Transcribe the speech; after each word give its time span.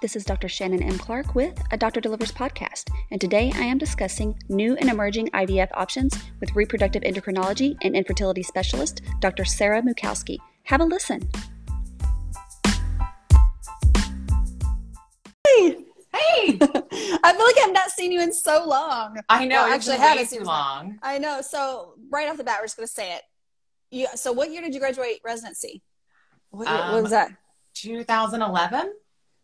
This 0.00 0.14
is 0.14 0.24
Dr. 0.24 0.48
Shannon 0.48 0.82
M. 0.82 0.96
Clark 0.96 1.34
with 1.34 1.60
A 1.72 1.76
Doctor 1.76 2.00
Delivers 2.00 2.30
podcast, 2.30 2.88
and 3.10 3.20
today 3.20 3.50
I 3.56 3.62
am 3.62 3.78
discussing 3.78 4.38
new 4.48 4.76
and 4.76 4.88
emerging 4.88 5.28
IVF 5.30 5.68
options 5.74 6.16
with 6.38 6.54
reproductive 6.54 7.02
endocrinology 7.02 7.76
and 7.82 7.96
infertility 7.96 8.44
specialist 8.44 9.02
Dr. 9.18 9.44
Sara 9.44 9.82
Mucowski. 9.82 10.38
Have 10.64 10.80
a 10.80 10.84
listen. 10.84 11.28
Hey, 15.46 15.84
Hey, 16.14 16.58
I 16.60 17.32
feel 17.32 17.44
like 17.44 17.58
I've 17.60 17.72
not 17.72 17.90
seen 17.90 18.12
you 18.12 18.20
in 18.20 18.32
so 18.32 18.64
long. 18.66 19.18
I 19.28 19.44
know. 19.46 19.56
Well, 19.64 19.74
actually, 19.74 19.94
actually, 19.94 20.06
had 20.08 20.16
way 20.16 20.22
it 20.22 20.30
too 20.30 20.38
too 20.38 20.44
long. 20.44 20.98
I 21.02 21.18
know. 21.18 21.40
So 21.42 21.94
right 22.10 22.28
off 22.28 22.36
the 22.36 22.44
bat, 22.44 22.58
we're 22.60 22.66
just 22.66 22.76
gonna 22.76 22.86
say 22.86 23.14
it. 23.16 23.22
You, 23.90 24.06
so 24.14 24.32
what 24.32 24.50
year 24.50 24.62
did 24.62 24.74
you 24.74 24.80
graduate 24.80 25.20
residency? 25.24 25.82
What, 26.50 26.66
year, 26.68 26.76
what 26.76 26.94
Um, 26.94 27.02
was 27.02 27.10
that? 27.10 27.30
2011. 27.74 28.92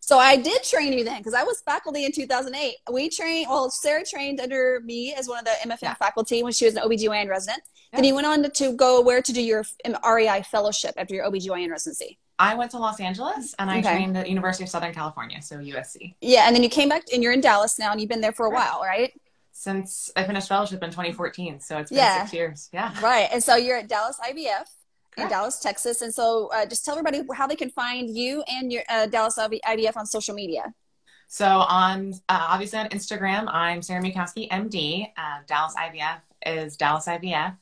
So 0.06 0.18
I 0.18 0.36
did 0.36 0.62
train 0.64 0.92
you 0.92 1.02
then 1.02 1.16
because 1.18 1.32
I 1.32 1.44
was 1.44 1.62
faculty 1.62 2.04
in 2.04 2.12
2008. 2.12 2.74
We 2.92 3.08
trained, 3.08 3.46
well, 3.48 3.70
Sara 3.70 4.04
trained 4.04 4.38
under 4.38 4.80
me 4.84 5.14
as 5.14 5.28
one 5.28 5.38
of 5.38 5.46
the 5.46 5.52
MFM 5.66 5.78
Yeah. 5.80 5.94
faculty 5.94 6.42
when 6.42 6.52
she 6.52 6.66
was 6.66 6.74
an 6.76 6.82
OBGYN 6.82 7.26
resident. 7.30 7.62
Then 7.90 8.04
Yeah. 8.04 8.08
you 8.08 8.14
went 8.14 8.26
on 8.26 8.42
to, 8.42 8.50
to 8.50 8.72
go 8.74 9.00
where 9.00 9.22
to 9.22 9.32
do 9.32 9.40
your 9.40 9.64
REI 10.04 10.42
fellowship 10.42 10.92
after 10.98 11.14
your 11.14 11.24
OBGYN 11.24 11.70
residency. 11.70 12.18
I 12.38 12.54
went 12.54 12.70
to 12.72 12.78
Los 12.78 13.00
Angeles 13.00 13.54
and 13.58 13.70
I 13.70 13.78
Okay. 13.78 13.92
trained 13.94 14.18
at 14.18 14.28
University 14.28 14.64
of 14.64 14.68
Southern 14.68 14.92
California, 14.92 15.40
so 15.40 15.56
USC. 15.58 16.14
Yeah, 16.20 16.46
and 16.48 16.54
then 16.54 16.62
you 16.62 16.68
came 16.68 16.90
back 16.90 17.04
and 17.10 17.22
you're 17.22 17.32
in 17.32 17.40
Dallas 17.40 17.78
now 17.78 17.90
and 17.90 17.98
you've 17.98 18.10
been 18.10 18.20
there 18.20 18.32
for 18.32 18.44
a 18.44 18.50
Right. 18.50 18.68
while, 18.72 18.82
right? 18.82 19.18
Since 19.52 20.10
I 20.16 20.24
finished 20.24 20.48
fellowship 20.48 20.82
in 20.82 20.90
2014, 20.90 21.60
so 21.60 21.78
it's 21.78 21.88
been 21.90 21.96
Yeah. 21.98 22.20
six 22.24 22.34
years. 22.34 22.68
Yeah. 22.74 22.92
Right. 23.00 23.30
And 23.32 23.42
so 23.42 23.54
you're 23.56 23.78
at 23.78 23.88
Dallas 23.88 24.18
IVF 24.20 24.68
in 25.16 25.28
Dallas, 25.28 25.58
Texas. 25.58 26.02
And 26.02 26.12
so 26.12 26.50
uh, 26.54 26.66
just 26.66 26.84
tell 26.84 26.98
everybody 26.98 27.22
how 27.34 27.46
they 27.46 27.56
can 27.56 27.70
find 27.70 28.14
you 28.16 28.42
and 28.48 28.72
your 28.72 28.82
uh, 28.88 29.06
Dallas 29.06 29.38
IVF 29.38 29.96
on 29.96 30.06
social 30.06 30.34
media. 30.34 30.74
So 31.28 31.46
on 31.46 32.12
uh, 32.28 32.46
obviously 32.48 32.78
on 32.78 32.88
Instagram, 32.90 33.46
I'm 33.48 33.82
Sara 33.82 34.02
Mucowski, 34.02 34.48
MD. 34.50 35.10
Uh, 35.16 35.40
Dallas 35.46 35.74
IVF 35.78 36.20
is 36.46 36.76
Dallas 36.76 37.06
IVF. 37.06 37.56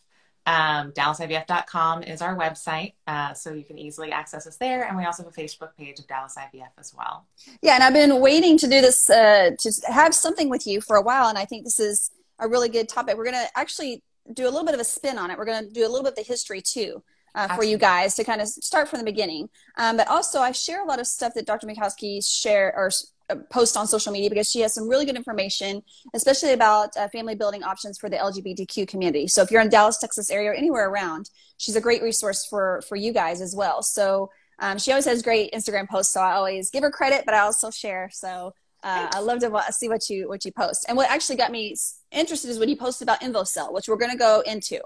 Um, 0.44 0.90
DallasIVF.com 0.92 2.02
is 2.02 2.20
our 2.20 2.36
website, 2.36 2.94
uh, 3.06 3.32
so 3.32 3.52
you 3.52 3.64
can 3.64 3.78
easily 3.78 4.10
access 4.10 4.44
us 4.44 4.56
there. 4.56 4.88
And 4.88 4.96
we 4.96 5.04
also 5.04 5.22
have 5.22 5.32
a 5.32 5.40
Facebook 5.40 5.76
page 5.78 6.00
of 6.00 6.08
Dallas 6.08 6.34
IVF 6.36 6.70
as 6.78 6.92
well. 6.92 7.28
Yeah, 7.62 7.74
and 7.74 7.84
I've 7.84 7.92
been 7.92 8.20
waiting 8.20 8.58
to 8.58 8.66
do 8.66 8.80
this 8.80 9.08
uh, 9.08 9.50
to 9.56 9.72
have 9.86 10.12
something 10.12 10.48
with 10.48 10.66
you 10.66 10.80
for 10.80 10.96
a 10.96 11.02
while, 11.02 11.28
and 11.28 11.38
I 11.38 11.44
think 11.44 11.64
this 11.64 11.78
is 11.78 12.10
a 12.40 12.48
really 12.48 12.68
good 12.68 12.88
topic. 12.88 13.16
We're 13.16 13.30
going 13.30 13.46
to 13.46 13.56
actually 13.56 14.02
do 14.32 14.44
a 14.44 14.50
little 14.50 14.64
bit 14.64 14.74
of 14.74 14.80
a 14.80 14.84
spin 14.84 15.16
on 15.16 15.30
it. 15.30 15.38
We're 15.38 15.44
going 15.44 15.64
to 15.64 15.70
do 15.72 15.86
a 15.86 15.88
little 15.88 16.02
bit 16.02 16.12
of 16.12 16.16
the 16.16 16.22
history 16.22 16.60
too 16.60 17.04
uh, 17.34 17.54
for 17.56 17.64
you 17.64 17.78
guys 17.78 18.14
to 18.16 18.24
kind 18.24 18.40
of 18.40 18.48
start 18.48 18.88
from 18.88 18.98
the 18.98 19.04
beginning. 19.04 19.48
Um, 19.78 19.96
but 19.96 20.08
also, 20.08 20.40
I 20.40 20.52
share 20.52 20.82
a 20.82 20.86
lot 20.86 21.00
of 21.00 21.06
stuff 21.06 21.34
that 21.34 21.46
Dr. 21.46 21.66
Mucowski 21.66 22.24
share 22.24 22.74
or 22.76 22.90
uh, 23.30 23.36
post 23.50 23.76
on 23.76 23.86
social 23.86 24.12
media 24.12 24.28
because 24.28 24.50
she 24.50 24.60
has 24.60 24.74
some 24.74 24.88
really 24.88 25.06
good 25.06 25.16
information, 25.16 25.82
especially 26.14 26.52
about 26.52 26.96
uh, 26.96 27.08
family 27.08 27.34
building 27.34 27.62
options 27.62 27.98
for 27.98 28.10
the 28.10 28.16
LGBTQ 28.16 28.86
community. 28.88 29.26
So 29.26 29.42
if 29.42 29.50
you're 29.50 29.62
in 29.62 29.68
Dallas, 29.68 29.98
Texas 29.98 30.30
area 30.30 30.50
or 30.50 30.54
anywhere 30.54 30.88
around, 30.88 31.30
she's 31.56 31.76
a 31.76 31.80
great 31.80 32.02
resource 32.02 32.46
for 32.46 32.82
for 32.88 32.96
you 32.96 33.12
guys 33.12 33.40
as 33.40 33.54
well. 33.54 33.82
So 33.82 34.30
um, 34.58 34.78
she 34.78 34.92
always 34.92 35.06
has 35.06 35.22
great 35.22 35.52
Instagram 35.52 35.88
posts, 35.88 36.12
so 36.12 36.20
I 36.20 36.32
always 36.32 36.70
give 36.70 36.82
her 36.82 36.90
credit, 36.90 37.24
but 37.24 37.34
I 37.34 37.40
also 37.40 37.70
share. 37.70 38.10
So 38.12 38.52
uh, 38.82 39.08
I 39.12 39.20
love 39.20 39.38
to 39.40 39.62
see 39.72 39.88
what 39.88 40.08
you 40.10 40.28
what 40.28 40.44
you 40.44 40.52
post. 40.52 40.86
And 40.88 40.96
what 40.96 41.10
actually 41.10 41.36
got 41.36 41.50
me 41.52 41.76
interested 42.10 42.50
is 42.50 42.58
when 42.58 42.68
you 42.68 42.76
posted 42.76 43.06
about 43.06 43.20
InvoCell, 43.20 43.72
which 43.72 43.88
we're 43.88 43.96
going 43.96 44.10
to 44.10 44.18
go 44.18 44.40
into 44.40 44.80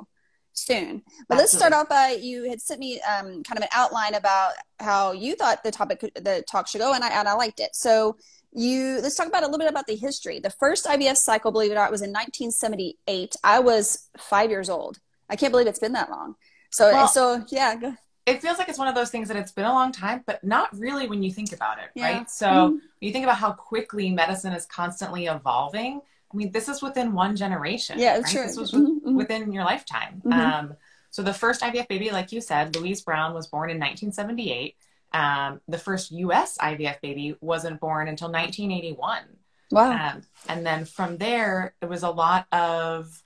soon. 0.59 1.03
But 1.29 1.39
let's 1.39 1.53
start 1.53 1.73
off 1.73 1.89
by 1.89 2.19
you 2.21 2.49
had 2.49 2.61
sent 2.61 2.81
me 2.81 3.01
um, 3.03 3.43
kind 3.43 3.59
of 3.59 3.63
an 3.63 3.69
outline 3.73 4.15
about 4.15 4.53
how 4.81 5.13
you 5.13 5.35
thought 5.37 5.63
the 5.63 5.71
topic 5.71 6.01
could- 6.01 6.15
the 6.15 6.43
talk 6.51 6.67
should 6.69 6.81
go, 6.81 6.93
and 6.93 7.05
I 7.05 7.09
and 7.11 7.29
I 7.29 7.35
liked 7.35 7.61
it. 7.61 7.75
So 7.77 8.17
you 8.53 8.99
let's 9.03 9.15
talk 9.17 9.27
about 9.27 9.43
a 9.43 9.47
little 9.47 9.59
bit 9.59 9.69
about 9.69 9.87
the 9.87 9.97
history. 9.97 10.39
The 10.41 10.51
first 10.51 10.87
IVF 10.87 11.17
cycle, 11.17 11.53
believe 11.53 11.71
it 11.71 11.75
or 11.75 11.77
not, 11.77 11.91
was 11.91 12.03
in 12.03 12.11
1978. 12.13 13.37
I 13.45 13.61
was 13.61 14.09
five 14.19 14.51
years 14.51 14.71
old. 14.71 14.99
I 15.29 15.37
can't 15.37 15.53
believe 15.53 15.67
it's 15.67 15.79
been 15.79 15.93
that 15.93 16.11
long. 16.11 16.37
So 16.71 16.91
Well- 16.93 17.09
so 17.09 17.45
yeah. 17.49 17.75
Go, 17.77 17.95
it 18.27 18.43
feels 18.43 18.59
like 18.59 18.69
it's 18.69 18.79
one 18.79 18.89
of 18.89 18.95
those 18.95 19.11
things 19.11 19.29
that 19.29 19.37
it's 19.37 19.53
been 19.53 19.67
a 19.67 19.73
long 19.73 19.93
time, 19.93 20.25
but 20.27 20.43
not 20.43 20.77
really 20.77 21.07
when 21.07 21.23
you 21.23 21.31
think 21.33 21.53
about 21.53 21.79
it, 21.79 21.91
Yeah. 21.95 22.13
right? 22.17 22.31
So 22.31 22.47
Mhm. 22.47 22.71
when 22.71 22.81
you 23.01 23.13
think 23.13 23.25
about 23.25 23.37
how 23.37 23.53
quickly 23.53 24.11
medicine 24.11 24.53
is 24.53 24.67
constantly 24.67 25.27
evolving. 25.27 26.01
I 26.37 26.39
mean, 26.39 26.53
this 26.53 26.69
is 26.69 26.83
within 26.83 27.15
one 27.15 27.35
generation. 27.35 27.99
Yeah, 27.99 28.19
right? 28.19 28.27
sure. 28.29 28.47
This 28.47 28.59
was 28.59 28.73
Mhm, 28.73 29.01
mhm. 29.03 29.15
within 29.15 29.53
your 29.53 29.65
lifetime. 29.65 30.21
Mhm. 30.25 30.33
Um, 30.33 30.77
so 31.11 31.23
the 31.23 31.33
first 31.33 31.63
IVF 31.63 31.89
baby, 31.89 32.11
like 32.11 32.31
you 32.31 32.43
said, 32.43 32.77
Louise 32.77 33.01
Brown 33.01 33.33
was 33.33 33.47
born 33.47 33.71
in 33.71 33.79
1978. 33.79 34.77
Um, 35.15 35.63
the 35.67 35.79
first 35.79 36.11
U.S. 36.11 36.59
IVF 36.59 37.01
baby 37.01 37.37
wasn't 37.41 37.81
born 37.81 38.07
until 38.09 38.29
1981. 38.31 39.39
wow. 39.71 39.93
Um, 39.93 40.23
and 40.49 40.65
then 40.67 40.85
from 40.85 41.17
there, 41.17 41.75
it 41.81 41.89
was 41.89 42.03
a 42.03 42.11
lot 42.11 42.47
of, 42.53 43.25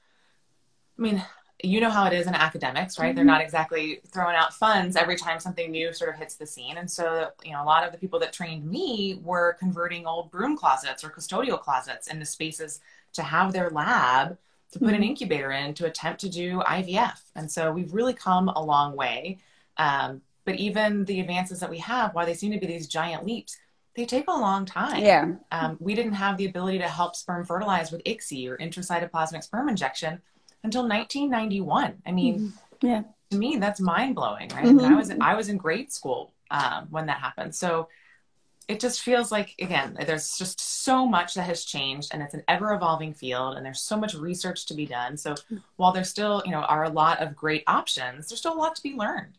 I 0.98 1.02
mean, 1.02 1.24
you 1.62 1.80
know 1.82 1.90
how 1.90 2.06
it 2.06 2.14
is 2.14 2.26
in 2.26 2.34
academics, 2.34 2.98
right? 2.98 3.14
They're 3.14 3.24
Mhm. 3.24 3.26
not 3.26 3.42
exactly 3.42 4.00
throwing 4.06 4.34
out 4.36 4.54
funds 4.54 4.96
every 4.96 5.16
time 5.16 5.38
something 5.40 5.70
new 5.70 5.92
sort 5.92 6.08
of 6.08 6.16
hits 6.16 6.36
the 6.36 6.46
scene. 6.46 6.78
And 6.78 6.90
so, 6.90 7.30
you 7.44 7.52
know, 7.52 7.62
a 7.62 7.66
lot 7.66 7.84
of 7.84 7.92
the 7.92 7.98
people 7.98 8.18
that 8.20 8.32
trained 8.32 8.64
me 8.64 9.20
were 9.22 9.54
converting 9.58 10.06
old 10.06 10.30
broom 10.30 10.56
closets 10.56 11.04
or 11.04 11.10
custodial 11.10 11.60
closets 11.60 12.06
into 12.06 12.24
spaces 12.24 12.80
to 13.14 13.22
have 13.22 13.52
their 13.52 13.70
lab 13.70 14.38
to 14.72 14.78
put 14.78 14.94
an 14.94 15.02
Mhm. 15.02 15.06
incubator 15.06 15.50
in 15.50 15.74
to 15.74 15.86
attempt 15.86 16.20
to 16.20 16.28
do 16.28 16.62
IVF. 16.66 17.22
And 17.34 17.50
so 17.50 17.72
we've 17.72 17.92
really 17.92 18.14
come 18.14 18.48
a 18.48 18.62
long 18.62 18.94
way. 18.94 19.38
Um, 19.76 20.22
but 20.44 20.54
even 20.56 21.04
the 21.06 21.20
advances 21.20 21.60
that 21.60 21.70
we 21.70 21.78
have, 21.78 22.14
while 22.14 22.26
they 22.26 22.34
seem 22.34 22.52
to 22.52 22.58
be 22.58 22.66
these 22.66 22.86
giant 22.86 23.26
leaps, 23.26 23.56
they 23.96 24.06
take 24.06 24.28
a 24.28 24.32
long 24.32 24.64
time 24.64 25.02
yeah. 25.02 25.26
um, 25.50 25.76
we 25.80 25.94
didn't 25.96 26.12
have 26.12 26.36
the 26.36 26.46
ability 26.46 26.78
to 26.78 26.88
help 26.88 27.16
sperm 27.16 27.44
fertilize 27.44 27.90
with 27.90 28.00
ICSI 28.04 28.48
or 28.48 28.56
intracytoplasmic 28.58 29.42
sperm 29.42 29.68
injection 29.68 30.22
until 30.62 30.82
1991. 30.86 32.00
I 32.06 32.12
mean, 32.12 32.52
Yeah. 32.80 33.02
to 33.30 33.36
me, 33.36 33.56
that's 33.56 33.80
mind 33.80 34.14
blowing, 34.14 34.48
right? 34.50 34.64
I, 34.66 34.72
mean, 34.72 34.84
I 34.84 34.94
was 34.94 35.10
I 35.20 35.34
was 35.34 35.48
in 35.48 35.56
grade 35.56 35.92
school 35.92 36.32
um, 36.50 36.86
when 36.90 37.06
that 37.06 37.18
happened, 37.18 37.54
so 37.54 37.88
it 38.70 38.78
just 38.78 39.02
feels 39.02 39.32
like 39.32 39.56
again, 39.60 39.96
there's 40.06 40.38
just 40.38 40.60
so 40.60 41.04
much 41.04 41.34
that 41.34 41.42
has 41.42 41.64
changed, 41.64 42.10
and 42.12 42.22
it's 42.22 42.34
an 42.34 42.44
ever 42.46 42.72
evolving 42.72 43.12
field, 43.12 43.56
and 43.56 43.66
there's 43.66 43.80
so 43.80 43.96
much 43.96 44.14
research 44.14 44.66
to 44.66 44.74
be 44.74 44.86
done. 44.86 45.16
So 45.16 45.34
hmm. 45.48 45.56
while 45.76 45.92
there 45.92 46.04
still, 46.04 46.40
you 46.44 46.52
know, 46.52 46.60
are 46.60 46.84
a 46.84 46.88
lot 46.88 47.20
of 47.20 47.34
great 47.34 47.64
options, 47.66 48.28
there's 48.28 48.38
still 48.38 48.54
a 48.54 48.62
lot 48.62 48.76
to 48.76 48.82
be 48.82 48.94
learned. 48.94 49.38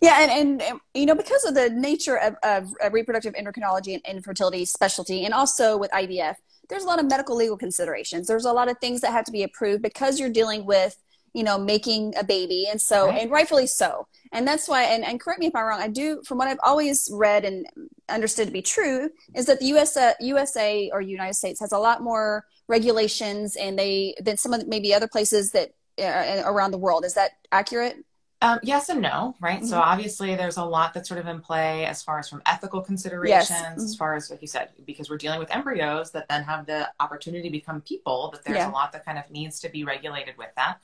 Yeah, 0.00 0.22
and, 0.22 0.30
and, 0.30 0.62
and 0.62 0.80
you 0.94 1.06
know 1.06 1.14
because 1.14 1.44
of 1.44 1.54
the 1.54 1.70
nature 1.70 2.16
of, 2.16 2.36
of, 2.42 2.74
of 2.80 2.92
reproductive 2.92 3.34
endocrinology 3.34 3.94
and 3.94 4.02
infertility 4.16 4.64
specialty, 4.64 5.24
and 5.24 5.34
also 5.34 5.76
with 5.76 5.90
IVF, 5.90 6.36
there's 6.68 6.84
a 6.84 6.86
lot 6.86 7.00
of 7.00 7.06
medical 7.06 7.34
legal 7.34 7.56
considerations. 7.56 8.28
There's 8.28 8.44
a 8.44 8.52
lot 8.52 8.70
of 8.70 8.78
things 8.78 9.00
that 9.00 9.12
have 9.12 9.24
to 9.24 9.32
be 9.32 9.42
approved 9.42 9.82
because 9.82 10.20
you're 10.20 10.30
dealing 10.30 10.64
with 10.64 10.96
you 11.32 11.42
know 11.44 11.58
making 11.58 12.14
a 12.16 12.24
baby, 12.24 12.66
and 12.70 12.80
so 12.80 13.08
Right. 13.08 13.22
and 13.22 13.30
rightfully 13.30 13.66
so. 13.66 14.06
And 14.32 14.46
that's 14.46 14.68
why, 14.68 14.84
and, 14.84 15.04
and 15.04 15.20
correct 15.20 15.40
me 15.40 15.46
if 15.46 15.56
I'm 15.56 15.64
wrong. 15.64 15.80
I 15.80 15.88
do, 15.88 16.22
from 16.24 16.38
what 16.38 16.46
I've 16.48 16.60
always 16.62 17.08
read 17.12 17.44
and 17.44 17.66
understood 18.08 18.46
to 18.46 18.52
be 18.52 18.62
true, 18.62 19.10
is 19.34 19.46
that 19.46 19.58
the 19.60 19.66
US, 19.66 19.96
uh, 19.96 20.12
USA 20.20 20.90
or 20.92 21.00
United 21.00 21.34
States 21.34 21.58
has 21.60 21.72
a 21.72 21.78
lot 21.78 22.02
more 22.02 22.44
regulations, 22.68 23.56
and 23.56 23.78
they 23.78 24.14
than 24.20 24.36
some 24.36 24.52
of 24.52 24.60
the, 24.60 24.66
maybe 24.66 24.94
other 24.94 25.08
places 25.08 25.50
that 25.52 25.70
uh, 26.00 26.42
around 26.46 26.70
the 26.70 26.78
world. 26.78 27.04
Is 27.04 27.14
that 27.14 27.32
accurate? 27.52 27.96
Um, 28.42 28.58
yes 28.62 28.88
and 28.88 29.02
no, 29.02 29.34
right? 29.40 29.62
So 29.62 29.76
Mhm. 29.76 29.82
obviously, 29.82 30.34
there's 30.34 30.56
a 30.56 30.64
lot 30.64 30.94
that's 30.94 31.08
sort 31.08 31.20
of 31.20 31.26
in 31.26 31.40
play 31.42 31.84
as 31.84 32.02
far 32.02 32.18
as 32.18 32.26
from 32.28 32.40
ethical 32.46 32.80
considerations, 32.80 33.50
Mhm. 33.50 33.84
as 33.84 33.94
far 33.96 34.14
as 34.14 34.30
like 34.30 34.40
you 34.40 34.48
said, 34.48 34.70
because 34.86 35.10
we're 35.10 35.18
dealing 35.18 35.38
with 35.40 35.50
embryos 35.54 36.10
that 36.12 36.26
then 36.28 36.42
have 36.44 36.64
the 36.64 36.90
opportunity 37.00 37.42
to 37.48 37.50
become 37.50 37.82
people. 37.82 38.30
That 38.30 38.42
there's 38.44 38.56
Yeah. 38.56 38.70
a 38.70 38.72
lot 38.72 38.92
that 38.92 39.04
kind 39.04 39.18
of 39.18 39.28
needs 39.30 39.60
to 39.60 39.68
be 39.68 39.84
regulated 39.84 40.38
with 40.38 40.48
that. 40.56 40.78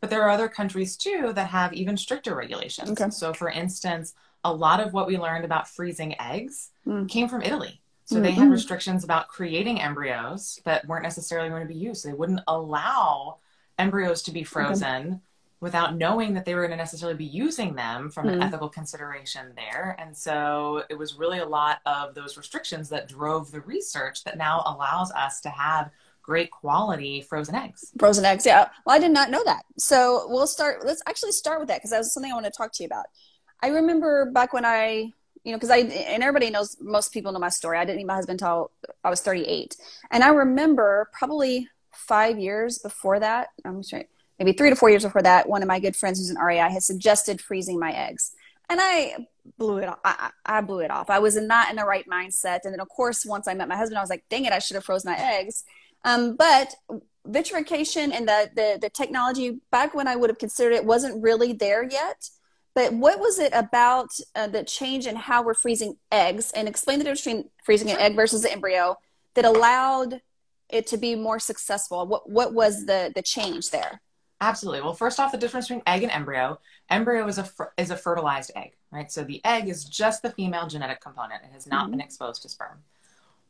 But 0.00 0.10
there 0.10 0.22
are 0.22 0.30
other 0.30 0.48
countries 0.48 0.96
too 0.96 1.32
that 1.34 1.48
have 1.48 1.72
even 1.72 1.96
stricter 1.96 2.34
regulations. 2.34 2.90
Okay. 2.90 3.10
So, 3.10 3.32
for 3.32 3.50
instance, 3.50 4.14
a 4.44 4.52
lot 4.52 4.80
of 4.80 4.92
what 4.92 5.06
we 5.08 5.18
learned 5.18 5.44
about 5.44 5.68
freezing 5.68 6.14
eggs 6.20 6.70
Mm. 6.86 7.08
came 7.08 7.28
from 7.28 7.42
Italy. 7.42 7.80
So 8.04 8.20
they 8.20 8.30
had 8.30 8.48
restrictions 8.50 9.04
about 9.04 9.28
creating 9.28 9.82
embryos 9.82 10.60
that 10.64 10.86
weren't 10.86 11.02
necessarily 11.02 11.50
going 11.50 11.60
to 11.60 11.68
be 11.68 11.78
used. 11.78 12.06
They 12.06 12.14
wouldn't 12.14 12.40
allow 12.48 13.36
embryos 13.78 14.22
to 14.22 14.30
be 14.30 14.44
frozen 14.44 15.20
without 15.60 15.94
knowing 15.96 16.32
that 16.32 16.46
they 16.46 16.54
were 16.54 16.62
going 16.62 16.70
to 16.70 16.76
necessarily 16.76 17.18
be 17.18 17.24
using 17.26 17.74
them 17.74 18.10
from 18.10 18.28
an 18.28 18.36
Hmm. 18.36 18.42
ethical 18.42 18.68
consideration 18.70 19.52
there. 19.56 19.94
And 19.98 20.16
so 20.16 20.84
it 20.88 20.94
was 20.96 21.16
really 21.16 21.40
a 21.40 21.44
lot 21.44 21.80
of 21.84 22.14
those 22.14 22.38
restrictions 22.38 22.88
that 22.88 23.08
drove 23.08 23.50
the 23.50 23.60
research 23.60 24.24
that 24.24 24.38
now 24.38 24.62
allows 24.64 25.10
us 25.12 25.40
to 25.42 25.50
have 25.50 25.90
great 26.28 26.50
quality 26.50 27.22
frozen 27.22 27.54
eggs. 27.54 27.90
Frozen 27.98 28.24
eggs, 28.26 28.44
yeah. 28.44 28.68
Well, 28.84 28.94
I 28.94 28.98
did 28.98 29.12
not 29.12 29.30
know 29.30 29.42
that. 29.44 29.62
So 29.78 30.26
we'll 30.28 30.46
start. 30.46 30.84
Let's 30.84 31.02
actually 31.06 31.32
start 31.32 31.58
with 31.58 31.68
that 31.68 31.78
because 31.78 31.90
that 31.90 31.98
was 31.98 32.12
something 32.12 32.30
I 32.30 32.34
want 32.34 32.44
to 32.44 32.52
talk 32.60 32.70
to 32.74 32.82
you 32.82 32.86
about. 32.86 33.06
I 33.62 33.68
remember 33.68 34.30
back 34.30 34.52
when 34.52 34.66
I, 34.66 35.10
you 35.44 35.52
know, 35.52 35.56
because 35.56 35.70
I 35.70 35.78
and 36.12 36.22
everybody 36.22 36.50
knows 36.50 36.76
most 36.80 37.12
people 37.14 37.32
know 37.32 37.38
my 37.38 37.48
story. 37.48 37.78
I 37.78 37.84
didn't 37.86 37.96
meet 37.96 38.06
my 38.06 38.14
husband 38.14 38.40
until 38.42 38.70
I 39.02 39.08
was 39.08 39.22
38, 39.22 39.76
and 40.10 40.22
I 40.22 40.28
remember 40.28 41.08
probably 41.18 41.68
five 41.92 42.38
years 42.38 42.78
before 42.78 43.18
that. 43.20 43.48
I'm 43.64 43.82
sorry, 43.82 44.06
maybe 44.38 44.52
three 44.52 44.68
to 44.70 44.76
four 44.76 44.90
years 44.90 45.04
before 45.04 45.22
that. 45.22 45.48
One 45.48 45.62
of 45.62 45.68
my 45.68 45.80
good 45.80 45.96
friends 45.96 46.18
who's 46.18 46.30
an 46.30 46.36
REI 46.38 46.70
had 46.70 46.82
suggested 46.82 47.40
freezing 47.40 47.78
my 47.80 47.92
eggs. 47.92 48.32
and 48.68 48.78
I 48.82 49.26
blew 49.56 49.78
it 49.78 49.88
off. 49.88 49.98
I, 50.04 50.30
I 50.44 50.60
blew 50.60 50.80
it 50.80 50.90
off. 50.90 51.08
I 51.08 51.20
was 51.20 51.36
not 51.36 51.70
in 51.70 51.76
the 51.76 51.84
right 51.84 52.06
mindset. 52.06 52.60
And 52.64 52.72
then, 52.72 52.80
of 52.80 52.88
course, 52.88 53.24
once 53.24 53.48
I 53.48 53.54
met 53.54 53.68
my 53.68 53.76
husband, 53.76 53.98
I 53.98 54.02
was 54.02 54.10
like, 54.10 54.24
dang 54.28 54.44
it, 54.44 54.52
I 54.52 54.58
should 54.58 54.74
have 54.74 54.84
frozen 54.84 55.10
my 55.10 55.18
eggs. 55.18 55.64
Um, 56.04 56.36
but 56.36 56.74
vitrification 57.26 58.12
and 58.12 58.26
the, 58.26 58.50
the, 58.54 58.78
the 58.80 58.90
technology 58.90 59.60
back 59.70 59.94
when 59.94 60.08
I 60.08 60.16
would 60.16 60.30
have 60.30 60.38
considered 60.38 60.72
it 60.72 60.84
wasn't 60.84 61.22
really 61.22 61.52
there 61.52 61.84
yet. 61.84 62.30
But 62.74 62.92
what 62.92 63.18
was 63.18 63.38
it 63.38 63.52
about 63.54 64.08
uh, 64.34 64.46
the 64.46 64.62
change 64.62 65.06
in 65.06 65.16
how 65.16 65.42
we're 65.42 65.54
freezing 65.54 65.96
eggs 66.12 66.52
and 66.52 66.68
explain 66.68 66.98
the 66.98 67.04
difference 67.04 67.24
between 67.24 67.50
freezing 67.64 67.90
an 67.90 67.98
egg 67.98 68.14
versus 68.14 68.42
the 68.42 68.52
embryo 68.52 68.96
that 69.34 69.44
allowed 69.44 70.22
it 70.68 70.86
to 70.88 70.96
be 70.96 71.14
more 71.14 71.38
successful? 71.38 72.06
What, 72.06 72.30
what 72.30 72.54
was 72.54 72.86
the, 72.86 73.12
the 73.14 73.22
change 73.22 73.70
there? 73.70 74.00
Absolutely. 74.40 74.82
Well, 74.82 74.94
first 74.94 75.18
off, 75.18 75.32
the 75.32 75.38
difference 75.38 75.66
between 75.66 75.82
egg 75.86 76.04
and 76.04 76.12
embryo. 76.12 76.60
Embryo 76.88 77.26
is 77.26 77.38
a 77.38 77.48
is 77.76 77.90
a 77.90 77.96
fertilized 77.96 78.52
egg, 78.54 78.76
right? 78.92 79.10
So 79.10 79.24
the 79.24 79.44
egg 79.44 79.68
is 79.68 79.84
just 79.84 80.22
the 80.22 80.30
female 80.30 80.68
genetic 80.68 81.00
component. 81.00 81.42
It 81.42 81.50
has 81.52 81.66
not 81.66 81.82
mm-hmm. 81.82 81.92
been 81.92 82.00
exposed 82.00 82.42
to 82.42 82.48
sperm. 82.48 82.78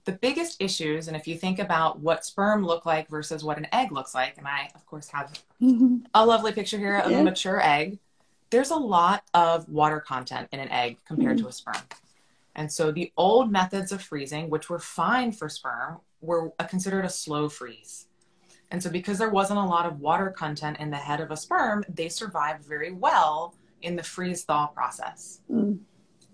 The 0.09 0.15
biggest 0.15 0.63
issues, 0.63 1.09
and 1.09 1.15
if 1.19 1.29
you 1.29 1.37
think 1.37 1.59
about 1.59 2.01
what 2.01 2.25
sperm 2.25 2.65
look 2.65 2.87
like 2.87 3.11
versus 3.11 3.45
what 3.45 3.59
an 3.59 3.67
egg 3.73 3.93
looks 3.93 4.15
like, 4.15 4.39
and 4.39 4.49
I 4.49 4.71
of 4.75 4.87
course 4.87 5.07
have 5.09 5.39
mm-hmm. 5.61 5.97
a 6.15 6.25
lovely 6.25 6.51
picture 6.51 6.79
here 6.79 6.97
of 6.97 7.11
yeah. 7.11 7.19
a 7.19 7.23
mature 7.23 7.61
egg. 7.63 7.99
There's 8.49 8.71
a 8.71 8.77
lot 8.77 9.23
of 9.35 9.69
water 9.69 10.01
content 10.01 10.49
in 10.51 10.61
an 10.61 10.71
egg 10.71 10.97
compared 11.07 11.37
mm-hmm. 11.37 11.45
to 11.45 11.51
a 11.51 11.53
sperm. 11.53 11.83
And 12.55 12.73
so 12.73 12.91
the 12.91 13.13
old 13.19 13.53
methods 13.53 13.93
of 13.93 14.01
freezing, 14.01 14.49
which 14.49 14.71
were 14.71 14.79
fine 14.79 15.31
for 15.31 15.51
sperm, 15.51 15.99
were 16.23 16.53
considered 16.71 17.05
a 17.05 17.11
slow 17.11 17.51
freeze. 17.51 18.07
And 18.71 18.83
so, 18.83 18.89
because 18.89 19.19
there 19.19 19.29
wasn't 19.29 19.59
a 19.59 19.65
lot 19.65 19.85
of 19.85 20.01
water 20.01 20.31
content 20.31 20.79
in 20.81 20.89
the 20.89 20.97
head 20.97 21.21
of 21.21 21.31
a 21.31 21.37
sperm, 21.37 21.85
they 21.87 22.09
survived 22.09 22.65
very 22.65 22.93
well 22.93 23.55
in 23.83 23.95
the 23.95 24.03
freeze 24.03 24.43
thaw 24.45 24.69
process. 24.69 25.43
Mm. 25.53 25.81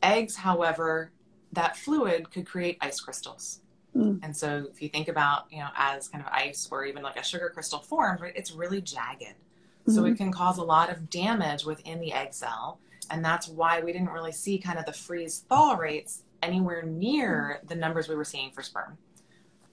Eggs, 0.00 0.37
however, 0.37 1.11
that 1.53 1.77
fluid 1.77 2.31
could 2.31 2.47
create 2.47 2.79
ice 2.81 3.00
crystals. 3.00 3.62
Mm. 3.96 4.20
And 4.23 4.37
so, 4.37 4.67
if 4.70 4.82
you 4.82 4.88
think 4.88 5.08
about, 5.08 5.46
you 5.50 5.58
know, 5.58 5.69
as 5.76 6.08
kind 6.08 6.25
of 6.25 6.32
ice 6.32 6.69
or 6.70 6.85
even 6.85 7.02
like 7.02 7.17
a 7.17 7.23
sugar 7.23 7.50
crystal 7.52 7.79
forms, 7.79 8.20
right, 8.20 8.32
it's 8.35 8.52
really 8.52 8.81
jagged. 8.81 9.23
Mm-hmm. 9.23 9.93
So, 9.93 10.05
it 10.05 10.11
mm-hmm. 10.11 10.17
can 10.17 10.32
cause 10.32 10.58
a 10.58 10.64
lot 10.64 10.91
of 10.91 11.11
damage 11.11 11.64
within 11.64 12.00
the 12.00 12.12
egg 12.12 12.35
cell. 12.35 12.81
And 13.11 13.25
that's 13.25 13.49
why 13.49 13.81
we 13.81 13.93
didn't 13.93 14.11
really 14.11 14.32
see 14.32 14.58
kind 14.58 14.79
of 14.79 14.87
the 14.87 14.93
freeze 14.93 15.44
thaw 15.49 15.75
rates 15.75 16.23
anywhere 16.43 16.82
near 16.82 17.61
the 17.69 17.75
numbers 17.75 18.08
we 18.08 18.17
were 18.17 18.25
seeing 18.25 18.50
for 18.50 18.62
sperm. 18.62 18.99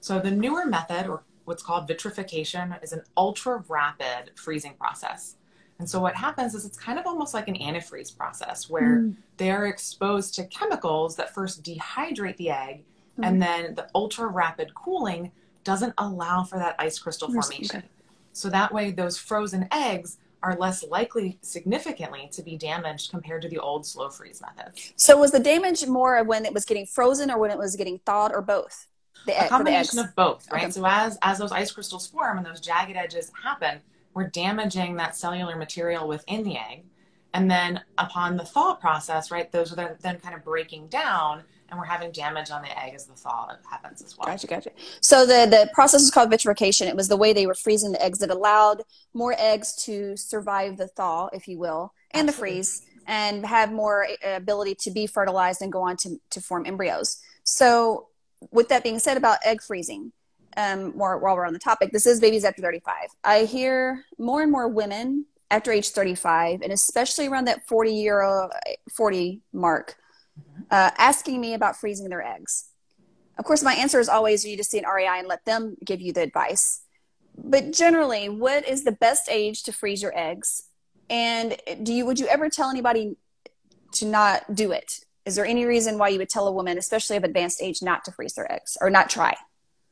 So, 0.01 0.19
the 0.19 0.31
newer 0.31 0.65
method, 0.65 1.07
or 1.07 1.23
what's 1.45 1.63
called 1.63 1.87
vitrification 1.87 2.75
is 2.83 2.93
an 2.93 3.01
ultra 3.17 3.63
rapid 3.67 4.31
freezing 4.35 4.73
process. 4.73 5.35
And 5.79 5.89
so 5.89 5.99
what 5.99 6.15
happens 6.15 6.53
is 6.53 6.63
it's 6.63 6.77
kind 6.77 6.99
of 6.99 7.07
almost 7.07 7.33
like 7.33 7.47
an 7.47 7.55
antifreeze 7.55 8.15
process 8.15 8.69
where 8.69 8.99
mm. 8.99 9.15
they 9.37 9.49
are 9.49 9.65
exposed 9.65 10.35
to 10.35 10.45
chemicals 10.45 11.15
that 11.15 11.33
first 11.33 11.63
dehydrate 11.63 12.37
the 12.37 12.51
egg 12.51 12.83
mm. 13.19 13.25
and 13.25 13.41
then 13.41 13.75
the 13.75 13.89
ultra 13.95 14.27
rapid 14.27 14.73
cooling 14.73 15.31
doesn't 15.63 15.93
allow 15.97 16.43
for 16.43 16.57
that 16.57 16.75
ice 16.79 16.97
crystal 16.99 17.31
formation. 17.31 17.77
Okay. 17.77 17.87
So 18.33 18.49
that 18.49 18.73
way 18.73 18.91
those 18.91 19.17
frozen 19.17 19.67
eggs 19.71 20.17
are 20.43 20.57
less 20.57 20.83
likely 20.83 21.37
significantly 21.41 22.27
to 22.31 22.41
be 22.41 22.57
damaged 22.57 23.11
compared 23.11 23.43
to 23.43 23.49
the 23.49 23.59
old 23.59 23.85
slow 23.85 24.09
freeze 24.09 24.41
method. 24.41 24.73
So 24.95 25.17
was 25.17 25.31
the 25.31 25.39
damage 25.39 25.85
more 25.85 26.23
when 26.23 26.45
it 26.45 26.53
was 26.53 26.65
getting 26.65 26.87
frozen 26.87 27.29
or 27.29 27.37
when 27.37 27.51
it 27.51 27.57
was 27.57 27.75
getting 27.75 27.99
thawed 27.99 28.31
or 28.33 28.41
both? 28.41 28.87
the, 29.25 29.45
a 29.45 29.47
combination 29.47 29.99
of 29.99 30.13
both, 30.15 30.49
right? 30.51 30.63
Okay. 30.63 30.71
So 30.71 30.85
as 30.85 31.17
as 31.21 31.37
those 31.37 31.51
ice 31.51 31.71
crystals 31.71 32.07
form 32.07 32.37
and 32.37 32.45
those 32.45 32.59
jagged 32.59 32.97
edges 32.97 33.31
happen, 33.43 33.81
we're 34.13 34.27
damaging 34.27 34.95
that 34.97 35.15
cellular 35.15 35.55
material 35.55 36.07
within 36.07 36.43
the 36.43 36.57
egg. 36.57 36.85
And 37.33 37.49
then 37.49 37.81
upon 37.97 38.35
the 38.35 38.43
thaw 38.43 38.75
process, 38.75 39.31
right, 39.31 39.49
those 39.51 39.71
are 39.71 39.97
then 40.01 40.19
kind 40.19 40.35
of 40.35 40.43
breaking 40.43 40.87
down 40.87 41.43
and 41.71 41.79
we're 41.79 41.85
having 41.85 42.11
damage 42.11 42.51
on 42.51 42.61
the 42.61 42.83
egg 42.83 42.93
as 42.93 43.05
the 43.05 43.13
thaw 43.13 43.49
happens 43.69 44.01
as 44.01 44.17
well. 44.17 44.27
Gotcha, 44.27 44.45
gotcha. 44.45 44.71
So 44.99 45.25
the, 45.25 45.47
the 45.49 45.69
process 45.73 46.01
is 46.01 46.11
called 46.11 46.29
vitrification. 46.29 46.89
It 46.89 46.95
was 46.97 47.07
the 47.07 47.15
way 47.15 47.31
they 47.31 47.47
were 47.47 47.55
freezing 47.55 47.93
the 47.93 48.03
eggs 48.03 48.19
that 48.19 48.29
allowed 48.29 48.83
more 49.13 49.33
eggs 49.39 49.73
to 49.85 50.17
survive 50.17 50.75
the 50.75 50.87
thaw, 50.87 51.29
if 51.31 51.47
you 51.47 51.57
will, 51.57 51.93
and 52.11 52.27
Absolutely. 52.27 52.59
the 52.59 52.63
freeze 52.63 52.85
and 53.07 53.45
have 53.45 53.71
more 53.71 54.05
uh, 54.05 54.35
ability 54.35 54.75
to 54.75 54.91
be 54.91 55.07
fertilized 55.07 55.61
and 55.61 55.71
go 55.71 55.81
on 55.81 55.95
to, 55.97 56.19
to 56.29 56.41
form 56.41 56.65
embryos. 56.65 57.17
So 57.43 58.07
with 58.51 58.67
that 58.69 58.83
being 58.83 58.99
said 58.99 59.17
about 59.17 59.39
egg 59.45 59.61
freezing, 59.61 60.11
um, 60.57 60.95
more 60.97 61.17
while 61.17 61.35
we're 61.35 61.45
on 61.45 61.53
the 61.53 61.59
topic, 61.59 61.93
this 61.93 62.05
is 62.05 62.19
babies 62.19 62.43
after 62.43 62.61
35. 62.61 62.93
I 63.23 63.45
hear 63.45 64.03
more 64.19 64.41
and 64.41 64.51
more 64.51 64.67
women 64.67 65.25
after 65.49 65.71
age 65.71 65.89
35, 65.89 66.61
and 66.61 66.73
especially 66.73 67.27
around 67.27 67.45
that 67.45 67.65
40 67.67 67.93
year 67.93 68.49
40 68.93 69.41
mark, 69.53 69.95
uh, 70.69 70.91
asking 70.97 71.39
me 71.41 71.53
about 71.53 71.75
freezing 71.75 72.09
their 72.09 72.21
eggs. 72.21 72.69
Of 73.37 73.45
course, 73.45 73.63
my 73.63 73.73
answer 73.73 73.99
is 73.99 74.09
always 74.09 74.45
you 74.45 74.57
just 74.57 74.71
see 74.71 74.79
an 74.79 74.85
REI 74.85 75.19
and 75.19 75.27
let 75.27 75.45
them 75.45 75.77
give 75.83 76.01
you 76.01 76.13
the 76.13 76.21
advice. 76.21 76.81
But 77.37 77.71
generally, 77.71 78.29
what 78.29 78.67
is 78.67 78.83
the 78.83 78.91
best 78.91 79.29
age 79.29 79.63
to 79.63 79.71
freeze 79.71 80.01
your 80.01 80.17
eggs? 80.17 80.63
And 81.09 81.57
do 81.83 81.93
you 81.93 82.05
would 82.05 82.19
you 82.19 82.27
ever 82.27 82.49
tell 82.49 82.69
anybody 82.69 83.15
to 83.93 84.05
not 84.05 84.55
do 84.55 84.71
it? 84.71 85.05
is 85.25 85.35
there 85.35 85.45
any 85.45 85.65
reason 85.65 85.97
why 85.97 86.09
you 86.09 86.17
would 86.17 86.29
tell 86.29 86.47
a 86.47 86.51
woman, 86.51 86.77
especially 86.77 87.17
of 87.17 87.23
advanced 87.23 87.61
age, 87.61 87.81
not 87.81 88.03
to 88.05 88.11
freeze 88.11 88.33
their 88.33 88.51
eggs 88.51 88.77
or 88.81 88.89
not 88.89 89.09
try? 89.09 89.35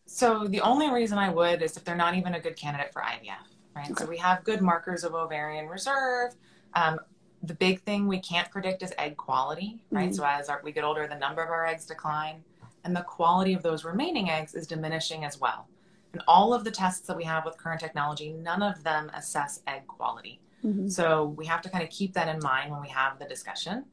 So 0.06 0.48
the 0.48 0.62
only 0.62 0.90
reason 0.90 1.18
I 1.18 1.30
would 1.30 1.62
is 1.62 1.78
if 1.78 1.86
they're 1.86 1.96
not 1.96 2.16
even 2.16 2.34
a 2.34 2.40
good 2.40 2.56
candidate 2.56 2.92
for 2.92 3.01
IVF, 3.01 3.36
right? 3.75 3.92
Okay. 3.92 4.04
So 4.04 4.10
we 4.10 4.18
have 4.18 4.44
good 4.44 4.62
markers 4.62 5.04
of 5.04 5.13
ovarian 5.13 5.68
reserve. 5.68 6.36
Um, 6.74 7.00
the 7.44 7.53
big 7.53 7.81
thing 7.81 8.07
we 8.07 8.19
can't 8.19 8.50
predict 8.51 8.83
is 8.83 8.94
egg 8.97 9.18
quality, 9.18 9.81
right? 9.91 10.09
Mm-hmm. 10.09 10.15
So 10.15 10.25
as 10.25 10.50
our, 10.50 10.62
we 10.63 10.71
get 10.71 10.83
older, 10.83 11.07
the 11.07 11.18
number 11.18 11.41
of 11.41 11.50
our 11.50 11.65
eggs 11.65 11.86
decline, 11.86 12.44
and 12.83 12.95
the 12.95 13.01
quality 13.01 13.53
of 13.53 13.63
those 13.63 13.83
remaining 13.83 14.30
eggs 14.30 14.56
is 14.56 14.68
diminishing 14.68 15.25
as 15.25 15.39
well. 15.39 15.68
And 16.13 16.21
all 16.27 16.53
of 16.53 16.63
the 16.63 16.71
tests 16.71 17.07
that 17.07 17.15
we 17.15 17.24
have 17.24 17.45
with 17.45 17.57
current 17.57 17.80
technology, 17.80 18.33
none 18.33 18.63
of 18.63 18.83
them 18.83 19.12
assess 19.13 19.62
egg 19.68 19.88
quality. 19.88 20.39
Mm-hmm. 20.65 20.89
So 20.89 21.36
we 21.38 21.45
have 21.45 21.62
to 21.62 21.69
kind 21.69 21.83
of 21.83 21.89
keep 21.89 22.13
that 22.13 22.27
in 22.27 22.39
mind 22.41 22.71
when 22.71 22.81
we 22.81 22.89
have 22.89 23.19
the 23.19 23.25
discussion 23.25 23.86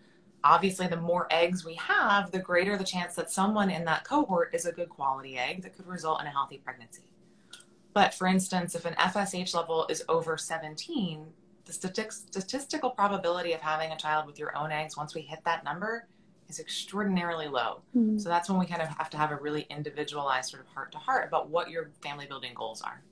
obviously 0.47 0.87
the 0.87 0.97
more 0.97 1.27
eggs 1.31 1.65
we 1.65 1.75
have 1.75 2.31
the 2.31 2.39
greater 2.39 2.77
the 2.77 2.85
chance 2.85 3.15
that 3.15 3.31
someone 3.31 3.71
in 3.71 3.85
that 3.85 4.05
cohort 4.05 4.55
is 4.55 4.65
a 4.65 4.73
good 4.73 4.89
quality 4.89 5.37
egg 5.37 5.63
that 5.63 5.77
could 5.77 5.87
result 5.87 6.21
in 6.21 6.27
a 6.27 6.31
healthy 6.31 6.59
pregnancy 6.59 7.03
but 7.93 8.15
for 8.15 8.27
instance 8.27 8.75
if 8.75 8.85
an 8.85 8.95
fsh 8.95 9.55
level 9.55 9.87
is 9.89 10.05
over 10.09 10.37
17 10.37 11.27
the 11.67 11.73
statistical 11.73 12.91
probability 12.91 13.53
of 13.53 13.61
having 13.61 13.91
a 13.93 13.97
child 13.97 14.27
with 14.27 14.39
your 14.39 14.57
own 14.57 14.71
eggs 14.71 14.97
once 14.97 15.15
we 15.15 15.21
hit 15.21 15.41
that 15.45 15.65
number 15.65 16.07
is 16.49 16.61
extraordinarily 16.61 17.49
low 17.49 17.83
mm-hmm. 17.95 18.17
so 18.19 18.29
that's 18.29 18.49
when 18.49 18.59
we 18.59 18.67
kind 18.67 18.81
of 18.81 18.89
have 18.89 19.11
to 19.11 19.17
have 19.17 19.33
a 19.33 19.37
really 19.37 19.67
individualized 19.69 20.51
sort 20.51 20.63
of 20.63 20.69
heart 20.69 20.93
to 20.93 20.99
heart 20.99 21.27
about 21.27 21.51
what 21.51 21.69
your 21.69 21.91
family 22.03 22.27
building 22.27 22.53
goals 22.55 22.81
are 22.83 23.03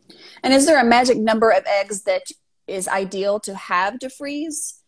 and 0.42 0.54
is 0.54 0.66
there 0.66 0.80
a 0.80 0.84
magic 0.84 1.18
number 1.18 1.50
of 1.50 1.64
eggs 1.66 2.02
that 2.02 2.22
is 2.66 2.86
ideal 2.88 3.40
to 3.40 3.54
have 3.54 3.98
to 3.98 4.08
freeze 4.08 4.80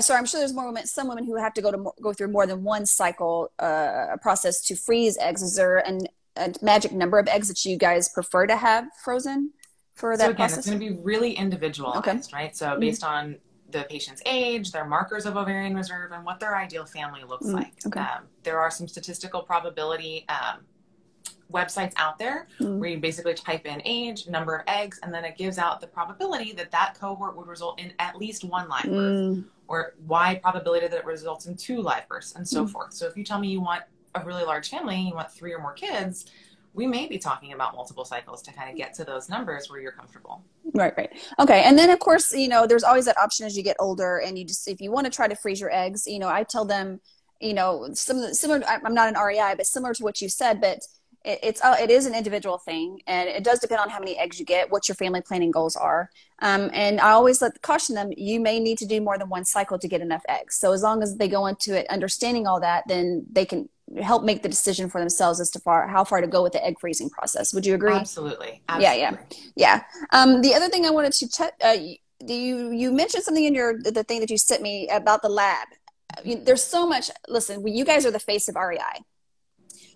Sorry, 0.00 0.18
I'm 0.18 0.26
sure 0.26 0.40
there's 0.40 0.54
more 0.54 0.66
women, 0.66 0.86
some 0.86 1.06
women 1.06 1.24
who 1.24 1.36
have 1.36 1.54
to 1.54 1.62
go 1.62 1.70
to 1.70 1.92
go 2.02 2.12
through 2.12 2.28
more 2.28 2.46
than 2.46 2.64
one 2.64 2.84
cycle 2.84 3.52
uh, 3.60 4.16
process 4.20 4.60
to 4.62 4.74
freeze 4.74 5.16
eggs. 5.18 5.40
Is 5.40 5.54
there 5.54 5.78
an, 5.78 6.00
a 6.36 6.52
magic 6.62 6.90
number 6.90 7.18
of 7.18 7.28
eggs 7.28 7.46
that 7.46 7.64
you 7.64 7.76
guys 7.76 8.08
prefer 8.08 8.46
to 8.46 8.56
have 8.56 8.86
frozen 9.04 9.52
for 9.94 10.16
that 10.16 10.24
so 10.24 10.30
again, 10.30 10.36
process? 10.36 10.58
It's 10.58 10.66
going 10.66 10.80
to 10.80 10.86
be 10.86 11.00
really 11.02 11.32
individualized, 11.32 11.98
okay. 11.98 12.20
right? 12.32 12.56
So 12.56 12.68
mm-hmm. 12.68 12.80
based 12.80 13.04
on 13.04 13.36
the 13.70 13.84
patient's 13.88 14.22
age, 14.26 14.70
their 14.70 14.84
markers 14.84 15.26
of 15.26 15.36
ovarian 15.36 15.74
reserve, 15.74 16.12
and 16.12 16.24
what 16.24 16.40
their 16.40 16.56
ideal 16.56 16.84
family 16.84 17.22
looks 17.26 17.46
mm-hmm. 17.46 17.56
like. 17.56 17.72
Okay. 17.86 18.00
Um, 18.00 18.24
there 18.42 18.60
are 18.60 18.70
some 18.70 18.86
statistical 18.86 19.42
probability 19.42 20.26
um, 20.28 20.60
websites 21.52 21.92
out 21.96 22.18
there 22.18 22.48
mm. 22.60 22.78
where 22.78 22.90
you 22.90 22.98
basically 22.98 23.34
type 23.34 23.66
in 23.66 23.82
age, 23.84 24.26
number 24.26 24.56
of 24.56 24.62
eggs, 24.66 24.98
and 25.02 25.12
then 25.12 25.24
it 25.24 25.36
gives 25.36 25.58
out 25.58 25.80
the 25.80 25.86
probability 25.86 26.52
that 26.52 26.70
that 26.70 26.96
cohort 26.98 27.36
would 27.36 27.46
result 27.46 27.80
in 27.80 27.92
at 27.98 28.16
least 28.16 28.44
one 28.44 28.68
live 28.68 28.84
birth, 28.84 29.36
mm. 29.36 29.44
or 29.68 29.94
why 30.06 30.36
probability 30.36 30.88
that 30.88 30.98
it 30.98 31.04
results 31.04 31.46
in 31.46 31.56
two 31.56 31.80
live 31.82 32.08
births, 32.08 32.34
and 32.34 32.46
so 32.46 32.64
mm. 32.64 32.70
forth. 32.70 32.92
So 32.94 33.06
if 33.06 33.16
you 33.16 33.24
tell 33.24 33.38
me 33.38 33.48
you 33.48 33.60
want 33.60 33.82
a 34.14 34.24
really 34.24 34.44
large 34.44 34.68
family, 34.68 35.00
you 35.00 35.14
want 35.14 35.30
three 35.30 35.52
or 35.52 35.60
more 35.60 35.72
kids, 35.72 36.26
we 36.74 36.86
may 36.86 37.06
be 37.06 37.18
talking 37.18 37.52
about 37.52 37.74
multiple 37.74 38.04
cycles 38.04 38.42
to 38.42 38.52
kind 38.52 38.70
of 38.70 38.76
get 38.76 38.94
to 38.94 39.04
those 39.04 39.28
numbers 39.28 39.68
where 39.68 39.80
you're 39.80 39.92
comfortable. 39.92 40.44
Right, 40.74 40.94
right. 40.96 41.10
Okay. 41.38 41.62
And 41.64 41.78
then 41.78 41.90
of 41.90 41.98
course, 41.98 42.32
you 42.32 42.48
know, 42.48 42.66
there's 42.66 42.84
always 42.84 43.04
that 43.04 43.18
option 43.18 43.46
as 43.46 43.56
you 43.56 43.62
get 43.62 43.76
older 43.78 44.18
and 44.18 44.38
you 44.38 44.44
just 44.44 44.66
if 44.68 44.80
you 44.80 44.90
want 44.90 45.04
to 45.06 45.10
try 45.10 45.28
to 45.28 45.36
freeze 45.36 45.60
your 45.60 45.72
eggs, 45.72 46.06
you 46.06 46.18
know, 46.18 46.28
I 46.28 46.44
tell 46.44 46.64
them, 46.64 47.00
you 47.40 47.54
know, 47.54 47.88
some 47.92 48.32
similar 48.32 48.62
I'm 48.66 48.94
not 48.94 49.08
an 49.08 49.20
REI, 49.20 49.54
but 49.56 49.66
similar 49.66 49.92
to 49.94 50.02
what 50.02 50.20
you 50.20 50.28
said, 50.28 50.60
but 50.60 50.80
it, 51.24 51.38
it's 51.42 51.62
uh, 51.62 51.76
it 51.80 51.90
is 51.90 52.06
an 52.06 52.14
individual 52.14 52.58
thing, 52.58 53.00
and 53.06 53.28
it 53.28 53.44
does 53.44 53.60
depend 53.60 53.80
on 53.80 53.90
how 53.90 53.98
many 53.98 54.18
eggs 54.18 54.38
you 54.38 54.46
get, 54.46 54.70
what 54.70 54.88
your 54.88 54.94
family 54.94 55.20
planning 55.20 55.50
goals 55.50 55.76
are. 55.76 56.10
Um, 56.40 56.70
and 56.72 57.00
I 57.00 57.10
always 57.10 57.40
let 57.40 57.60
caution 57.62 57.94
them: 57.94 58.10
you 58.16 58.40
may 58.40 58.58
need 58.60 58.78
to 58.78 58.86
do 58.86 59.00
more 59.00 59.18
than 59.18 59.28
one 59.28 59.44
cycle 59.44 59.78
to 59.78 59.88
get 59.88 60.00
enough 60.00 60.22
eggs. 60.28 60.56
So 60.56 60.72
as 60.72 60.82
long 60.82 61.02
as 61.02 61.16
they 61.16 61.28
go 61.28 61.46
into 61.46 61.78
it 61.78 61.86
understanding 61.88 62.46
all 62.46 62.60
that, 62.60 62.84
then 62.88 63.26
they 63.30 63.44
can 63.44 63.68
help 64.02 64.24
make 64.24 64.42
the 64.42 64.48
decision 64.48 64.88
for 64.88 65.00
themselves 65.00 65.40
as 65.40 65.50
to 65.50 65.58
far 65.58 65.86
how 65.86 66.04
far 66.04 66.20
to 66.20 66.26
go 66.26 66.42
with 66.42 66.52
the 66.52 66.64
egg 66.64 66.76
freezing 66.80 67.10
process. 67.10 67.52
Would 67.52 67.66
you 67.66 67.74
agree? 67.74 67.92
Absolutely. 67.92 68.62
Absolutely. 68.68 69.00
Yeah, 69.00 69.10
yeah, 69.10 69.16
yeah. 69.56 69.82
Um, 70.12 70.40
the 70.40 70.54
other 70.54 70.68
thing 70.68 70.86
I 70.86 70.90
wanted 70.90 71.12
to 71.12 71.28
check, 71.28 71.52
uh, 71.62 71.76
you 72.26 72.70
you 72.70 72.92
mentioned 72.92 73.24
something 73.24 73.44
in 73.44 73.54
your 73.54 73.78
the 73.78 74.04
thing 74.04 74.20
that 74.20 74.30
you 74.30 74.38
sent 74.38 74.62
me 74.62 74.88
about 74.88 75.22
the 75.22 75.28
lab 75.28 75.66
there's 76.24 76.62
so 76.62 76.86
much. 76.86 77.10
Listen, 77.28 77.66
you 77.66 77.84
guys 77.84 78.06
are 78.06 78.10
the 78.10 78.20
face 78.20 78.48
of 78.48 78.56
REI. 78.56 79.04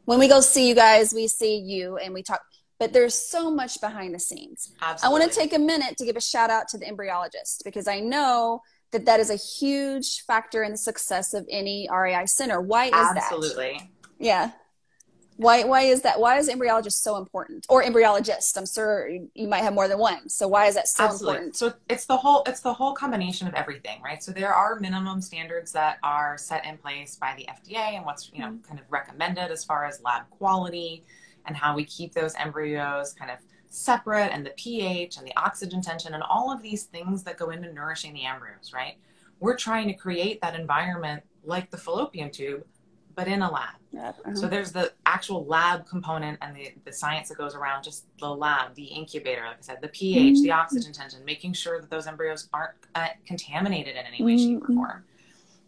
When 0.05 0.19
we 0.19 0.28
go 0.28 0.40
see 0.40 0.69
you 0.69 0.75
guys, 0.75 1.12
we 1.12 1.26
see 1.28 1.57
you 1.59 1.97
and 1.97 2.14
we 2.14 2.23
talk. 2.23 2.40
But 2.78 2.93
there's 2.93 3.14
so 3.14 3.50
much 3.50 3.81
behind 3.81 4.14
the 4.14 4.19
scenes. 4.19 4.73
Absolutely. 4.83 5.07
I 5.07 5.19
want 5.19 5.33
to 5.33 5.38
take 5.38 5.55
a 5.55 5.59
minute 5.59 5.97
to 5.97 6.05
give 6.05 6.16
a 6.16 6.21
shout 6.21 6.50
out 6.50 6.69
to 6.69 6.78
the 6.78 6.85
embryologist 6.85 7.64
because 7.64 7.88
I 7.88 8.00
know 8.00 8.61
that 8.93 9.05
that 9.07 9.21
is 9.21 9.31
a 9.31 9.37
huge 9.37 10.23
factor 10.23 10.62
in 10.62 10.73
the 10.73 10.78
success 10.78 11.35
of 11.35 11.47
any 11.50 11.88
REI 11.93 12.26
center. 12.26 12.61
Why 12.61 12.87
is 12.87 12.93
Absolutely. 12.95 13.16
that? 13.16 13.75
Absolutely. 13.75 13.90
Yeah. 14.19 14.50
Why 15.38 15.64
why 15.64 15.83
is 15.83 16.00
that? 16.02 16.19
Why 16.19 16.38
is 16.38 16.49
embryologist 16.49 16.95
so 16.95 17.19
important? 17.19 17.66
Or 17.69 17.83
embryologist? 17.83 18.57
I'm 18.57 18.66
sure 18.66 19.09
you 19.35 19.49
might 19.49 19.62
have 19.62 19.75
more 19.75 19.87
than 19.87 19.99
one. 19.99 20.31
So 20.31 20.49
why 20.49 20.66
is 20.66 20.76
that 20.76 20.88
so 20.88 21.05
Absolutely. 21.05 21.35
important? 21.35 21.57
So 21.57 21.75
it's 21.90 22.07
the 22.07 22.16
whole 22.16 22.43
it's 22.47 22.61
the 22.61 22.73
whole 22.73 22.95
combination 22.95 23.47
of 23.47 23.52
everything, 23.52 24.00
right? 24.02 24.23
So 24.23 24.33
there 24.33 24.55
are 24.55 24.81
minimum 24.81 25.21
standards 25.21 25.73
that 25.73 25.99
are 26.02 26.38
set 26.38 26.64
in 26.64 26.78
place 26.78 27.16
by 27.16 27.35
the 27.37 27.45
FDA 27.45 27.97
and 27.97 28.07
what's 28.07 28.31
you 28.33 28.40
know 28.40 28.49
mm-hmm. 28.49 28.66
kind 28.66 28.81
of 28.81 28.87
recommended 28.88 29.50
as 29.50 29.62
far 29.62 29.85
as 29.85 30.00
lab 30.02 30.23
quality 30.31 31.05
and 31.45 31.55
how 31.55 31.76
we 31.76 31.85
keep 31.85 32.14
those 32.14 32.35
embryos 32.37 33.12
kind 33.12 33.31
of 33.31 33.38
separate 33.68 34.32
and 34.32 34.44
the 34.44 34.50
pH 34.56 35.16
and 35.18 35.26
the 35.26 35.37
oxygen 35.37 35.80
tension 35.82 36.14
and 36.14 36.23
all 36.23 36.52
of 36.52 36.62
these 36.62 36.85
things 36.85 37.23
that 37.25 37.37
go 37.37 37.50
into 37.50 37.73
nourishing 37.73 38.14
the 38.14 38.25
embryos, 38.25 38.73
right? 38.75 38.94
We're 39.40 39.56
trying 39.56 39.88
to 39.88 39.94
create 39.94 40.40
that 40.40 40.54
environment 40.58 41.23
like 41.44 41.70
the 41.70 41.76
fallopian 41.76 42.30
tube, 42.30 42.64
but 43.14 43.28
in 43.28 43.42
a 43.42 43.50
lab. 43.50 43.70
Uh-huh. 43.94 44.35
So 44.35 44.46
there's 44.49 44.73
the 44.73 44.92
actual 45.06 45.44
lab 45.46 45.87
component 45.87 46.38
and 46.42 46.54
the, 46.56 46.73
the 46.85 46.92
science 46.92 47.28
that 47.28 47.38
goes 47.38 47.54
around 47.54 47.82
just 47.82 48.04
the 48.18 48.28
lab, 48.28 48.75
the 48.75 48.85
incubator, 48.85 49.42
like 49.46 49.56
I 49.58 49.61
said, 49.62 49.78
the 49.80 49.88
pH, 49.88 50.35
Mm-hmm. 50.35 50.42
the 50.42 50.50
oxygen 50.52 50.92
tension, 50.92 51.25
making 51.25 51.52
sure 51.54 51.80
that 51.80 51.90
those 51.90 52.06
embryos 52.06 52.49
aren't 52.52 52.73
uh, 52.94 53.08
contaminated 53.26 53.96
in 53.96 54.04
any 54.06 54.23
way, 54.23 54.37
shape, 54.37 54.62
or 54.64 54.68
Mhm. 54.68 54.75
form. 54.75 55.04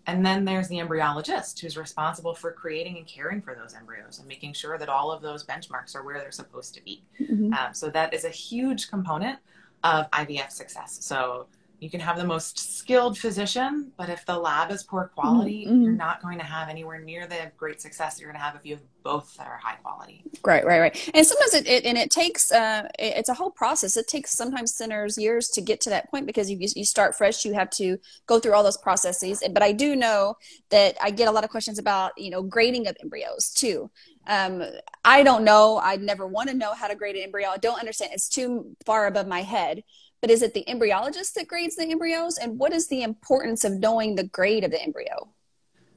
And 0.09 0.25
then 0.25 0.47
there's 0.47 0.69
the 0.69 0.77
embryologist 0.79 1.61
who's 1.61 1.77
responsible 1.77 2.35
for 2.35 2.51
creating 2.51 2.97
and 2.97 3.07
caring 3.07 3.43
for 3.43 3.55
those 3.55 3.75
embryos 3.75 4.19
and 4.19 4.27
making 4.27 4.55
sure 4.55 4.79
that 4.79 4.89
all 4.89 5.13
of 5.13 5.21
those 5.21 5.45
benchmarks 5.45 5.95
are 5.95 6.03
where 6.03 6.19
they're 6.19 6.33
supposed 6.33 6.75
to 6.77 6.83
be. 6.83 7.05
Mhm. 7.21 7.55
Um, 7.55 7.75
so 7.75 7.91
that 7.91 8.15
is 8.15 8.25
a 8.25 8.31
huge 8.31 8.89
component 8.89 9.39
of 9.85 10.11
IVF 10.11 10.51
success. 10.51 10.97
So 11.05 11.47
you 11.81 11.89
can 11.91 12.01
have 12.01 12.17
the 12.17 12.25
most 12.25 12.77
skilled 12.79 13.17
physician, 13.17 13.93
but 13.97 14.09
if 14.09 14.27
the 14.27 14.37
lab 14.37 14.71
is 14.73 14.83
poor 14.83 15.13
quality, 15.15 15.65
Mhm. 15.67 15.85
you're 15.85 15.93
not 15.93 16.21
going 16.21 16.39
to 16.39 16.45
have 16.45 16.69
anywhere 16.69 16.99
near 17.01 17.27
the 17.27 17.53
great 17.57 17.81
success 17.81 18.15
that 18.15 18.21
you're 18.21 18.31
going 18.33 18.41
to 18.41 18.45
have 18.45 18.57
if 18.57 18.67
you 18.67 18.75
have 18.75 18.85
both 19.05 19.35
that 19.37 19.47
are 19.47 19.59
high 19.63 19.77
quality. 19.77 20.25
Right, 20.45 20.65
right, 20.67 20.81
right. 20.81 21.11
And 21.15 21.25
sometimes 21.27 21.55
it, 21.55 21.67
it 21.67 21.85
and 21.85 21.97
it 21.97 22.11
takes 22.11 22.51
uh, 22.53 22.89
it- 22.99 23.15
it's 23.19 23.29
a 23.29 23.35
whole 23.35 23.51
process. 23.51 23.97
It 23.97 24.09
takes 24.09 24.33
sometimes 24.33 24.75
centers 24.75 25.17
years 25.17 25.49
to 25.51 25.61
get 25.61 25.81
to 25.83 25.91
that 25.91 26.11
point 26.11 26.27
because 26.27 26.51
you 26.51 26.59
you 26.61 26.85
start 26.85 27.17
fresh. 27.17 27.45
You 27.45 27.55
have 27.55 27.71
to 27.71 27.99
go 28.27 28.39
through 28.41 28.55
all 28.55 28.65
those 28.65 28.77
processes. 28.77 29.43
But 29.53 29.63
I 29.63 29.73
do 29.73 29.95
know 29.97 30.35
that 30.71 30.97
I 31.01 31.11
get 31.11 31.29
a 31.29 31.31
lot 31.31 31.45
of 31.45 31.51
questions 31.51 31.79
about 31.79 32.13
you 32.19 32.31
know 32.31 32.43
grading 32.43 32.89
of 32.89 32.97
embryos 33.01 33.51
too. 33.51 33.91
Um, 34.27 34.63
I 35.05 35.23
don't 35.23 35.45
know. 35.45 35.79
I 35.83 35.97
never 35.97 36.27
want 36.27 36.51
to 36.51 36.55
know 36.55 36.75
how 36.75 36.89
to 36.89 36.95
grade 36.95 37.17
an 37.17 37.23
embryo. 37.23 37.49
I 37.49 37.57
don't 37.57 37.79
understand. 37.79 38.11
It's 38.13 38.29
too 38.29 38.77
far 38.85 39.07
above 39.07 39.27
my 39.27 39.43
head. 39.43 39.83
But 40.21 40.31
is 40.31 40.43
it 40.43 40.55
the 40.55 40.65
embryologist 40.67 41.35
that 41.35 41.47
grades 41.47 41.77
the 41.77 41.91
embryos? 41.91 42.39
And 42.39 42.59
what 42.59 42.73
is 42.73 42.89
the 42.89 43.03
importance 43.03 43.65
of 43.65 43.79
knowing 43.79 44.15
the 44.15 44.25
grade 44.25 44.65
of 44.65 44.71
the 44.71 44.83
embryo? 44.83 45.29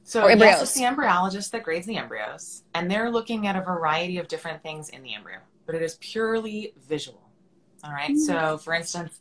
So 0.04 0.26
yes, 0.28 0.62
it's 0.62 0.74
the 0.74 0.82
embryologist 0.82 1.50
that 1.50 1.62
grades 1.62 1.86
the 1.86 1.96
embryos, 1.96 2.64
and 2.74 2.90
they're 2.90 3.10
looking 3.10 3.46
at 3.46 3.56
a 3.56 3.60
variety 3.60 4.18
of 4.18 4.26
different 4.28 4.62
things 4.62 4.88
in 4.88 5.02
the 5.02 5.14
embryo, 5.14 5.38
but 5.64 5.74
it 5.74 5.82
is 5.82 5.96
purely 6.00 6.74
visual. 6.88 7.30
All 7.84 7.92
right. 7.92 8.16
So, 8.16 8.58
for 8.58 8.74
instance, 8.74 9.20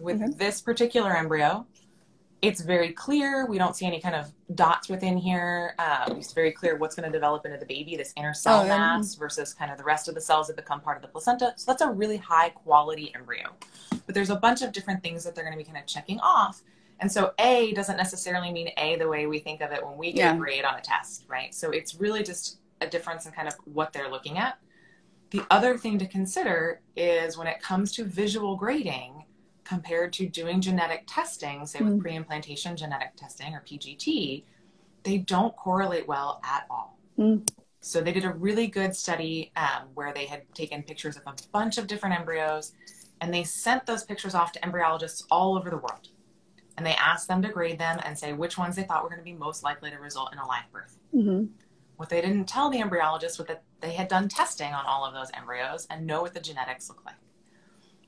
with 0.00 0.20
Mhm. 0.20 0.38
this 0.38 0.60
particular 0.60 1.16
embryo, 1.16 1.66
it's 2.42 2.60
very 2.60 2.92
clear. 2.92 3.46
We 3.46 3.58
don't 3.58 3.76
see 3.76 3.86
any 3.86 4.00
kind 4.00 4.14
of 4.14 4.32
dots 4.54 4.88
within 4.88 5.16
here. 5.18 5.74
Um, 5.78 6.18
it's 6.18 6.32
very 6.32 6.52
clear 6.52 6.76
what's 6.76 6.94
going 6.94 7.10
to 7.10 7.12
develop 7.12 7.44
into 7.44 7.58
the 7.58 7.66
baby, 7.66 7.96
this 7.96 8.12
inner 8.16 8.32
cell 8.32 8.60
Oh, 8.60 8.64
yeah. 8.64 8.76
mass 8.78 9.14
versus 9.16 9.52
kind 9.52 9.72
of 9.72 9.78
the 9.78 9.84
rest 9.84 10.08
of 10.08 10.14
the 10.14 10.20
cells 10.20 10.46
that 10.46 10.56
become 10.56 10.80
part 10.80 10.96
of 10.96 11.02
the 11.02 11.08
placenta. 11.08 11.52
So 11.56 11.70
that's 11.72 11.82
a 11.82 11.90
really 11.90 12.16
high 12.16 12.50
quality 12.50 13.12
embryo. 13.14 13.50
But 13.90 14.14
there's 14.14 14.30
a 14.30 14.36
bunch 14.36 14.62
of 14.62 14.72
different 14.72 15.02
things 15.02 15.24
that 15.24 15.34
they're 15.34 15.44
going 15.44 15.56
to 15.56 15.62
be 15.62 15.64
kind 15.64 15.78
of 15.78 15.86
checking 15.86 16.20
off. 16.20 16.62
And 17.00 17.10
so 17.10 17.32
A 17.38 17.72
doesn't 17.74 17.96
necessarily 17.96 18.52
mean 18.52 18.70
A 18.78 18.96
the 18.96 19.08
way 19.08 19.26
we 19.26 19.38
think 19.40 19.60
of 19.60 19.72
it 19.72 19.84
when 19.84 19.98
we 19.98 20.12
get 20.12 20.18
Yeah. 20.22 20.34
a 20.34 20.38
grade 20.38 20.64
on 20.64 20.76
a 20.76 20.80
test, 20.80 21.24
right? 21.28 21.54
So 21.54 21.70
it's 21.70 21.96
really 21.96 22.22
just 22.22 22.58
a 22.80 22.86
difference 22.86 23.26
in 23.26 23.32
kind 23.32 23.48
of 23.48 23.54
what 23.64 23.92
they're 23.92 24.08
looking 24.10 24.38
at. 24.38 24.58
The 25.30 25.42
other 25.50 25.76
thing 25.76 25.98
to 25.98 26.06
consider 26.06 26.80
is 26.94 27.36
when 27.36 27.48
it 27.48 27.60
comes 27.60 27.92
to 27.96 28.04
visual 28.04 28.56
grading 28.56 29.24
compared 29.66 30.12
to 30.14 30.28
doing 30.28 30.60
genetic 30.60 31.04
testing, 31.06 31.66
say 31.66 31.80
with 31.80 31.94
Mm. 31.94 32.00
pre-implantation 32.00 32.76
genetic 32.76 33.16
testing 33.16 33.54
or 33.54 33.60
PGT, 33.60 34.44
they 35.02 35.18
don't 35.18 35.56
correlate 35.56 36.06
well 36.06 36.40
at 36.44 36.66
all. 36.70 36.98
Mm. 37.18 37.48
So 37.80 38.00
they 38.00 38.12
did 38.12 38.24
a 38.24 38.32
really 38.32 38.66
good 38.66 38.94
study 38.94 39.52
um, 39.56 39.88
where 39.94 40.12
they 40.12 40.26
had 40.26 40.42
taken 40.54 40.82
pictures 40.82 41.16
of 41.16 41.22
a 41.26 41.34
bunch 41.52 41.78
of 41.78 41.86
different 41.86 42.18
embryos 42.18 42.72
and 43.20 43.32
they 43.32 43.44
sent 43.44 43.86
those 43.86 44.04
pictures 44.04 44.34
off 44.34 44.52
to 44.52 44.60
embryologists 44.60 45.24
all 45.30 45.56
over 45.56 45.70
the 45.70 45.76
world. 45.78 46.08
And 46.76 46.84
they 46.84 46.94
asked 46.94 47.28
them 47.28 47.40
to 47.42 47.48
grade 47.48 47.78
them 47.78 47.98
and 48.04 48.18
say 48.18 48.32
which 48.34 48.58
ones 48.58 48.76
they 48.76 48.82
thought 48.82 49.02
were 49.02 49.08
going 49.08 49.20
to 49.20 49.24
be 49.24 49.32
most 49.32 49.62
likely 49.62 49.90
to 49.90 49.98
result 49.98 50.32
in 50.32 50.38
a 50.38 50.46
live 50.46 50.70
birth. 50.72 50.98
Mm-hmm. 51.14 51.46
What 51.96 52.10
they 52.10 52.20
didn't 52.20 52.44
tell 52.46 52.68
the 52.70 52.80
embryologists 52.80 53.38
was 53.38 53.46
that 53.46 53.62
they 53.80 53.92
had 53.92 54.08
done 54.08 54.28
testing 54.28 54.72
on 54.74 54.84
all 54.84 55.04
of 55.04 55.14
those 55.14 55.30
embryos 55.34 55.86
and 55.88 56.06
know 56.06 56.20
what 56.20 56.34
the 56.34 56.40
genetics 56.40 56.88
look 56.90 57.02
like. 57.06 57.14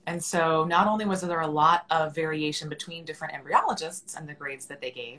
And 0.08 0.24
so 0.24 0.64
not 0.64 0.86
only 0.86 1.04
was 1.04 1.20
there 1.20 1.40
a 1.42 1.46
lot 1.46 1.84
of 1.90 2.14
variation 2.14 2.70
between 2.70 3.04
different 3.04 3.34
embryologists 3.34 4.16
and 4.16 4.26
the 4.26 4.32
grades 4.32 4.64
that 4.66 4.80
they 4.80 4.90
gave, 4.90 5.18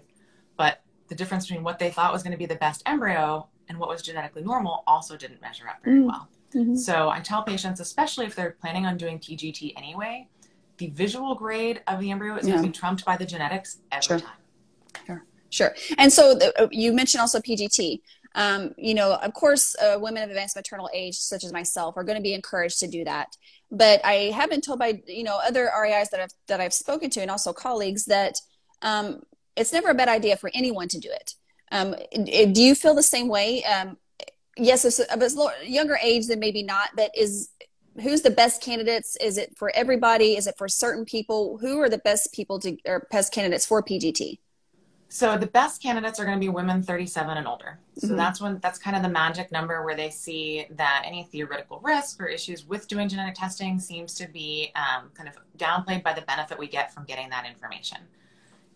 but 0.57 0.81
the 1.09 1.15
difference 1.15 1.45
between 1.45 1.63
what 1.63 1.77
they 1.77 1.91
thought 1.91 2.11
was 2.11 2.23
going 2.23 2.31
to 2.31 2.37
be 2.39 2.47
the 2.47 2.55
best 2.55 2.81
embryo 2.87 3.47
and 3.67 3.77
what 3.77 3.87
was 3.87 4.01
genetically 4.01 4.41
normal 4.41 4.83
also 4.87 5.15
didn't 5.15 5.41
measure 5.43 5.67
up 5.69 5.77
very 5.83 5.99
Mm. 5.99 6.07
well. 6.07 6.27
Mm-hmm. 6.55 6.75
So 6.75 7.09
I 7.09 7.19
tell 7.19 7.43
patients, 7.43 7.79
especially 7.79 8.25
if 8.25 8.35
they're 8.35 8.55
planning 8.59 8.87
on 8.87 8.97
doing 8.97 9.19
PGT 9.19 9.73
anyway, 9.77 10.27
the 10.77 10.87
visual 10.87 11.35
grade 11.35 11.83
of 11.85 11.99
the 11.99 12.09
embryo 12.09 12.35
is 12.37 12.47
going 12.47 12.57
to 12.59 12.67
be 12.67 12.73
trumped 12.73 13.05
by 13.05 13.15
the 13.15 13.25
genetics 13.27 13.77
every 13.91 14.01
Sure. 14.07 14.19
time. 14.19 14.39
Sure. 15.05 15.23
Sure. 15.51 15.75
And 15.99 16.11
so 16.11 16.33
the, 16.33 16.47
uh, 16.63 16.67
you 16.71 16.93
mentioned 16.93 17.21
also 17.21 17.39
PGT. 17.39 18.01
Um, 18.35 18.73
you 18.77 18.93
know, 18.93 19.13
of 19.15 19.33
course, 19.33 19.75
uh, 19.81 19.97
women 19.99 20.21
of 20.23 20.29
advanced 20.29 20.55
maternal 20.55 20.89
age, 20.93 21.17
such 21.17 21.43
as 21.43 21.51
myself, 21.51 21.97
are 21.97 22.03
going 22.03 22.17
to 22.17 22.21
be 22.21 22.33
encouraged 22.33 22.79
to 22.79 22.87
do 22.87 23.03
that. 23.03 23.35
But 23.71 24.03
I 24.03 24.31
have 24.35 24.49
been 24.49 24.61
told 24.61 24.79
by 24.79 25.01
you 25.07 25.23
know 25.23 25.39
other 25.45 25.69
REIs 25.79 26.09
that 26.09 26.19
I've 26.19 26.33
that 26.47 26.61
I've 26.61 26.73
spoken 26.73 27.09
to, 27.11 27.21
and 27.21 27.29
also 27.29 27.53
colleagues, 27.53 28.05
that 28.05 28.35
um, 28.81 29.21
it's 29.55 29.73
never 29.73 29.89
a 29.89 29.93
bad 29.93 30.09
idea 30.09 30.37
for 30.37 30.49
anyone 30.53 30.87
to 30.89 30.99
do 30.99 31.09
it. 31.11 31.35
Um, 31.71 31.95
do 32.13 32.63
you 32.63 32.73
feel 32.73 32.95
the 32.95 33.03
same 33.03 33.27
way? 33.27 33.63
Um, 33.63 33.97
yes, 34.57 34.85
a 34.85 35.65
younger 35.65 35.97
age, 36.01 36.27
then 36.27 36.39
maybe 36.39 36.63
not. 36.63 36.89
But 36.95 37.11
is 37.15 37.49
who's 38.01 38.21
the 38.21 38.29
best 38.31 38.61
candidates? 38.61 39.15
Is 39.17 39.37
it 39.37 39.55
for 39.57 39.71
everybody? 39.75 40.35
Is 40.35 40.47
it 40.47 40.55
for 40.57 40.67
certain 40.67 41.05
people? 41.05 41.57
Who 41.59 41.79
are 41.79 41.89
the 41.89 41.97
best 41.99 42.33
people 42.33 42.59
to 42.59 42.77
or 42.85 43.07
best 43.11 43.33
candidates 43.33 43.65
for 43.65 43.83
PGT? 43.83 44.39
So 45.11 45.37
the 45.37 45.47
best 45.47 45.81
candidates 45.81 46.19
are 46.19 46.25
going 46.25 46.37
to 46.37 46.39
be 46.39 46.49
women 46.49 46.83
37 46.83 47.35
and 47.37 47.47
older. 47.47 47.79
So 47.97 48.09
Mhm. 48.09 48.17
that's 48.17 48.39
when 48.39 48.59
that's 48.59 48.77
kind 48.77 48.95
of 48.95 49.01
the 49.01 49.09
magic 49.09 49.51
number 49.51 49.83
where 49.83 49.95
they 49.95 50.11
see 50.11 50.67
that 50.69 51.01
any 51.03 51.23
theoretical 51.23 51.79
risk 51.79 52.21
or 52.21 52.27
issues 52.27 52.65
with 52.65 52.87
doing 52.87 53.09
genetic 53.09 53.33
testing 53.35 53.79
seems 53.79 54.13
to 54.15 54.27
be 54.27 54.71
um, 54.75 55.09
kind 55.15 55.27
of 55.27 55.35
downplayed 55.57 56.03
by 56.03 56.13
the 56.13 56.21
benefit 56.21 56.59
we 56.59 56.67
get 56.67 56.93
from 56.93 57.05
getting 57.05 57.27
that 57.31 57.45
information. 57.47 57.97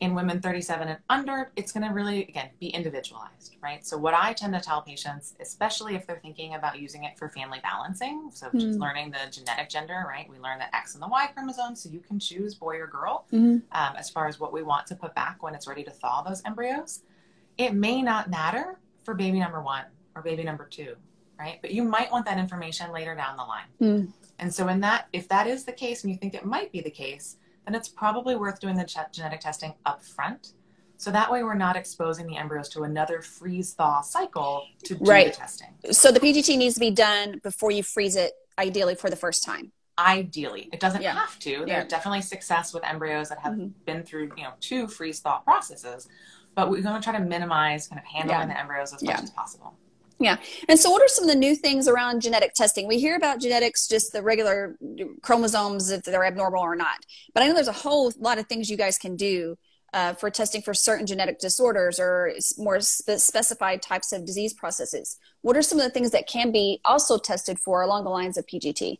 In 0.03 0.13
women 0.15 0.41
37 0.41 0.89
and 0.89 0.99
under, 1.09 1.49
it's 1.55 1.71
going 1.71 1.87
to 1.87 1.93
really 1.93 2.23
again 2.23 2.49
be 2.59 2.67
individualized, 2.67 3.55
right? 3.63 3.85
So 3.87 3.97
what 3.97 4.13
I 4.13 4.33
tend 4.33 4.53
to 4.53 4.59
tell 4.59 4.81
patients, 4.81 5.33
especially 5.39 5.95
if 5.95 6.05
they're 6.05 6.19
thinking 6.19 6.55
about 6.55 6.77
using 6.77 7.05
it 7.05 7.17
for 7.17 7.29
family 7.29 7.59
balancing, 7.63 8.29
so 8.33 8.49
just 8.51 8.75
Hmm. 8.75 8.81
learning 8.81 9.11
the 9.11 9.31
genetic 9.31 9.69
gender, 9.69 10.03
right? 10.05 10.29
We 10.29 10.39
learn 10.39 10.59
the 10.59 10.75
X 10.75 10.95
and 10.95 11.01
the 11.01 11.07
Y 11.07 11.27
chromosome, 11.27 11.77
so 11.77 11.87
you 11.87 12.01
can 12.01 12.19
choose 12.19 12.53
boy 12.53 12.79
or 12.79 12.87
girl 12.87 13.23
Mm-hmm. 13.31 13.59
um, 13.71 13.95
as 13.95 14.09
far 14.09 14.27
as 14.27 14.41
what 14.41 14.51
we 14.51 14.61
want 14.61 14.87
to 14.87 14.95
put 14.95 15.15
back 15.15 15.41
when 15.41 15.55
it's 15.55 15.67
ready 15.67 15.85
to 15.85 15.91
thaw 15.91 16.21
those 16.21 16.41
embryos. 16.43 17.03
It 17.57 17.73
may 17.73 18.01
not 18.01 18.29
matter 18.29 18.79
for 19.05 19.13
baby 19.13 19.39
number 19.39 19.61
one 19.61 19.85
or 20.15 20.21
baby 20.21 20.43
number 20.43 20.65
two, 20.65 20.97
right? 21.39 21.59
But 21.61 21.71
you 21.71 21.81
might 21.81 22.11
want 22.11 22.25
that 22.25 22.37
information 22.37 22.91
later 22.91 23.15
down 23.15 23.37
the 23.37 23.43
line. 23.43 23.69
Mm. 23.79 24.11
And 24.39 24.53
so, 24.53 24.67
in 24.67 24.81
that, 24.81 25.07
if 25.13 25.29
that 25.29 25.47
is 25.47 25.63
the 25.63 25.71
case, 25.71 26.03
and 26.03 26.11
you 26.11 26.17
think 26.19 26.33
it 26.33 26.43
might 26.45 26.73
be 26.73 26.81
the 26.81 26.91
case, 26.91 27.37
then 27.65 27.75
it's 27.75 27.87
probably 27.89 28.35
worth 28.35 28.59
doing 28.59 28.75
the 28.75 28.83
ge- 28.83 28.97
genetic 29.11 29.39
testing 29.39 29.73
up 29.85 30.03
front. 30.03 30.53
So 30.97 31.11
that 31.11 31.31
way, 31.31 31.43
we're 31.43 31.53
not 31.55 31.75
exposing 31.75 32.27
the 32.27 32.37
embryos 32.37 32.69
to 32.69 32.83
another 32.83 33.21
freeze 33.21 33.73
thaw 33.73 34.01
cycle 34.01 34.65
to 34.85 34.95
do 34.95 35.03
Right. 35.03 35.31
the 35.33 35.37
testing. 35.37 35.73
So 35.91 36.11
the 36.11 36.19
PGT 36.19 36.55
needs 36.57 36.75
to 36.75 36.79
be 36.79 36.91
done 36.91 37.39
before 37.43 37.71
you 37.71 37.83
freeze 37.83 38.15
it, 38.15 38.33
ideally 38.57 38.95
for 38.95 39.09
the 39.09 39.15
first 39.15 39.43
time. 39.43 39.71
Ideally, 39.97 40.69
it 40.71 40.79
doesn't 40.79 41.01
Yeah. 41.01 41.13
have 41.13 41.37
to. 41.39 41.51
Yeah. 41.51 41.65
There's 41.65 41.87
definitely 41.89 42.21
success 42.21 42.73
with 42.73 42.83
embryos 42.85 43.29
that 43.29 43.39
have 43.39 43.53
Mhm. 43.53 43.73
been 43.85 44.03
through, 44.03 44.31
you 44.37 44.43
know, 44.43 44.53
two 44.59 44.87
freeze 44.87 45.19
thaw 45.19 45.39
processes, 45.39 46.07
but 46.55 46.69
we're 46.69 46.81
going 46.81 46.99
to 46.99 47.01
try 47.03 47.17
to 47.17 47.23
minimize 47.23 47.87
kind 47.87 47.99
of 47.99 48.05
handling 48.05 48.39
Yeah. 48.39 48.45
the 48.47 48.59
embryos 48.59 48.93
as 48.93 49.03
much 49.03 49.21
as 49.21 49.31
possible. 49.31 49.75
And 50.69 50.79
so, 50.79 50.89
what 50.89 51.01
are 51.01 51.07
some 51.07 51.25
of 51.25 51.29
the 51.29 51.35
new 51.35 51.55
things 51.55 51.87
around 51.87 52.21
genetic 52.21 52.53
testing? 52.53 52.87
We 52.87 52.99
hear 52.99 53.15
about 53.15 53.39
genetics, 53.39 53.87
just 53.87 54.13
the 54.13 54.21
regular 54.21 54.77
chromosomes, 55.21 55.89
if 55.89 56.03
they're 56.03 56.25
abnormal 56.25 56.61
or 56.61 56.75
not. 56.75 57.05
But 57.33 57.43
I 57.43 57.47
know 57.47 57.53
there's 57.53 57.67
a 57.67 57.73
whole 57.73 58.11
lot 58.17 58.37
of 58.37 58.47
things 58.47 58.69
you 58.69 58.77
guys 58.77 58.97
can 58.97 59.15
do 59.15 59.57
uh, 59.93 60.13
for 60.13 60.29
testing 60.29 60.61
for 60.61 60.73
certain 60.73 61.05
genetic 61.05 61.39
disorders 61.39 61.99
or 61.99 62.33
more 62.57 62.79
spe- 62.79 63.17
specified 63.17 63.81
types 63.81 64.11
of 64.11 64.25
disease 64.25 64.53
processes. 64.53 65.17
What 65.41 65.55
are 65.55 65.61
some 65.61 65.77
of 65.77 65.83
the 65.83 65.91
things 65.91 66.11
that 66.11 66.27
can 66.27 66.51
be 66.51 66.81
also 66.85 67.17
tested 67.17 67.59
for 67.59 67.81
along 67.81 68.03
the 68.03 68.09
lines 68.09 68.37
of 68.37 68.45
PGT? 68.47 68.99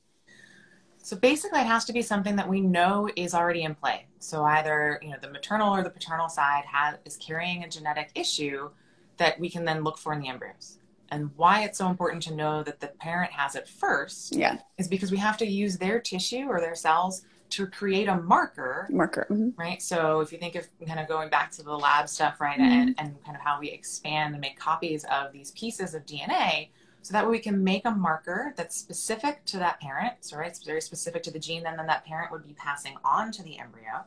So 1.00 1.18
basically, 1.18 1.60
it 1.60 1.68
has 1.68 1.84
to 1.86 1.94
be 1.94 2.02
something 2.02 2.38
that 2.38 2.48
we 2.48 2.62
know 2.62 3.10
is 3.16 3.34
already 3.34 3.64
in 3.64 3.76
play. 3.76 4.06
So 4.20 4.44
either 4.44 5.00
you 5.02 5.10
know 5.10 5.18
the 5.22 5.30
maternal 5.30 5.76
or 5.76 5.84
the 5.84 5.90
paternal 5.90 6.30
side 6.30 6.64
has 6.72 6.96
is 7.06 7.18
carrying 7.18 7.64
a 7.64 7.70
genetic 7.70 8.12
issue 8.16 8.70
that 9.18 9.40
we 9.40 9.50
can 9.50 9.66
then 9.66 9.84
look 9.84 9.98
for 9.98 10.14
in 10.14 10.22
the 10.22 10.30
embryos. 10.30 10.78
And 11.14 11.30
why 11.36 11.64
it's 11.64 11.78
so 11.78 11.88
important 11.88 12.24
to 12.24 12.34
know 12.34 12.64
that 12.64 12.80
the 12.80 12.88
parent 12.88 13.32
has 13.34 13.56
it 13.56 13.68
first 13.68 14.36
yeah. 14.36 14.58
is 14.80 14.88
because 14.88 15.12
we 15.12 15.18
have 15.18 15.38
to 15.38 15.46
use 15.46 15.78
their 15.78 16.00
tissue 16.00 16.48
or 16.50 16.60
their 16.60 16.74
cells 16.74 17.24
to 17.52 17.68
create 17.68 18.08
a 18.08 18.16
marker. 18.16 18.88
Marker. 18.90 19.28
Mm-hmm. 19.30 19.50
Right. 19.56 19.80
So 19.80 20.22
if 20.22 20.32
you 20.32 20.40
think 20.40 20.56
of 20.56 20.68
kind 20.88 21.00
of 21.00 21.08
going 21.08 21.30
back 21.30 21.52
to 21.52 21.62
the 21.62 21.78
lab 21.78 22.10
stuff, 22.10 22.42
right, 22.42 22.58
mm-hmm. 22.58 22.64
and, 22.64 22.96
and 22.98 23.24
kind 23.24 23.38
of 23.38 23.44
how 23.44 23.60
we 23.60 23.70
expand 23.70 24.34
and 24.34 24.42
make 24.42 24.58
copies 24.58 25.06
of 25.06 25.32
these 25.32 25.52
pieces 25.52 25.94
of 25.94 26.04
DNA, 26.08 26.70
so 27.04 27.14
that 27.14 27.26
way 27.26 27.32
we 27.32 27.40
can 27.40 27.64
make 27.64 27.86
a 27.86 27.92
marker 27.92 28.54
that's 28.56 28.76
specific 28.76 29.46
to 29.46 29.60
that 29.60 29.80
parent. 29.82 30.14
So 30.22 30.38
right, 30.38 30.48
it's 30.48 30.64
very 30.64 30.82
specific 30.82 31.22
to 31.24 31.32
the 31.32 31.38
gene, 31.38 31.66
and 31.68 31.78
then 31.78 31.86
that 31.86 32.06
parent 32.06 32.32
would 32.32 32.48
be 32.48 32.54
passing 32.54 32.96
on 33.06 33.32
to 33.34 33.44
the 33.44 33.60
embryo. 33.60 34.04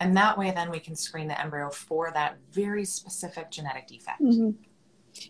And 0.00 0.16
that 0.16 0.38
way 0.38 0.52
then 0.52 0.70
we 0.70 0.78
can 0.78 0.96
screen 0.96 1.28
the 1.28 1.38
embryo 1.38 1.68
for 1.70 2.10
that 2.12 2.38
very 2.52 2.86
specific 2.86 3.50
genetic 3.50 3.88
defect. 3.88 4.22
Mm-hmm. 4.22 4.50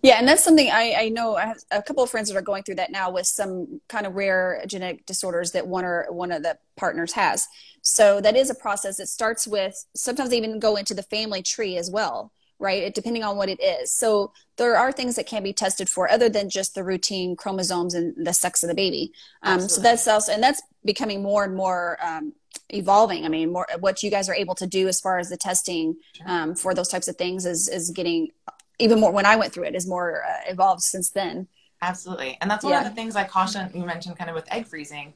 Yeah, 0.03 0.17
and 0.19 0.29
that's 0.29 0.45
something 0.45 0.71
I, 0.71 0.95
I 0.97 1.09
know. 1.09 1.37
I 1.37 1.47
have 1.47 1.59
a 1.71 1.83
couple 1.83 2.03
of 2.03 2.11
friends 2.11 2.29
that 2.29 2.37
are 2.37 2.43
going 2.43 2.63
through 2.63 2.77
that 2.77 2.91
now 2.91 3.11
with 3.11 3.27
some 3.27 3.81
kind 3.89 4.07
of 4.07 4.15
rare 4.15 4.63
genetic 4.67 5.07
disorders 5.07 5.53
that 5.53 5.67
one 5.67 5.85
or 5.85 6.07
one 6.11 6.33
of 6.33 6.43
the 6.43 6.59
partners 6.77 7.13
has. 7.13 7.47
So 7.83 8.21
that 8.21 8.37
is 8.37 8.51
a 8.51 8.55
process 8.55 8.97
that 8.99 9.09
starts 9.09 9.47
with 9.47 9.85
sometimes 9.95 10.33
even 10.33 10.59
go 10.59 10.77
into 10.77 10.95
the 10.95 11.03
family 11.03 11.43
tree 11.43 11.77
as 11.77 11.91
well, 11.91 12.33
right? 12.59 12.83
It, 12.83 12.95
depending 12.95 13.25
on 13.25 13.37
what 13.37 13.49
it 13.49 13.63
is. 13.63 13.93
So 13.93 14.33
there 14.57 14.77
are 14.77 14.93
things 14.93 15.17
that 15.17 15.27
can 15.27 15.43
be 15.43 15.53
tested 15.53 15.89
for 15.89 16.11
other 16.11 16.29
than 16.29 16.51
just 16.51 16.75
the 16.75 16.85
routine 16.85 17.37
chromosomes 17.37 17.95
and 17.95 18.15
the 18.27 18.35
sex 18.35 18.63
of 18.63 18.69
the 18.69 18.75
baby. 18.75 19.13
Um, 19.43 19.61
so 19.61 19.81
that's 19.81 20.07
also 20.07 20.33
and 20.33 20.43
that's 20.43 20.63
becoming 20.85 21.23
more 21.23 21.45
and 21.45 21.55
more 21.55 21.99
um, 22.03 22.33
evolving. 22.71 23.25
I 23.25 23.29
mean, 23.29 23.53
more 23.53 23.67
what 23.81 24.03
you 24.03 24.11
guys 24.11 24.29
are 24.29 24.35
able 24.35 24.55
to 24.57 24.67
do 24.67 24.89
as 24.89 25.01
far 25.01 25.19
as 25.19 25.29
the 25.29 25.37
testing 25.37 25.97
um, 26.27 26.55
for 26.55 26.75
those 26.75 26.89
types 26.89 27.09
of 27.09 27.17
things 27.17 27.47
is 27.47 27.69
is 27.69 27.91
getting 27.91 28.29
even 28.79 29.01
more 29.01 29.13
when 29.13 29.27
I 29.27 29.37
went 29.37 29.53
through 29.53 29.65
it 29.65 29.75
is 29.75 29.87
more 29.87 30.25
uh, 30.25 30.51
evolved 30.51 30.83
since 30.83 31.11
then. 31.11 31.49
Absolutely. 31.83 32.37
And 32.41 32.51
that's 32.51 32.65
one 32.65 32.73
yeah. 32.73 32.81
of 32.81 32.85
the 32.85 32.95
things 32.95 33.17
I 33.17 33.25
caution 33.25 33.71
you 33.75 33.85
mentioned 33.85 34.17
kind 34.17 34.31
of 34.31 34.35
with 34.35 34.51
egg 34.53 34.67
freezing. 34.67 35.15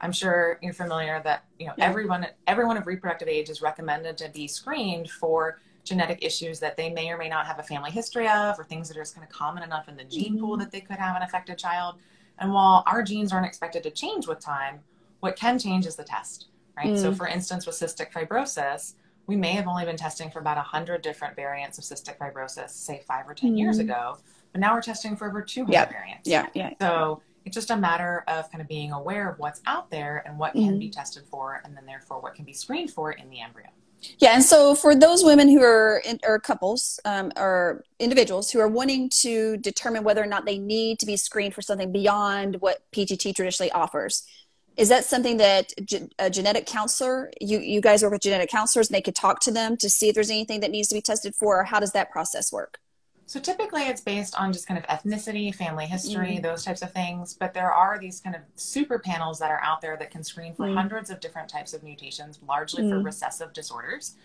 I'm 0.00 0.12
sure 0.12 0.58
you're 0.62 0.72
familiar 0.72 1.20
that, 1.24 1.44
you 1.58 1.66
know, 1.66 1.74
yeah. 1.76 1.86
everyone 1.86 2.26
everyone 2.46 2.76
of 2.76 2.86
reproductive 2.86 3.28
age 3.28 3.50
is 3.50 3.62
recommended 3.62 4.16
to 4.18 4.28
be 4.30 4.48
screened 4.48 5.10
for 5.10 5.60
genetic 5.84 6.24
issues 6.24 6.58
that 6.60 6.76
they 6.76 6.90
may 6.90 7.10
or 7.10 7.18
may 7.18 7.28
not 7.28 7.46
have 7.46 7.58
a 7.58 7.62
family 7.62 7.90
history 7.90 8.28
of 8.28 8.58
or 8.58 8.64
things 8.64 8.88
that 8.88 8.96
are 8.96 9.00
just 9.00 9.14
kind 9.14 9.26
of 9.26 9.32
common 9.32 9.62
enough 9.62 9.88
in 9.88 9.96
the 9.96 10.04
gene 10.04 10.34
mm-hmm. 10.34 10.44
pool 10.44 10.56
that 10.56 10.70
they 10.70 10.80
could 10.80 10.96
have 10.96 11.16
an 11.16 11.22
affected 11.22 11.58
child. 11.58 11.96
And 12.38 12.52
while 12.52 12.82
our 12.86 13.02
genes 13.02 13.32
aren't 13.32 13.46
expected 13.46 13.82
to 13.82 13.90
change 13.90 14.26
with 14.26 14.40
time, 14.40 14.80
what 15.20 15.36
can 15.36 15.58
change 15.58 15.86
is 15.86 15.96
the 15.96 16.04
test, 16.04 16.48
right? 16.76 16.94
Mm. 16.94 16.98
So 16.98 17.14
for 17.14 17.28
instance, 17.28 17.66
with 17.66 17.76
cystic 17.76 18.12
fibrosis, 18.12 18.94
we 19.30 19.36
may 19.36 19.52
have 19.52 19.68
only 19.68 19.84
been 19.84 19.96
testing 19.96 20.28
for 20.28 20.40
about 20.40 20.56
100 20.56 21.02
different 21.02 21.36
variants 21.36 21.78
of 21.78 21.84
cystic 21.84 22.18
fibrosis, 22.18 22.70
say 22.70 23.00
five 23.06 23.28
or 23.28 23.32
10 23.32 23.50
mm-hmm. 23.50 23.58
years 23.58 23.78
ago, 23.78 24.18
but 24.50 24.60
now 24.60 24.74
we're 24.74 24.82
testing 24.82 25.14
for 25.14 25.28
over 25.28 25.40
200 25.40 25.72
yep. 25.72 25.88
variants. 25.88 26.28
Yeah, 26.28 26.48
yeah. 26.52 26.70
So 26.80 27.22
it's 27.44 27.54
just 27.54 27.70
a 27.70 27.76
matter 27.76 28.24
of 28.26 28.50
kind 28.50 28.60
of 28.60 28.66
being 28.66 28.90
aware 28.90 29.30
of 29.30 29.38
what's 29.38 29.60
out 29.66 29.88
there 29.88 30.24
and 30.26 30.36
what 30.36 30.56
mm-hmm. 30.56 30.66
can 30.66 30.78
be 30.80 30.90
tested 30.90 31.22
for, 31.30 31.62
and 31.64 31.76
then 31.76 31.86
therefore 31.86 32.20
what 32.20 32.34
can 32.34 32.44
be 32.44 32.52
screened 32.52 32.90
for 32.90 33.12
in 33.12 33.30
the 33.30 33.40
embryo. 33.40 33.68
Yeah, 34.18 34.34
and 34.34 34.42
so 34.42 34.74
for 34.74 34.96
those 34.96 35.22
women 35.22 35.48
who 35.48 35.62
are 35.62 36.02
in, 36.04 36.18
or 36.26 36.40
couples 36.40 36.98
um, 37.04 37.30
or 37.36 37.84
individuals 38.00 38.50
who 38.50 38.58
are 38.58 38.66
wanting 38.66 39.10
to 39.20 39.58
determine 39.58 40.02
whether 40.02 40.22
or 40.22 40.26
not 40.26 40.44
they 40.44 40.58
need 40.58 40.98
to 41.00 41.06
be 41.06 41.16
screened 41.16 41.54
for 41.54 41.62
something 41.62 41.92
beyond 41.92 42.56
what 42.60 42.78
PGT 42.90 43.32
traditionally 43.36 43.70
offers, 43.70 44.24
is 44.76 44.88
that 44.88 45.04
something 45.04 45.36
that 45.38 45.72
a 46.18 46.30
genetic 46.30 46.66
counselor 46.66 47.30
you 47.40 47.58
you 47.58 47.80
guys 47.80 48.02
work 48.02 48.12
with 48.12 48.22
genetic 48.22 48.50
counselors 48.50 48.88
and 48.88 48.94
they 48.94 49.02
could 49.02 49.14
talk 49.14 49.40
to 49.40 49.50
them 49.50 49.76
to 49.76 49.90
see 49.90 50.08
if 50.08 50.14
there's 50.14 50.30
anything 50.30 50.60
that 50.60 50.70
needs 50.70 50.88
to 50.88 50.94
be 50.94 51.02
tested 51.02 51.34
for 51.34 51.60
or 51.60 51.64
how 51.64 51.80
does 51.80 51.92
that 51.92 52.10
process 52.10 52.52
work 52.52 52.78
so 53.26 53.38
typically 53.38 53.82
it's 53.82 54.00
based 54.00 54.34
on 54.36 54.52
just 54.52 54.66
kind 54.66 54.78
of 54.78 54.86
ethnicity 54.86 55.54
family 55.54 55.86
history 55.86 56.32
mm-hmm. 56.34 56.42
those 56.42 56.64
types 56.64 56.82
of 56.82 56.92
things 56.92 57.34
but 57.34 57.52
there 57.52 57.72
are 57.72 57.98
these 57.98 58.20
kind 58.20 58.34
of 58.34 58.42
super 58.54 58.98
panels 58.98 59.38
that 59.38 59.50
are 59.50 59.60
out 59.62 59.80
there 59.80 59.96
that 59.96 60.10
can 60.10 60.24
screen 60.24 60.54
for 60.54 60.66
mm-hmm. 60.66 60.76
hundreds 60.76 61.10
of 61.10 61.20
different 61.20 61.48
types 61.48 61.74
of 61.74 61.82
mutations 61.82 62.38
largely 62.46 62.82
mm-hmm. 62.82 62.98
for 62.98 63.02
recessive 63.02 63.52
disorders 63.52 64.16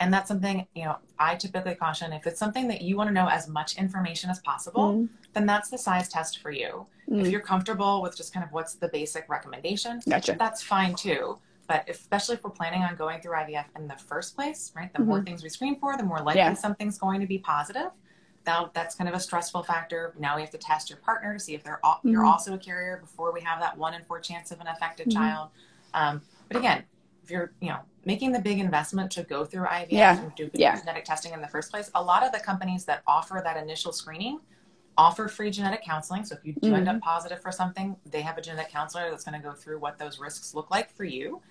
and 0.00 0.12
that's 0.12 0.28
something 0.28 0.66
you 0.74 0.84
know 0.84 0.96
i 1.18 1.34
typically 1.34 1.74
caution 1.74 2.12
if 2.12 2.26
it's 2.26 2.38
something 2.38 2.68
that 2.68 2.82
you 2.82 2.96
want 2.96 3.08
to 3.08 3.14
know 3.14 3.28
as 3.28 3.48
much 3.48 3.76
information 3.76 4.30
as 4.30 4.38
possible 4.40 4.94
mm. 4.94 5.08
then 5.32 5.46
that's 5.46 5.70
the 5.70 5.78
size 5.78 6.08
test 6.08 6.38
for 6.38 6.50
you 6.50 6.86
mm. 7.10 7.20
if 7.20 7.28
you're 7.28 7.40
comfortable 7.40 8.02
with 8.02 8.16
just 8.16 8.32
kind 8.32 8.44
of 8.44 8.52
what's 8.52 8.74
the 8.74 8.88
basic 8.88 9.28
recommendation 9.28 10.00
gotcha. 10.08 10.36
that's 10.38 10.62
fine 10.62 10.94
too 10.94 11.38
but 11.66 11.88
especially 11.88 12.34
if 12.34 12.42
we're 12.42 12.50
planning 12.50 12.82
on 12.82 12.94
going 12.96 13.20
through 13.20 13.32
ivf 13.32 13.64
in 13.76 13.88
the 13.88 13.96
first 13.96 14.34
place 14.34 14.72
right 14.76 14.92
the 14.92 14.98
mm-hmm. 14.98 15.08
more 15.08 15.22
things 15.22 15.42
we 15.42 15.48
screen 15.48 15.78
for 15.78 15.96
the 15.96 16.02
more 16.02 16.20
likely 16.20 16.40
yeah. 16.40 16.54
something's 16.54 16.98
going 16.98 17.20
to 17.20 17.26
be 17.26 17.38
positive 17.38 17.90
now 18.46 18.70
that's 18.72 18.94
kind 18.94 19.08
of 19.08 19.14
a 19.14 19.20
stressful 19.20 19.62
factor 19.62 20.14
now 20.18 20.36
we 20.36 20.42
have 20.42 20.50
to 20.50 20.58
test 20.58 20.88
your 20.88 20.98
partner 21.00 21.34
to 21.34 21.40
see 21.40 21.54
if 21.54 21.62
they're 21.62 21.80
mm-hmm. 21.84 22.08
you're 22.08 22.24
also 22.24 22.54
a 22.54 22.58
carrier 22.58 22.98
before 23.00 23.32
we 23.32 23.40
have 23.40 23.60
that 23.60 23.76
one 23.76 23.94
in 23.94 24.02
four 24.04 24.20
chance 24.20 24.50
of 24.50 24.60
an 24.60 24.66
affected 24.68 25.08
mm-hmm. 25.08 25.18
child 25.18 25.48
um, 25.94 26.20
but 26.48 26.56
again 26.56 26.84
if 27.28 27.32
you're 27.32 27.52
you 27.60 27.68
know 27.68 27.80
making 28.06 28.32
the 28.32 28.38
big 28.38 28.58
investment 28.58 29.10
to 29.12 29.22
go 29.22 29.44
through 29.44 29.66
IVF 29.66 29.86
yeah. 29.90 30.18
and 30.18 30.34
do 30.34 30.50
yeah. 30.54 30.78
genetic 30.78 31.04
testing 31.04 31.34
in 31.34 31.42
the 31.42 31.48
first 31.48 31.70
place, 31.70 31.90
a 31.94 32.02
lot 32.02 32.24
of 32.24 32.32
the 32.32 32.38
companies 32.38 32.86
that 32.86 33.02
offer 33.06 33.42
that 33.44 33.58
initial 33.62 33.92
screening 33.92 34.40
offer 34.96 35.28
free 35.28 35.50
genetic 35.50 35.84
counseling. 35.84 36.24
So 36.24 36.34
if 36.34 36.44
you 36.44 36.54
do 36.54 36.68
mm-hmm. 36.68 36.76
end 36.76 36.88
up 36.88 36.96
mm-hmm. 36.96 37.02
positive 37.02 37.40
for 37.42 37.52
something, 37.52 37.96
they 38.06 38.22
have 38.22 38.38
a 38.38 38.40
genetic 38.40 38.72
counselor 38.72 39.10
that's 39.10 39.24
going 39.24 39.40
to 39.40 39.46
go 39.46 39.52
through 39.52 39.78
what 39.78 39.98
those 39.98 40.18
risks 40.18 40.54
look 40.54 40.70
like 40.70 40.90
for 40.90 41.04
you, 41.04 41.42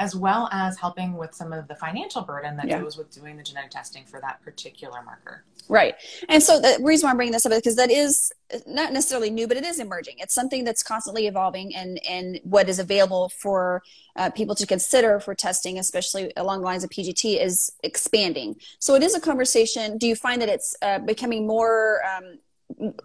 as 0.00 0.16
well 0.16 0.48
as 0.50 0.78
helping 0.78 1.14
with 1.14 1.34
some 1.34 1.52
of 1.52 1.68
the 1.68 1.74
financial 1.74 2.22
burden 2.22 2.56
that 2.56 2.66
yeah. 2.66 2.80
goes 2.80 2.96
with 2.96 3.10
doing 3.10 3.36
the 3.36 3.42
genetic 3.42 3.70
testing 3.70 4.02
for 4.06 4.18
that 4.18 4.42
particular 4.42 5.02
marker. 5.02 5.44
Right. 5.68 5.94
And 6.30 6.42
so 6.42 6.58
the 6.58 6.78
reason 6.82 7.06
why 7.06 7.10
I'm 7.10 7.16
bringing 7.16 7.34
this 7.34 7.44
up 7.44 7.52
is 7.52 7.58
because 7.58 7.76
that 7.76 7.90
is 7.90 8.32
not 8.66 8.94
necessarily 8.94 9.28
new, 9.28 9.46
but 9.46 9.58
it 9.58 9.64
is 9.64 9.78
emerging. 9.78 10.14
It's 10.18 10.34
something 10.34 10.64
that's 10.64 10.82
constantly 10.82 11.26
evolving 11.26 11.76
and, 11.76 12.00
and 12.08 12.40
what 12.44 12.70
is 12.70 12.78
available 12.78 13.28
for 13.28 13.82
uh, 14.16 14.30
people 14.30 14.54
to 14.54 14.66
consider 14.66 15.20
for 15.20 15.34
testing, 15.34 15.78
especially 15.78 16.32
along 16.34 16.60
the 16.60 16.64
lines 16.64 16.82
of 16.82 16.88
PGT, 16.88 17.38
is 17.38 17.70
expanding. 17.84 18.56
So 18.78 18.94
it 18.94 19.02
is 19.02 19.14
a 19.14 19.20
conversation. 19.20 19.98
Do 19.98 20.06
you 20.06 20.16
find 20.16 20.40
that 20.40 20.48
it's 20.48 20.74
uh, 20.80 21.00
becoming 21.00 21.46
more 21.46 22.00
um, 22.10 22.38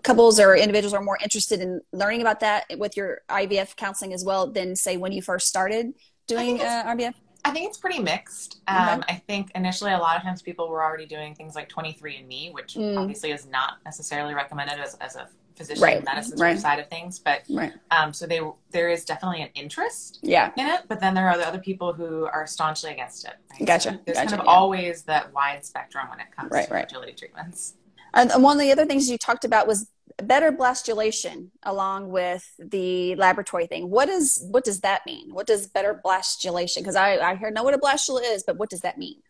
couples 0.03 0.39
or 0.39 0.55
individuals 0.55 0.93
are 0.93 1.01
more 1.01 1.19
interested 1.21 1.59
in 1.59 1.81
learning 1.91 2.21
about 2.21 2.39
that 2.39 2.65
with 2.77 2.95
your 2.95 3.21
IVF 3.29 3.75
counseling 3.75 4.13
as 4.13 4.23
well 4.23 4.49
than 4.49 4.77
say 4.77 4.95
when 4.95 5.11
you 5.11 5.21
first 5.21 5.47
started 5.47 5.93
doing 6.27 6.61
uh, 6.61 6.83
IVF? 6.87 7.13
I 7.45 7.51
think 7.51 7.67
it's 7.67 7.77
pretty 7.77 7.99
mixed. 7.99 8.61
Um, 8.67 9.03
I 9.07 9.21
think 9.27 9.51
initially 9.53 9.91
a 9.91 9.97
lot 9.99 10.17
of 10.17 10.23
times 10.23 10.41
people 10.41 10.67
were 10.67 10.83
already 10.83 11.05
doing 11.05 11.35
things 11.35 11.53
like 11.53 11.69
23andMe, 11.69 12.51
which 12.53 12.73
mm. 12.73 12.97
obviously 12.97 13.31
is 13.31 13.45
not 13.45 13.77
necessarily 13.85 14.33
recommended 14.33 14.79
as, 14.79 14.95
as 14.95 15.15
a 15.15 15.29
physician 15.55 15.83
right. 15.83 16.03
medicine 16.03 16.39
right. 16.39 16.59
side 16.59 16.79
of 16.79 16.89
things. 16.89 17.19
But 17.19 17.43
right. 17.49 17.71
um, 17.91 18.13
so 18.13 18.25
they 18.25 18.41
there 18.71 18.89
is 18.89 19.05
definitely 19.05 19.43
an 19.43 19.49
interest 19.53 20.19
yeah. 20.23 20.51
in 20.57 20.65
it, 20.65 20.81
but 20.87 20.99
then 20.99 21.13
there 21.13 21.29
are 21.29 21.37
the 21.37 21.47
other 21.47 21.59
people 21.59 21.93
who 21.93 22.25
are 22.25 22.47
staunchly 22.47 22.91
against 22.91 23.25
it. 23.25 23.35
Right? 23.51 23.67
Gotcha. 23.67 23.91
So 23.91 23.99
there's 24.05 24.17
gotcha, 24.17 24.29
kind 24.29 24.41
of 24.41 24.45
yeah. 24.45 24.51
always 24.51 25.03
that 25.03 25.31
wide 25.31 25.63
spectrum 25.63 26.09
when 26.09 26.19
it 26.19 26.27
comes 26.35 26.51
to 26.51 26.67
fertility 26.67 27.13
treatments. 27.13 27.75
And 28.15 28.31
one 28.41 28.57
of 28.57 28.61
the 28.61 28.71
other 28.71 28.85
things 28.85 29.09
you 29.09 29.17
talked 29.17 29.45
about 29.45 29.67
was 29.67 29.87
better 30.23 30.51
blastulation 30.51 31.51
along 31.63 32.09
with 32.09 32.49
the 32.59 33.15
laboratory 33.15 33.67
thing. 33.67 33.89
What 33.89 34.09
is 34.09 34.45
what 34.49 34.63
does 34.63 34.81
that 34.81 35.05
mean? 35.05 35.33
What 35.33 35.47
does 35.47 35.67
better 35.67 36.01
blastulation? 36.03 36.77
Because 36.77 36.95
I 36.95 37.17
I 37.17 37.35
hear 37.35 37.51
know 37.51 37.63
what 37.63 37.73
a 37.73 37.77
blastula 37.77 38.21
is, 38.23 38.43
but 38.43 38.57
what 38.57 38.69
does 38.69 38.81
that 38.81 38.97
mean? 38.97 39.21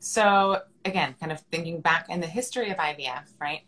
So 0.00 0.62
again, 0.84 1.14
kind 1.18 1.32
of 1.32 1.40
thinking 1.52 1.80
back 1.80 2.06
in 2.08 2.20
the 2.20 2.26
history 2.26 2.70
of 2.70 2.76
IVF, 2.76 3.24
right? 3.40 3.62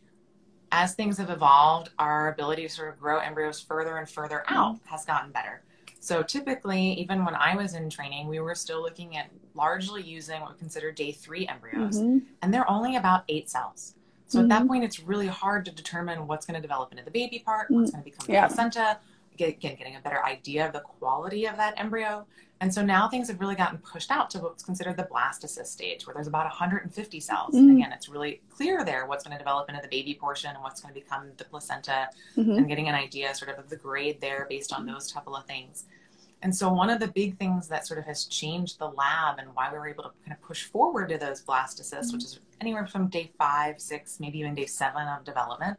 As 0.72 0.94
things 0.94 1.18
have 1.18 1.30
evolved, 1.30 1.90
our 1.98 2.32
ability 2.32 2.62
to 2.62 2.68
sort 2.68 2.90
of 2.90 3.00
grow 3.00 3.18
embryos 3.18 3.60
further 3.60 3.96
and 3.96 4.08
further 4.08 4.44
out 4.46 4.78
has 4.84 5.04
gotten 5.04 5.32
better. 5.32 5.62
So 5.98 6.22
typically, 6.22 6.92
even 6.94 7.24
when 7.24 7.34
I 7.34 7.56
was 7.56 7.74
in 7.74 7.90
training, 7.90 8.28
we 8.28 8.40
were 8.40 8.54
still 8.54 8.80
looking 8.80 9.16
at 9.16 9.30
largely 9.54 10.02
using 10.02 10.40
what 10.40 10.52
we 10.52 10.58
consider 10.58 10.92
day 10.92 11.12
three 11.12 11.46
embryos, 11.46 11.98
mm-hmm. 11.98 12.18
and 12.40 12.54
they're 12.54 12.68
only 12.70 12.96
about 12.96 13.24
eight 13.28 13.50
cells. 13.50 13.94
So 14.30 14.38
mm-hmm. 14.38 14.44
at 14.44 14.48
that 14.48 14.58
mm-hmm. 14.60 14.68
point, 14.68 14.84
it's 14.84 15.00
really 15.00 15.26
hard 15.26 15.64
to 15.64 15.72
determine 15.72 16.28
what's 16.28 16.46
going 16.46 16.54
to 16.54 16.62
develop 16.62 16.92
into 16.92 17.04
the 17.04 17.10
baby 17.10 17.40
part, 17.40 17.68
what's 17.68 17.90
mm, 17.90 17.94
going 17.94 18.04
to 18.04 18.10
become 18.10 18.26
the 18.26 18.32
yeah. 18.32 18.46
placenta. 18.46 18.98
Again, 19.34 19.56
getting 19.58 19.96
a 19.96 20.00
better 20.00 20.24
idea 20.24 20.66
of 20.66 20.72
the 20.72 20.80
quality 20.80 21.46
of 21.46 21.56
that 21.56 21.74
embryo. 21.78 22.26
And 22.60 22.72
so 22.72 22.84
now 22.84 23.08
things 23.08 23.28
have 23.28 23.40
really 23.40 23.54
gotten 23.54 23.78
pushed 23.78 24.10
out 24.10 24.28
to 24.30 24.38
what's 24.38 24.62
considered 24.62 24.98
the 24.98 25.08
blastocyst 25.10 25.66
stage, 25.66 26.06
where 26.06 26.14
there's 26.14 26.26
about 26.26 26.44
150 26.44 27.20
cells. 27.20 27.54
Mm-hmm. 27.54 27.58
And 27.58 27.78
again, 27.78 27.92
it's 27.92 28.08
really 28.08 28.42
clear 28.50 28.84
there 28.84 29.06
what's 29.06 29.24
going 29.24 29.32
to 29.32 29.38
develop 29.38 29.68
into 29.68 29.80
the 29.82 29.88
baby 29.88 30.14
portion 30.14 30.50
and 30.50 30.62
what's 30.62 30.80
going 30.80 30.94
to 30.94 31.00
become 31.00 31.30
the 31.38 31.44
placenta, 31.44 32.10
mm-hmm. 32.36 32.52
and 32.52 32.68
getting 32.68 32.88
an 32.88 32.94
idea 32.94 33.34
sort 33.34 33.50
of 33.50 33.58
of 33.58 33.70
the 33.70 33.76
grade 33.76 34.20
there 34.20 34.46
based 34.48 34.72
on 34.72 34.86
those 34.86 35.10
couple 35.10 35.34
of 35.34 35.44
things. 35.46 35.86
And 36.42 36.54
so 36.54 36.72
one 36.72 36.88
of 36.88 37.00
the 37.00 37.08
big 37.08 37.38
things 37.38 37.68
that 37.68 37.86
sort 37.86 37.98
of 37.98 38.06
has 38.06 38.24
changed 38.24 38.78
the 38.78 38.88
lab 38.88 39.38
and 39.38 39.48
why 39.54 39.70
we 39.70 39.78
were 39.78 39.88
able 39.88 40.04
to 40.04 40.10
kind 40.24 40.32
of 40.32 40.40
push 40.40 40.64
forward 40.64 41.10
to 41.10 41.18
those 41.18 41.42
blastocysts, 41.42 42.06
mm-hmm. 42.06 42.16
which 42.16 42.24
is 42.24 42.40
anywhere 42.60 42.86
from 42.86 43.08
day 43.08 43.30
five, 43.38 43.80
six, 43.80 44.18
maybe 44.20 44.38
even 44.38 44.54
day 44.54 44.66
seven 44.66 45.06
of 45.06 45.24
development, 45.24 45.78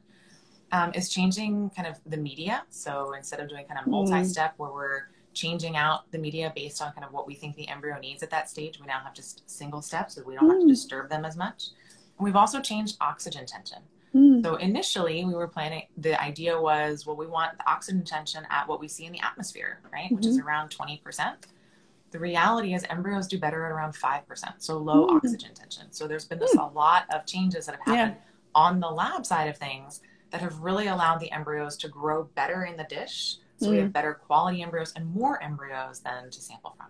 um, 0.72 0.92
is 0.94 1.10
changing 1.10 1.72
kind 1.72 1.88
of 1.88 2.00
the 2.06 2.18
media. 2.18 2.64
So 2.70 3.14
instead 3.14 3.40
of 3.40 3.50
doing 3.50 3.66
kind 3.66 3.80
of 3.80 3.84
mm-hmm. 3.84 3.92
multi-step 3.92 4.54
where 4.58 4.72
we're 4.72 5.02
changing 5.34 5.78
out 5.78 6.12
the 6.12 6.18
media 6.18 6.52
based 6.56 6.82
on 6.82 6.92
kind 6.94 7.06
of 7.06 7.12
what 7.12 7.26
we 7.26 7.34
think 7.34 7.56
the 7.56 7.68
embryo 7.68 7.98
needs 8.00 8.22
at 8.22 8.30
that 8.30 8.50
stage, 8.50 8.80
we 8.80 8.86
now 8.86 9.00
have 9.04 9.14
just 9.14 9.50
single 9.50 9.82
steps 9.82 10.16
so 10.16 10.24
we 10.24 10.36
don't 10.36 10.48
have 10.48 10.60
to 10.60 10.66
mm. 10.66 10.70
disturb 10.70 11.10
them 11.10 11.26
as 11.26 11.36
much. 11.38 11.70
And 12.18 12.26
we've 12.26 12.36
also 12.36 12.60
changed 12.60 12.98
oxygen 13.02 13.46
tension. 13.46 13.80
Mm. 14.16 14.44
So 14.44 14.56
initially, 14.56 15.24
we 15.24 15.34
were 15.34 15.48
planning. 15.48 15.84
The 15.98 16.22
idea 16.22 16.60
was, 16.60 17.06
well, 17.06 17.16
we 17.16 17.28
want 17.28 17.58
the 17.58 17.70
oxygen 17.70 18.04
tension 18.04 18.46
at 18.50 18.68
what 18.68 18.80
we 18.80 18.88
see 18.88 19.06
in 19.06 19.14
the 19.14 19.22
atmosphere, 19.22 19.80
right, 19.92 20.06
mm-hmm. 20.06 20.16
which 20.16 20.26
is 20.26 20.38
mm-hmm. 20.38 20.48
around 20.48 20.70
twenty 20.70 20.98
percent. 20.98 21.48
The 22.12 22.20
reality 22.20 22.74
is, 22.74 22.84
embryos 22.90 23.28
do 23.28 23.40
better 23.40 23.66
at 23.66 23.72
around 23.72 23.96
five 23.96 24.28
percent, 24.28 24.56
so 24.64 24.78
low 24.78 25.08
mm. 25.08 25.16
oxygen 25.16 25.54
tension. 25.54 25.92
So 25.92 26.08
there's 26.08 26.26
been 26.26 26.40
this, 26.40 26.54
mm. 26.54 26.70
a 26.70 26.74
lot 26.74 27.06
of 27.14 27.26
changes 27.26 27.66
that 27.68 27.76
have 27.76 27.86
happened 27.86 28.18
yeah. 28.18 28.32
on 28.54 28.82
the 28.82 28.90
lab 28.90 29.26
side 29.26 29.48
of 29.48 29.58
things 29.58 30.02
that 30.32 30.42
have 30.42 30.60
really 30.60 30.88
allowed 30.88 31.20
the 31.20 31.32
embryos 31.32 31.78
to 31.78 31.88
grow 31.88 32.24
better 32.36 32.66
in 32.66 32.76
the 32.76 32.86
dish. 32.86 33.38
So 33.58 33.70
we 33.70 33.78
have 33.78 33.90
mm. 33.90 33.94
better 33.94 34.16
quality 34.16 34.62
embryos 34.62 34.92
and 34.96 35.14
more 35.14 35.42
embryos 35.42 36.00
than 36.00 36.32
to 36.32 36.42
sample 36.42 36.74
from. 36.76 36.88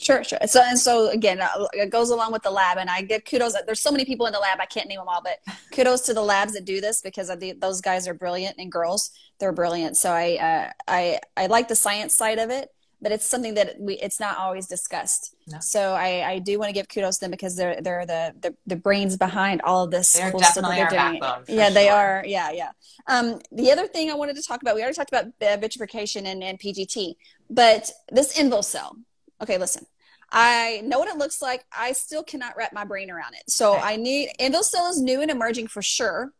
Sure, 0.00 0.24
sure. 0.24 0.38
So 0.46 0.62
and 0.62 0.78
so 0.78 1.10
again, 1.10 1.40
uh, 1.42 1.66
it 1.74 1.90
goes 1.90 2.08
along 2.08 2.32
with 2.32 2.42
the 2.42 2.50
lab, 2.50 2.78
and 2.78 2.88
I 2.88 3.02
give 3.02 3.24
kudos. 3.24 3.54
There's 3.66 3.80
so 3.80 3.90
many 3.90 4.06
people 4.06 4.26
in 4.26 4.32
the 4.32 4.38
lab, 4.38 4.58
I 4.58 4.66
can't 4.66 4.88
name 4.88 4.98
them 4.98 5.08
all, 5.08 5.22
but 5.22 5.38
kudos 5.72 6.00
to 6.02 6.14
the 6.14 6.22
labs 6.22 6.54
that 6.54 6.64
do 6.64 6.80
this 6.80 7.02
because 7.02 7.28
the, 7.28 7.52
those 7.52 7.80
guys 7.80 8.08
are 8.08 8.14
brilliant 8.14 8.56
and 8.58 8.72
girls, 8.72 9.10
they're 9.38 9.52
brilliant. 9.52 9.98
So 9.98 10.10
I, 10.10 10.36
uh, 10.36 10.72
I, 10.88 11.20
I 11.36 11.46
like 11.46 11.68
the 11.68 11.74
science 11.74 12.16
side 12.16 12.38
of 12.38 12.48
it, 12.48 12.70
but 13.02 13.12
it's 13.12 13.26
something 13.26 13.54
that 13.54 13.76
we 13.78 13.94
it's 13.94 14.20
not 14.20 14.38
always 14.38 14.66
discussed. 14.66 15.34
No. 15.46 15.58
So 15.60 15.92
I, 15.92 16.30
I 16.30 16.38
do 16.38 16.58
want 16.58 16.70
to 16.70 16.72
give 16.72 16.88
kudos 16.88 17.18
to 17.18 17.24
them 17.24 17.30
because 17.30 17.56
they're 17.56 17.80
they're 17.82 18.06
the 18.06 18.34
the, 18.40 18.54
the 18.66 18.76
brains 18.76 19.18
behind 19.18 19.60
all 19.62 19.84
of 19.84 19.90
this 19.90 20.12
they're 20.14 20.30
cool 20.30 20.40
definitely 20.40 20.76
stuff 20.76 20.90
that 20.90 20.96
they're 20.96 21.10
doing. 21.10 21.58
yeah, 21.58 21.66
sure. 21.66 21.74
they 21.74 21.88
are. 21.88 22.24
Yeah, 22.26 22.50
yeah. 22.52 22.70
Um, 23.06 23.40
the 23.52 23.70
other 23.70 23.86
thing 23.86 24.10
I 24.10 24.14
wanted 24.14 24.36
to 24.36 24.42
talk 24.42 24.62
about, 24.62 24.74
we 24.74 24.82
already 24.82 24.96
talked 24.96 25.12
about 25.12 25.26
uh, 25.26 25.56
vitrification 25.58 26.26
and, 26.26 26.42
and 26.42 26.58
PGT, 26.58 27.16
but 27.50 27.90
this 28.10 28.38
INVOcell. 28.38 28.96
Okay, 29.42 29.58
listen. 29.58 29.86
I 30.32 30.82
know 30.84 30.98
what 30.98 31.08
it 31.08 31.16
looks 31.16 31.42
like. 31.42 31.64
I 31.76 31.92
still 31.92 32.22
cannot 32.22 32.56
wrap 32.56 32.72
my 32.72 32.84
brain 32.84 33.10
around 33.10 33.34
it. 33.34 33.50
So 33.50 33.74
okay. 33.74 33.82
I 33.82 33.96
need 33.96 34.30
INVOcell 34.38 34.90
is 34.90 35.00
new 35.00 35.22
and 35.22 35.30
emerging 35.30 35.66
for 35.66 35.82
sure. 35.82 36.32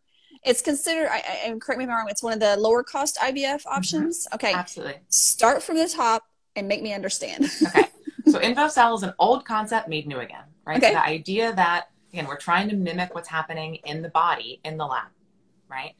It's 0.44 0.62
considered, 0.62 1.08
I, 1.10 1.22
I, 1.46 1.58
correct 1.60 1.78
me 1.78 1.84
if 1.84 1.90
I'm 1.90 1.96
wrong, 1.96 2.06
it's 2.08 2.22
one 2.22 2.32
of 2.32 2.40
the 2.40 2.56
lower 2.56 2.82
cost 2.82 3.18
IVF 3.18 3.34
mm-hmm. 3.34 3.68
options. 3.68 4.26
Mm-hmm. 4.26 4.34
Okay. 4.36 4.54
Absolutely. 4.54 5.00
Start 5.08 5.62
from 5.62 5.76
the 5.76 5.88
top 5.88 6.24
and 6.56 6.68
make 6.68 6.82
me 6.82 6.92
understand. 6.92 7.44
okay. 7.66 7.88
So 8.26 8.38
INVOcell 8.38 8.96
is 8.96 9.02
an 9.02 9.12
old 9.18 9.44
concept 9.44 9.88
made 9.88 10.06
new 10.06 10.20
again, 10.20 10.44
right? 10.64 10.78
Okay. 10.78 10.88
So 10.88 10.94
the 10.94 11.04
idea 11.04 11.52
that, 11.54 11.88
again, 12.12 12.26
we're 12.26 12.36
trying 12.36 12.68
to 12.68 12.76
mimic 12.76 13.14
what's 13.14 13.28
happening 13.28 13.76
in 13.84 14.02
the 14.02 14.08
body 14.10 14.60
in 14.64 14.76
the 14.76 14.86
lab, 14.86 15.08
right? 15.68 15.94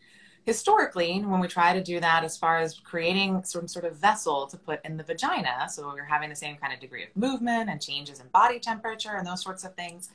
Historically, 0.45 1.21
when 1.21 1.41
we 1.41 1.49
try 1.49 1.73
to 1.73 1.83
do 1.83 2.01
that 2.01 2.25
as 2.25 2.37
far 2.37 2.59
as 2.59 2.79
creating 2.79 3.43
some 3.45 3.69
sort 3.69 3.85
of 3.85 3.97
vessel 3.97 4.47
to 4.47 4.57
put 4.57 4.85
in 4.85 4.97
the 4.97 5.05
vagina, 5.05 5.69
so 5.69 5.93
we're 5.95 6.05
having 6.05 6.31
the 6.31 6.37
same 6.37 6.57
kind 6.57 6.73
of 6.73 6.81
degree 6.81 7.05
of 7.05 7.09
movement 7.15 7.69
and 7.71 7.81
changes 7.81 8.21
in 8.21 8.29
body 8.29 8.59
temperature 8.59 9.17
and 9.17 9.27
those 9.27 9.43
sorts 9.43 9.65
of 9.65 9.75
things, 9.75 10.11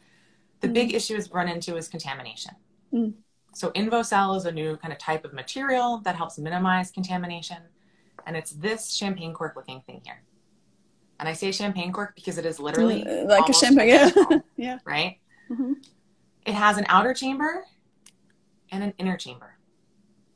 the 0.61 0.67
mm. 0.67 0.73
big 0.73 0.93
issue 0.93 1.15
is 1.15 1.31
run 1.31 1.47
into 1.47 1.75
is 1.77 1.87
contamination. 1.87 2.53
Mm. 2.93 3.13
So 3.53 3.71
INVOcell 3.71 4.35
is 4.37 4.45
a 4.45 4.51
new 4.51 4.75
kind 4.77 4.91
of 4.91 4.99
type 4.99 5.23
of 5.23 5.33
material 5.33 6.01
that 6.03 6.15
helps 6.15 6.37
minimize 6.37 6.91
contamination. 6.91 7.57
And 8.25 8.35
it's 8.35 8.51
this 8.51 8.91
champagne 8.91 9.33
cork 9.33 9.55
looking 9.55 9.81
thing 9.81 10.01
here. 10.03 10.21
And 11.19 11.29
I 11.29 11.33
say 11.33 11.51
champagne 11.51 11.93
cork 11.93 12.15
because 12.15 12.37
it 12.37 12.45
is 12.45 12.59
literally 12.59 13.05
mm, 13.05 13.27
like 13.27 13.47
a 13.47 13.53
champagne, 13.53 13.87
yeah. 13.89 14.39
yeah. 14.57 14.77
Right? 14.83 15.19
Mm-hmm. 15.49 15.73
It 16.45 16.53
has 16.53 16.77
an 16.77 16.85
outer 16.89 17.13
chamber 17.13 17.63
and 18.71 18.83
an 18.83 18.93
inner 18.97 19.15
chamber. 19.15 19.54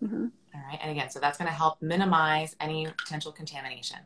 Mm-hmm. 0.04 0.26
All 0.56 0.62
right. 0.68 0.80
And 0.82 0.92
again, 0.92 1.10
so 1.10 1.20
that's 1.20 1.38
going 1.38 1.48
to 1.48 1.54
help 1.54 1.82
minimize 1.82 2.56
any 2.60 2.88
potential 2.98 3.32
contamination. 3.32 4.00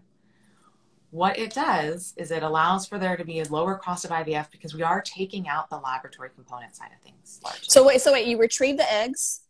What 1.11 1.37
it 1.37 1.53
does 1.53 2.15
is 2.17 2.31
it 2.31 2.41
allows 2.41 2.87
for 2.87 2.97
there 2.97 3.15
to 3.15 3.23
be 3.23 3.39
a 3.39 3.47
lower 3.49 3.75
cost 3.75 4.03
of 4.03 4.09
IVF 4.09 4.49
because 4.49 4.73
we 4.73 4.81
are 4.81 4.99
taking 5.01 5.47
out 5.47 5.69
the 5.69 5.77
laboratory 5.77 6.31
component 6.33 6.75
side 6.75 6.89
of 6.95 7.01
things. 7.03 7.39
Largely. 7.43 7.65
So 7.67 7.85
wait, 7.85 8.01
so 8.01 8.11
wait, 8.11 8.25
you 8.25 8.39
retrieve 8.39 8.77
the 8.77 8.91
eggs, 8.91 9.41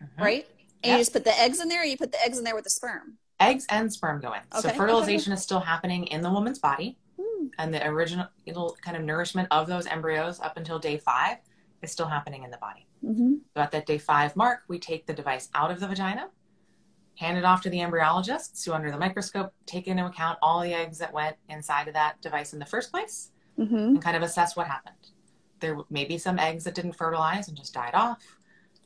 mm-hmm. 0.00 0.22
right? 0.22 0.46
And 0.84 0.90
yep. 0.90 0.98
you 0.98 1.00
just 1.00 1.12
put 1.12 1.24
the 1.24 1.36
eggs 1.40 1.60
in 1.60 1.68
there, 1.68 1.82
or 1.82 1.84
you 1.84 1.96
put 1.96 2.12
the 2.12 2.24
eggs 2.24 2.38
in 2.38 2.44
there 2.44 2.54
with 2.54 2.62
the 2.64 2.70
sperm? 2.70 3.18
Eggs 3.40 3.66
and 3.68 3.92
sperm 3.92 4.20
go 4.20 4.32
in. 4.32 4.40
Okay. 4.54 4.68
So 4.68 4.74
fertilization 4.74 5.32
okay. 5.32 5.38
is 5.38 5.42
still 5.42 5.60
happening 5.60 6.06
in 6.06 6.22
the 6.22 6.30
woman's 6.30 6.60
body, 6.60 6.98
hmm. 7.20 7.48
and 7.58 7.74
the 7.74 7.84
original 7.84 8.28
kind 8.84 8.96
of 8.96 9.02
nourishment 9.02 9.48
of 9.50 9.66
those 9.66 9.88
embryos 9.88 10.38
up 10.38 10.56
until 10.56 10.78
day 10.78 10.98
five 10.98 11.38
is 11.82 11.90
still 11.90 12.06
happening 12.06 12.44
in 12.44 12.50
the 12.52 12.58
body. 12.58 12.87
Mm-hmm. 13.04 13.34
So 13.54 13.62
at 13.62 13.70
that 13.72 13.86
day 13.86 13.98
five 13.98 14.36
mark, 14.36 14.62
we 14.68 14.78
take 14.78 15.06
the 15.06 15.12
device 15.12 15.48
out 15.54 15.70
of 15.70 15.80
the 15.80 15.88
vagina, 15.88 16.28
hand 17.16 17.38
it 17.38 17.44
off 17.44 17.62
to 17.62 17.70
the 17.70 17.78
embryologists 17.78 18.64
who, 18.64 18.72
under 18.72 18.90
the 18.90 18.98
microscope, 18.98 19.52
take 19.66 19.86
into 19.86 20.06
account 20.06 20.38
all 20.42 20.62
the 20.62 20.74
eggs 20.74 20.98
that 20.98 21.12
went 21.12 21.36
inside 21.48 21.88
of 21.88 21.94
that 21.94 22.20
device 22.20 22.52
in 22.52 22.58
the 22.58 22.66
first 22.66 22.90
place 22.90 23.30
mm-hmm. 23.58 23.74
and 23.74 24.02
kind 24.02 24.16
of 24.16 24.22
assess 24.22 24.56
what 24.56 24.66
happened. 24.66 24.94
There 25.60 25.78
may 25.90 26.04
be 26.04 26.18
some 26.18 26.38
eggs 26.38 26.64
that 26.64 26.74
didn't 26.74 26.92
fertilize 26.92 27.48
and 27.48 27.56
just 27.56 27.74
died 27.74 27.94
off. 27.94 28.38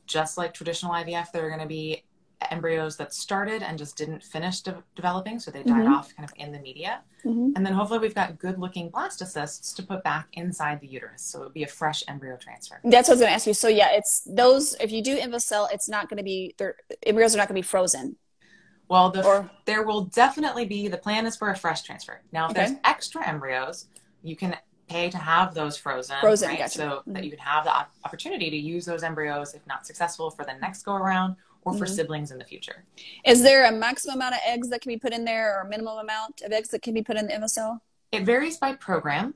Just 0.05 0.37
like 0.37 0.53
traditional 0.53 0.91
IVF, 0.93 1.31
there 1.31 1.45
are 1.45 1.49
going 1.49 1.61
to 1.61 1.67
be 1.67 2.03
embryos 2.51 2.97
that 2.97 3.13
started 3.13 3.61
and 3.63 3.77
just 3.77 3.97
didn't 3.97 4.23
finish 4.23 4.61
de- 4.61 4.83
developing, 4.95 5.39
so 5.39 5.51
they 5.51 5.63
died 5.63 5.83
mm-hmm. 5.83 5.93
off 5.93 6.15
kind 6.15 6.27
of 6.27 6.33
in 6.37 6.51
the 6.51 6.59
media. 6.59 7.01
Mm-hmm. 7.25 7.51
And 7.55 7.65
then 7.65 7.73
hopefully 7.73 7.99
we've 7.99 8.15
got 8.15 8.37
good 8.37 8.59
looking 8.59 8.89
blastocysts 8.91 9.75
to 9.75 9.83
put 9.83 10.03
back 10.03 10.27
inside 10.33 10.81
the 10.81 10.87
uterus, 10.87 11.21
so 11.21 11.41
it 11.41 11.43
would 11.45 11.53
be 11.53 11.63
a 11.63 11.67
fresh 11.67 12.03
embryo 12.07 12.37
transfer. 12.37 12.79
That's 12.83 13.07
what 13.07 13.13
I 13.13 13.15
was 13.15 13.19
going 13.21 13.29
to 13.29 13.35
ask 13.35 13.47
you. 13.47 13.53
So 13.53 13.67
yeah, 13.67 13.89
it's 13.91 14.21
those. 14.25 14.75
If 14.79 14.91
you 14.91 15.01
do 15.01 15.17
INVOcell, 15.17 15.69
it's 15.73 15.87
not 15.87 16.09
going 16.09 16.17
to 16.17 16.23
be 16.23 16.55
their 16.57 16.75
embryos 17.05 17.35
are 17.35 17.37
not 17.37 17.47
going 17.47 17.55
to 17.55 17.65
be 17.65 17.67
frozen. 17.67 18.17
Well, 18.89 19.09
the, 19.11 19.25
or, 19.25 19.49
there 19.65 19.83
will 19.83 20.05
definitely 20.05 20.65
be. 20.65 20.87
The 20.87 20.97
plan 20.97 21.25
is 21.25 21.35
for 21.35 21.49
a 21.49 21.57
fresh 21.57 21.81
transfer. 21.83 22.21
Now, 22.31 22.45
if 22.45 22.51
okay. 22.51 22.65
there's 22.65 22.77
extra 22.83 23.27
embryos, 23.27 23.87
you 24.21 24.35
can 24.35 24.57
pay 24.87 25.09
to 25.09 25.17
have 25.17 25.53
those 25.53 25.77
frozen. 25.77 26.17
Frozen, 26.21 26.49
right? 26.49 26.59
gotcha. 26.59 26.77
So 26.77 26.85
mm-hmm. 26.85 27.13
that 27.13 27.23
you 27.23 27.31
can 27.31 27.39
have 27.39 27.63
the 27.63 27.73
opportunity 28.05 28.49
to 28.49 28.57
use 28.57 28.85
those 28.85 29.03
embryos 29.03 29.53
if 29.53 29.65
not 29.65 29.85
successful 29.85 30.29
for 30.29 30.45
the 30.45 30.53
next 30.61 30.83
go 30.83 30.93
around 30.93 31.35
or 31.65 31.73
for 31.73 31.85
mm-hmm. 31.85 31.93
siblings 31.93 32.31
in 32.31 32.37
the 32.37 32.45
future. 32.45 32.85
Is 33.25 33.41
there 33.41 33.65
a 33.65 33.71
maximum 33.71 34.15
amount 34.15 34.35
of 34.35 34.41
eggs 34.45 34.69
that 34.69 34.81
can 34.81 34.91
be 34.91 34.97
put 34.97 35.13
in 35.13 35.25
there 35.25 35.57
or 35.57 35.67
a 35.67 35.69
minimum 35.69 35.97
amount 35.97 36.41
of 36.41 36.51
eggs 36.51 36.69
that 36.69 36.81
can 36.81 36.93
be 36.93 37.01
put 37.01 37.17
in 37.17 37.27
the 37.27 37.33
INVOcell? 37.33 37.79
It 38.11 38.23
varies 38.25 38.57
by 38.57 38.73
program. 38.73 39.35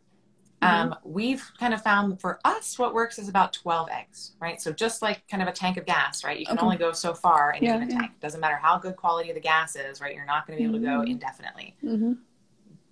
Mm-hmm. 0.61 0.91
Um, 0.91 0.95
we've 1.03 1.43
kind 1.59 1.73
of 1.73 1.83
found 1.83 2.19
for 2.19 2.39
us 2.43 2.79
what 2.79 2.93
works 2.93 3.19
is 3.19 3.29
about 3.29 3.53
12 3.53 3.89
eggs, 3.91 4.33
right? 4.41 4.59
So 4.59 4.71
just 4.71 5.01
like 5.01 5.27
kind 5.27 5.43
of 5.43 5.49
a 5.49 5.51
tank 5.51 5.77
of 5.77 5.85
gas, 5.85 6.23
right? 6.23 6.39
You 6.39 6.47
can 6.47 6.57
okay. 6.57 6.65
only 6.65 6.77
go 6.77 6.91
so 6.91 7.13
far 7.13 7.53
in 7.53 7.63
yeah, 7.63 7.77
a 7.77 7.79
yeah. 7.81 7.99
tank. 7.99 8.11
Doesn't 8.21 8.41
matter 8.41 8.55
how 8.55 8.79
good 8.79 8.95
quality 8.95 9.31
the 9.31 9.39
gas 9.39 9.75
is, 9.75 10.01
right? 10.01 10.15
You're 10.15 10.25
not 10.25 10.47
going 10.47 10.57
to 10.57 10.63
be 10.63 10.67
able 10.67 10.79
to 10.79 10.85
go 10.85 11.01
mm-hmm. 11.01 11.11
indefinitely. 11.11 11.75
Mm-hmm. 11.83 12.13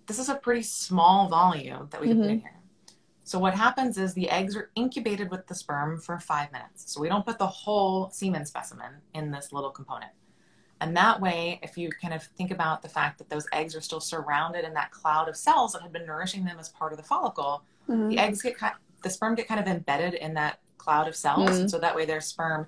This 0.05 0.19
is 0.19 0.29
a 0.29 0.35
pretty 0.35 0.61
small 0.61 1.27
volume 1.27 1.87
that 1.89 1.99
we 1.99 2.07
can 2.07 2.17
put 2.17 2.29
in 2.29 2.37
mm-hmm. 2.37 2.45
here. 2.45 2.55
So 3.25 3.39
what 3.39 3.55
happens 3.55 3.97
is 3.97 4.13
the 4.13 4.29
eggs 4.29 4.55
are 4.55 4.69
incubated 4.75 5.31
with 5.31 5.47
the 5.47 5.55
sperm 5.55 5.99
for 5.99 6.19
five 6.19 6.51
minutes. 6.51 6.93
So 6.93 7.01
we 7.01 7.09
don't 7.09 7.25
put 7.25 7.39
the 7.39 7.47
whole 7.47 8.11
semen 8.11 8.45
specimen 8.45 8.91
in 9.15 9.31
this 9.31 9.51
little 9.51 9.71
component. 9.71 10.11
And 10.79 10.95
that 10.95 11.19
way, 11.19 11.59
if 11.63 11.75
you 11.75 11.89
kind 11.89 12.13
of 12.13 12.21
think 12.21 12.51
about 12.51 12.83
the 12.83 12.89
fact 12.89 13.17
that 13.17 13.27
those 13.27 13.47
eggs 13.51 13.75
are 13.75 13.81
still 13.81 13.99
surrounded 13.99 14.63
in 14.63 14.75
that 14.75 14.91
cloud 14.91 15.27
of 15.27 15.35
cells 15.35 15.73
that 15.73 15.81
have 15.81 15.91
been 15.91 16.05
nourishing 16.05 16.45
them 16.45 16.57
as 16.59 16.69
part 16.69 16.91
of 16.93 16.97
the 16.97 17.03
follicle, 17.03 17.63
mm-hmm. 17.89 18.09
the 18.09 18.19
eggs 18.19 18.43
get 18.43 18.55
the 19.01 19.09
sperm 19.09 19.33
get 19.33 19.47
kind 19.47 19.59
of 19.59 19.65
embedded 19.65 20.13
in 20.13 20.35
that 20.35 20.59
cloud 20.77 21.07
of 21.07 21.15
cells. 21.15 21.49
Mm-hmm. 21.49 21.67
So 21.67 21.79
that 21.79 21.95
way 21.95 22.05
there's 22.05 22.25
sperm 22.25 22.67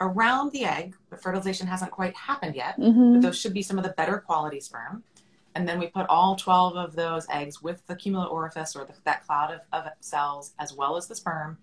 around 0.00 0.52
the 0.52 0.64
egg, 0.64 0.94
but 1.10 1.22
fertilization 1.22 1.66
hasn't 1.66 1.90
quite 1.90 2.16
happened 2.16 2.56
yet. 2.56 2.78
Mm-hmm. 2.78 3.14
But 3.14 3.22
those 3.22 3.38
should 3.38 3.52
be 3.52 3.62
some 3.62 3.76
of 3.76 3.84
the 3.84 3.90
better 3.90 4.16
quality 4.16 4.60
sperm 4.60 5.04
and 5.54 5.68
then 5.68 5.78
we 5.78 5.88
put 5.88 6.06
all 6.08 6.36
12 6.36 6.76
of 6.76 6.94
those 6.94 7.26
eggs 7.30 7.62
with 7.62 7.86
the 7.86 7.96
cumulus 7.96 8.28
oophorus 8.30 8.76
or 8.76 8.84
the, 8.84 8.94
that 9.04 9.24
cloud 9.26 9.52
of, 9.52 9.60
of, 9.72 9.90
cells 10.00 10.54
as 10.58 10.72
well 10.72 10.96
as 10.96 11.06
the 11.06 11.14
sperm 11.14 11.58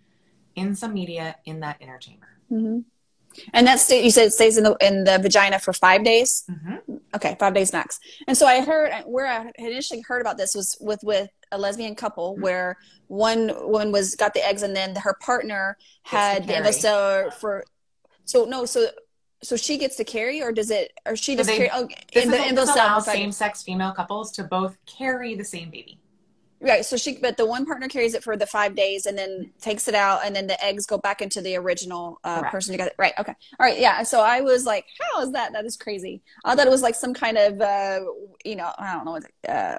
in 0.55 0.75
some 0.75 0.93
media 0.93 1.35
in 1.45 1.59
that 1.59 1.77
inner 1.79 1.97
chamber 1.97 2.27
mm-hmm. 2.51 2.79
and 3.53 3.67
that 3.67 3.79
state 3.79 4.03
you 4.03 4.11
said 4.11 4.27
it 4.27 4.33
stays 4.33 4.57
in 4.57 4.63
the 4.63 4.75
in 4.81 5.03
the 5.03 5.19
vagina 5.19 5.59
for 5.59 5.73
five 5.73 6.03
days 6.03 6.43
mm-hmm. 6.49 6.95
okay 7.15 7.35
five 7.39 7.53
days 7.53 7.71
max 7.71 7.99
and 8.27 8.37
so 8.37 8.45
i 8.45 8.61
heard 8.61 8.91
where 9.05 9.27
i 9.27 9.43
had 9.43 9.53
initially 9.57 10.01
heard 10.01 10.21
about 10.21 10.37
this 10.37 10.55
was 10.55 10.77
with 10.79 10.99
with 11.03 11.29
a 11.51 11.57
lesbian 11.57 11.95
couple 11.95 12.33
mm-hmm. 12.33 12.41
where 12.41 12.77
one 13.07 13.49
one 13.49 13.91
was 13.91 14.15
got 14.15 14.33
the 14.33 14.45
eggs 14.45 14.63
and 14.63 14.75
then 14.75 14.95
her 14.95 15.15
partner 15.21 15.77
had 16.03 16.45
the 16.45 16.53
INVOcell 16.53 17.33
for 17.33 17.63
so 18.25 18.43
no 18.45 18.65
so 18.65 18.87
so 19.43 19.55
she 19.55 19.77
gets 19.77 19.95
to 19.95 20.03
carry 20.03 20.41
or 20.41 20.51
does 20.51 20.71
it 20.71 20.91
or 21.05 21.15
she 21.15 21.35
just 21.35 21.49
carry 21.49 21.69
oh 21.73 21.87
in 22.13 22.29
the 22.31 22.37
INVOcell 22.37 22.73
allows 22.73 23.05
same-sex 23.05 23.63
female 23.63 23.91
couples 23.91 24.31
to 24.31 24.43
both 24.43 24.77
carry 24.85 25.35
the 25.35 25.43
same 25.43 25.69
baby 25.69 25.99
right 26.59 26.83
so 26.83 26.97
she 26.97 27.17
but 27.17 27.37
the 27.37 27.45
one 27.45 27.65
partner 27.65 27.87
carries 27.87 28.15
it 28.15 28.23
for 28.23 28.35
the 28.35 28.47
five 28.47 28.75
days 28.75 29.05
and 29.05 29.15
then 29.15 29.51
takes 29.61 29.87
it 29.87 29.93
out 29.93 30.21
and 30.25 30.35
then 30.35 30.47
the 30.47 30.63
eggs 30.63 30.87
go 30.87 30.97
back 30.97 31.21
into 31.21 31.39
the 31.41 31.55
original 31.55 32.19
uh, 32.23 32.41
person 32.49 32.73
together 32.73 32.91
right 32.97 33.13
okay 33.19 33.33
all 33.59 33.65
right 33.65 33.79
yeah 33.79 34.01
so 34.01 34.21
i 34.21 34.41
was 34.41 34.65
like 34.65 34.85
how 34.99 35.21
is 35.21 35.31
that 35.33 35.53
that 35.53 35.65
is 35.65 35.77
crazy 35.77 36.21
i 36.43 36.55
thought 36.55 36.65
it 36.65 36.71
was 36.71 36.81
like 36.81 36.95
some 36.95 37.13
kind 37.13 37.37
of 37.37 37.61
uh, 37.61 37.99
you 38.43 38.55
know 38.55 38.71
i 38.79 38.93
don't 38.93 39.05
know 39.05 39.53
uh, 39.53 39.77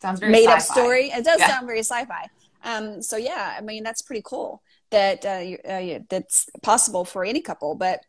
sounds 0.00 0.20
very 0.20 0.32
made 0.32 0.44
sci-fi. 0.46 0.54
up 0.56 0.62
story. 0.62 1.10
It 1.10 1.24
does 1.24 1.40
Yeah. 1.40 1.48
sound 1.48 1.66
very 1.66 1.80
sci-fi. 1.80 2.28
Um, 2.62 3.02
so 3.02 3.16
yeah, 3.16 3.54
I 3.56 3.60
mean 3.60 3.82
that's 3.82 4.02
pretty 4.02 4.22
cool 4.24 4.62
that 4.90 5.24
uh, 5.24 5.38
you- 5.38 5.58
uh, 5.68 6.00
that's 6.08 6.46
possible 6.62 7.04
for 7.04 7.24
any 7.24 7.40
couple. 7.40 7.74
But 7.74 8.00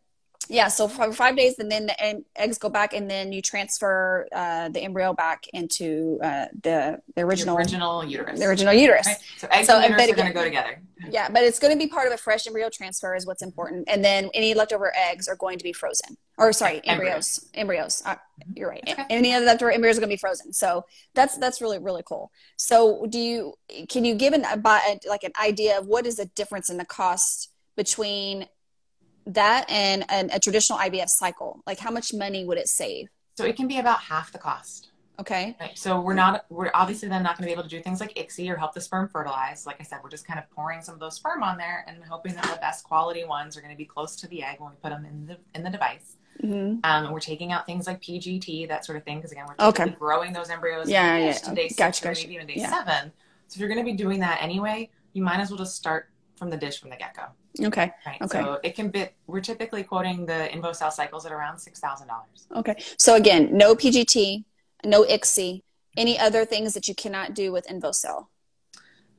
yeah, 0.50 0.68
so 0.68 0.88
for 0.88 1.12
five 1.14 1.38
days, 1.38 1.60
and 1.60 1.72
then 1.72 1.86
the 1.86 2.24
eggs 2.36 2.58
go 2.58 2.70
back, 2.70 2.94
and 2.94 3.10
then 3.10 3.32
you 3.32 3.42
transfer 3.42 4.28
uh, 4.32 4.70
the 4.70 4.82
embryo 4.82 5.14
back 5.14 5.46
into 5.54 6.20
uh, 6.24 6.48
the 6.64 7.00
the 7.08 7.14
The 7.16 7.22
original 7.22 7.56
original 7.58 8.04
uterus. 8.04 8.40
the 8.40 8.46
original 8.46 8.74
uterus. 8.74 9.08
Right? 9.08 9.18
So 9.38 9.48
eggs 9.52 9.68
So, 9.68 9.78
and 9.80 9.92
uterus 9.94 10.10
are 10.12 10.16
going 10.16 10.28
to 10.28 10.34
go 10.34 10.44
together. 10.44 10.82
Yeah, 11.10 11.30
but 11.30 11.44
it's 11.44 11.60
going 11.60 11.72
to 11.74 11.78
be 11.80 11.88
part 11.88 12.08
of 12.08 12.14
a 12.14 12.18
fresh 12.18 12.46
embryo 12.48 12.70
transfer 12.70 13.16
is 13.16 13.26
what's 13.26 13.42
important, 13.44 13.88
and 13.88 14.04
then 14.04 14.30
any 14.34 14.54
leftover 14.54 14.92
eggs 14.98 15.28
are 15.28 15.36
going 15.36 15.58
to 15.60 15.64
be 15.64 15.72
frozen. 15.72 16.18
Or 16.38 16.52
sorry, 16.52 16.82
embryos. 16.86 17.48
Embryos. 17.54 18.02
Uh, 18.06 18.16
you're 18.56 18.70
right. 18.70 18.84
Okay. 18.90 19.06
Any 19.10 19.34
of 19.34 19.42
the 19.42 19.46
leftover 19.46 19.72
embryos 19.72 19.98
are 19.98 20.02
going 20.02 20.10
to 20.10 20.14
be 20.14 20.18
frozen. 20.18 20.52
So 20.52 20.86
that's 21.14 21.38
that's 21.38 21.62
really 21.62 21.78
really 21.80 22.04
cool. 22.06 22.32
So 22.58 23.06
do 23.08 23.20
you 23.20 23.54
can 23.88 24.04
you 24.04 24.16
give 24.16 24.34
an 24.34 24.46
about 24.46 24.82
like 25.08 25.24
an 25.24 25.34
idea 25.42 25.78
of 25.78 25.86
what 25.86 26.06
is 26.08 26.16
the 26.18 26.26
difference 26.26 26.70
in 26.70 26.78
the 26.78 26.86
cost 26.86 27.52
between 27.78 28.48
that 29.28 29.70
and 29.70 30.06
an, 30.10 30.30
a 30.34 30.40
traditional 30.40 30.80
IVF 30.80 31.10
cycle? 31.10 31.62
Like 31.68 31.80
how 31.80 31.92
much 31.92 32.14
money 32.14 32.46
would 32.46 32.58
it 32.58 32.68
save? 32.68 33.08
So 33.38 33.46
it 33.46 33.56
can 33.56 33.68
be 33.68 33.80
about 33.80 34.00
half 34.02 34.32
the 34.32 34.38
cost. 34.38 34.90
Okay. 35.20 35.56
Right. 35.60 35.78
So 35.78 36.00
we're 36.00 36.14
not 36.14 36.46
we're 36.50 36.72
obviously 36.74 37.10
then 37.10 37.24
not 37.24 37.38
going 37.38 37.44
to 37.44 37.48
be 37.48 37.52
able 37.54 37.64
to 37.64 37.70
do 37.70 37.82
things 37.82 38.00
like 38.00 38.14
ICSI 38.16 38.50
or 38.50 38.56
help 38.56 38.74
the 38.74 38.82
sperm 38.82 39.10
fertilize. 39.10 39.66
Like 39.66 39.78
I 39.82 39.84
said, 39.84 40.00
we're 40.02 40.10
just 40.10 40.26
kind 40.26 40.40
of 40.40 40.50
pouring 40.52 40.82
some 40.82 40.94
of 40.94 41.00
those 41.02 41.16
sperm 41.16 41.44
on 41.44 41.58
there 41.58 41.84
and 41.88 41.98
hoping 42.10 42.34
that 42.36 42.44
the 42.46 42.58
best 42.62 42.86
quality 42.86 43.26
ones 43.26 43.58
are 43.58 43.62
going 43.62 43.74
to 43.74 43.78
be 43.78 43.86
close 43.86 44.16
to 44.18 44.28
the 44.28 44.44
egg 44.44 44.58
when 44.60 44.72
we 44.72 44.78
put 44.82 44.90
them 44.90 45.06
in 45.06 45.26
the 45.26 45.38
in 45.56 45.64
the 45.64 45.70
device. 45.70 46.16
hmm 46.40 46.48
Um, 46.48 46.82
and 46.84 47.12
we're 47.12 47.20
taking 47.20 47.52
out 47.52 47.66
things 47.66 47.88
like 47.88 48.02
PGT, 48.02 48.66
that 48.68 48.86
sort 48.86 48.98
of 48.98 49.04
thing, 49.04 49.18
because 49.18 49.34
again, 49.34 49.46
we're 49.48 49.66
Okay. 49.68 49.90
growing 50.00 50.32
those 50.32 50.50
embryos 50.50 50.90
Yeah, 50.90 51.18
yeah, 51.18 51.34
to 51.34 51.50
yeah. 51.50 51.54
day 51.54 51.68
six 51.68 51.78
Gotcha, 51.78 52.06
or 52.06 52.10
gotcha. 52.10 52.22
maybe 52.22 52.36
even 52.36 52.48
day 52.48 52.54
Yeah. 52.58 52.70
seven. 52.70 53.12
So 53.48 53.58
if 53.58 53.60
you're 53.60 53.70
going 53.70 53.86
to 53.86 53.92
be 53.92 53.98
doing 53.98 54.20
that 54.22 54.42
anyway, 54.42 54.90
you 55.14 55.24
might 55.24 55.40
as 55.42 55.50
well 55.50 55.58
just 55.58 55.76
start 55.76 56.10
from 56.40 56.50
the 56.50 56.58
dish 56.58 56.80
from 56.80 56.90
the 56.90 56.96
get 56.96 57.14
go. 57.16 57.68
Okay. 57.68 57.92
Right. 58.08 58.22
Okay. 58.22 58.42
So 58.42 58.60
it 58.64 58.74
can 58.76 58.90
be. 58.90 59.08
We're 59.28 59.42
typically 59.42 59.84
quoting 59.84 60.26
the 60.26 60.50
InvoCell 60.52 60.92
cycles 60.92 61.26
at 61.26 61.32
around 61.32 61.60
six 61.60 61.80
thousand 61.80 62.08
dollars. 62.08 62.48
Okay. 62.56 62.76
So 62.98 63.16
again, 63.16 63.50
no 63.56 63.76
PGT, 63.76 64.46
no 64.86 65.04
ICSI. 65.04 65.62
Any 65.98 66.18
other 66.18 66.46
things 66.46 66.74
that 66.74 66.88
you 66.88 66.96
cannot 66.96 67.34
do 67.36 67.52
with 67.52 67.68
InvoCell? 67.68 68.28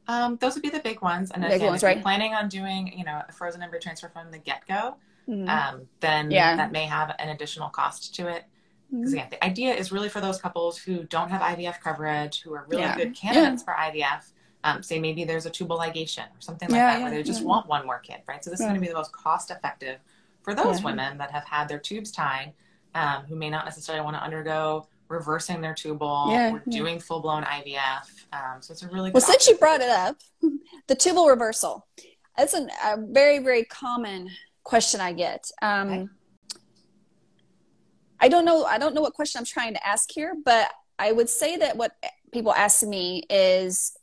Um, 0.09 0.39
those 0.41 0.55
would 0.55 0.63
be 0.63 0.71
the 0.71 0.81
big 0.81 1.03
ones. 1.03 1.31
And 1.31 1.43
Big 1.43 1.53
again, 1.53 1.67
ones, 1.69 1.83
if 1.83 1.87
right. 1.87 1.97
you're 1.97 2.03
planning 2.03 2.35
on 2.35 2.49
doing, 2.49 2.97
you 2.99 3.05
know, 3.05 3.23
a 3.29 3.33
frozen 3.33 3.63
embryo 3.63 3.81
transfer 3.81 4.09
from 4.09 4.31
the 4.33 4.39
get 4.39 4.67
go, 4.67 4.97
Mhm. 5.29 5.49
um, 5.49 5.89
then 6.01 6.31
Yeah. 6.31 6.57
that 6.57 6.73
may 6.73 6.87
have 6.87 7.15
an 7.19 7.29
additional 7.29 7.69
cost 7.69 8.15
to 8.17 8.27
it. 8.29 8.45
Mm-hmm. 8.87 9.01
Because 9.01 9.13
again, 9.13 9.29
the 9.31 9.45
idea 9.45 9.73
is 9.75 9.93
really 9.93 10.09
for 10.09 10.21
those 10.21 10.41
couples 10.41 10.79
who 10.79 11.05
don't 11.05 11.31
have 11.31 11.43
IVF 11.43 11.81
coverage, 11.81 12.41
who 12.41 12.55
are 12.55 12.65
really 12.69 12.83
Yeah. 12.83 12.97
good 12.97 13.15
candidates 13.15 13.63
for 13.63 13.75
IVF. 13.75 14.33
Um, 14.63 14.83
say 14.83 14.99
maybe 14.99 15.25
there's 15.25 15.47
a 15.47 15.51
tubal 15.51 15.79
ligation 15.79 16.25
or 16.25 16.41
something 16.41 16.69
like 16.69 16.77
Yeah, 16.77 16.95
that, 16.97 17.03
where 17.03 17.11
they 17.11 17.23
just 17.23 17.41
yeah. 17.41 17.47
want 17.47 17.67
one 17.67 17.87
more 17.87 17.99
kid, 17.99 18.21
right? 18.29 18.45
So 18.45 18.51
this 18.51 18.61
Yeah. 18.61 18.67
is 18.67 18.69
going 18.71 18.81
to 18.81 18.87
be 18.87 18.89
the 18.89 18.95
most 18.99 19.13
cost 19.13 19.51
effective 19.51 20.01
for 20.43 20.55
those 20.55 20.81
Yeah. 20.81 20.85
women 20.87 21.19
that 21.19 21.31
have 21.31 21.45
had 21.45 21.67
their 21.69 21.79
tubes 21.79 22.11
tied, 22.11 22.53
um, 22.95 23.25
who 23.25 23.37
may 23.37 23.49
not 23.49 23.65
necessarily 23.65 24.05
want 24.05 24.17
to 24.17 24.23
undergo 24.23 24.87
reversing 25.09 25.61
their 25.63 25.75
tubal 25.75 26.27
Yeah, 26.31 26.53
or 26.53 26.63
yeah. 26.67 26.79
doing 26.79 27.01
full 27.01 27.21
blown 27.21 27.43
IVF. 27.45 28.27
Um, 28.33 28.61
so 28.61 28.73
it's 28.73 28.83
a 28.83 28.89
really 28.89 29.11
Well, 29.11 29.23
since 29.23 29.49
you 29.49 29.57
brought 29.57 29.81
it 29.81 29.89
up, 29.89 30.17
the 30.89 30.95
tubal 30.95 31.29
reversal. 31.29 31.87
That's 32.37 32.53
an, 32.55 32.71
a 32.85 32.97
very, 32.99 33.39
very 33.39 33.65
common 33.65 34.31
question 34.63 35.01
I 35.01 35.13
get. 35.15 35.51
Um, 35.63 35.91
Okay. 35.91 36.09
I 38.23 38.29
don't 38.29 38.45
know. 38.45 38.65
I 38.65 38.77
don't 38.77 38.95
know 38.95 39.01
what 39.01 39.15
question 39.15 39.39
I'm 39.39 39.47
trying 39.47 39.73
to 39.75 39.87
ask 39.87 40.11
here, 40.13 40.35
but 40.45 40.71
I 40.99 41.11
would 41.13 41.31
say 41.31 41.57
that 41.57 41.77
what 41.79 41.93
people 42.33 42.53
ask 42.53 42.83
me 42.87 43.25
is, 43.31 43.97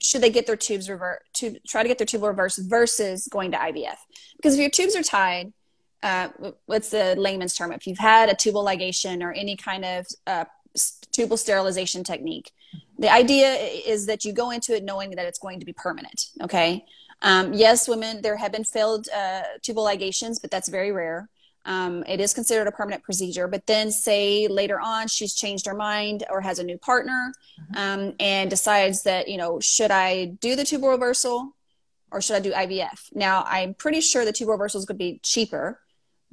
should 0.00 0.22
they 0.22 0.30
get 0.30 0.46
their 0.46 0.56
tubes 0.56 0.88
revert 0.88 1.22
to 1.34 1.58
try 1.66 1.82
to 1.82 1.88
get 1.88 1.98
their 1.98 2.06
tubal 2.06 2.28
reversed 2.28 2.60
versus 2.68 3.28
going 3.28 3.50
to 3.52 3.58
IVF? 3.58 3.96
Because 4.36 4.54
if 4.54 4.60
your 4.60 4.70
tubes 4.70 4.96
are 4.96 5.02
tied, 5.02 5.52
uh, 6.02 6.28
what's 6.66 6.90
the 6.90 7.14
layman's 7.16 7.54
term? 7.54 7.72
If 7.72 7.86
you've 7.86 7.98
had 7.98 8.28
a 8.28 8.34
tubal 8.34 8.64
ligation 8.64 9.22
or 9.22 9.32
any 9.32 9.56
kind 9.56 9.84
of 9.84 10.06
uh, 10.26 10.44
tubal 11.12 11.36
sterilization 11.36 12.02
technique, 12.04 12.50
the 12.98 13.12
idea 13.12 13.54
is 13.54 14.06
that 14.06 14.24
you 14.24 14.32
go 14.32 14.50
into 14.50 14.74
it 14.74 14.84
knowing 14.84 15.10
that 15.10 15.26
it's 15.26 15.38
going 15.38 15.60
to 15.60 15.66
be 15.66 15.72
permanent. 15.72 16.26
Okay. 16.42 16.84
Um, 17.22 17.52
yes, 17.52 17.86
women, 17.86 18.22
there 18.22 18.36
have 18.36 18.52
been 18.52 18.64
failed 18.64 19.08
uh, 19.14 19.42
tubal 19.62 19.84
ligations, 19.84 20.40
but 20.40 20.50
that's 20.50 20.68
very 20.68 20.92
rare. 20.92 21.28
Um, 21.64 22.04
it 22.08 22.20
is 22.20 22.32
considered 22.32 22.66
a 22.66 22.72
permanent 22.72 23.02
procedure. 23.02 23.46
But 23.46 23.66
then, 23.66 23.90
say 23.90 24.48
later 24.48 24.80
on, 24.80 25.08
she's 25.08 25.34
changed 25.34 25.66
her 25.66 25.74
mind 25.74 26.24
or 26.30 26.40
has 26.40 26.58
a 26.58 26.64
new 26.64 26.78
partner 26.78 27.32
um, 27.76 28.14
and 28.18 28.48
decides 28.48 29.02
that, 29.02 29.28
you 29.28 29.36
know, 29.36 29.60
should 29.60 29.90
I 29.90 30.26
do 30.40 30.56
the 30.56 30.64
tubal 30.64 30.88
reversal 30.88 31.54
or 32.10 32.20
should 32.20 32.36
I 32.36 32.40
do 32.40 32.52
IVF? 32.52 33.14
Now, 33.14 33.44
I'm 33.46 33.74
pretty 33.74 34.00
sure 34.00 34.24
the 34.24 34.32
tubal 34.32 34.52
reversal 34.52 34.80
is 34.80 34.86
going 34.86 34.98
to 34.98 35.04
be 35.04 35.20
cheaper, 35.22 35.80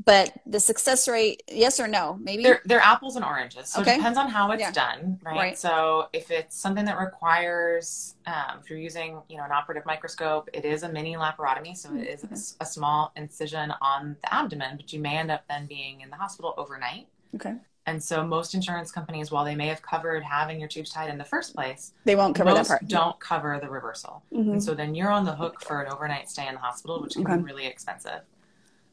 but 0.05 0.31
the 0.45 0.59
success 0.59 1.07
rate, 1.07 1.43
yes 1.51 1.79
or 1.79 1.87
no? 1.87 2.17
Maybe. 2.21 2.43
They're, 2.43 2.61
they're 2.65 2.79
apples 2.79 3.15
and 3.15 3.25
oranges. 3.25 3.69
So 3.69 3.81
Okay. 3.81 3.93
it 3.93 3.97
depends 3.97 4.17
on 4.17 4.29
how 4.29 4.51
it's 4.51 4.61
Yeah. 4.61 4.71
done, 4.71 5.19
right? 5.23 5.35
Right. 5.35 5.57
So 5.57 6.07
if 6.13 6.29
it's 6.29 6.55
something 6.55 6.85
that 6.85 6.97
requires, 6.99 8.15
um, 8.25 8.59
if 8.61 8.69
you're 8.69 8.79
using, 8.79 9.21
you 9.27 9.37
know, 9.37 9.43
an 9.43 9.51
operative 9.51 9.85
microscope, 9.85 10.49
it 10.53 10.65
is 10.65 10.83
a 10.83 10.89
mini 10.89 11.15
laparotomy. 11.15 11.75
So 11.75 11.93
it 11.95 12.07
is 12.23 12.55
a 12.59 12.65
small 12.65 13.11
incision 13.15 13.73
on 13.81 14.17
the 14.21 14.33
abdomen, 14.33 14.77
but 14.77 14.93
you 14.93 14.99
may 14.99 15.17
end 15.17 15.31
up 15.31 15.43
then 15.49 15.65
being 15.65 16.01
in 16.01 16.09
the 16.09 16.15
hospital 16.17 16.53
overnight. 16.57 17.07
okay. 17.35 17.55
And 17.87 18.03
so 18.03 18.27
most 18.27 18.53
insurance 18.53 18.91
companies, 18.91 19.31
while 19.31 19.45
they 19.45 19.55
may 19.55 19.67
have 19.67 19.81
covered 19.81 20.21
having 20.21 20.59
your 20.59 20.67
tubes 20.67 20.91
tied 20.91 21.09
in 21.09 21.17
the 21.17 21.23
first 21.23 21.55
place, 21.55 21.93
They 22.03 22.17
won't 22.17 22.35
cover 22.35 22.53
that 22.53 22.67
part. 22.67 22.85
don't 22.87 23.17
cover 23.21 23.59
the 23.61 23.69
reversal. 23.69 24.23
Mhm. 24.33 24.51
And 24.53 24.63
so 24.63 24.75
then 24.75 24.93
you're 24.93 25.09
on 25.09 25.23
the 25.23 25.33
hook 25.35 25.61
for 25.61 25.81
an 25.81 25.89
overnight 25.89 26.29
stay 26.29 26.47
in 26.47 26.55
the 26.55 26.59
hospital, 26.59 27.01
which 27.01 27.13
can 27.13 27.23
Okay. 27.25 27.37
be 27.37 27.43
really 27.43 27.65
expensive. 27.65 28.21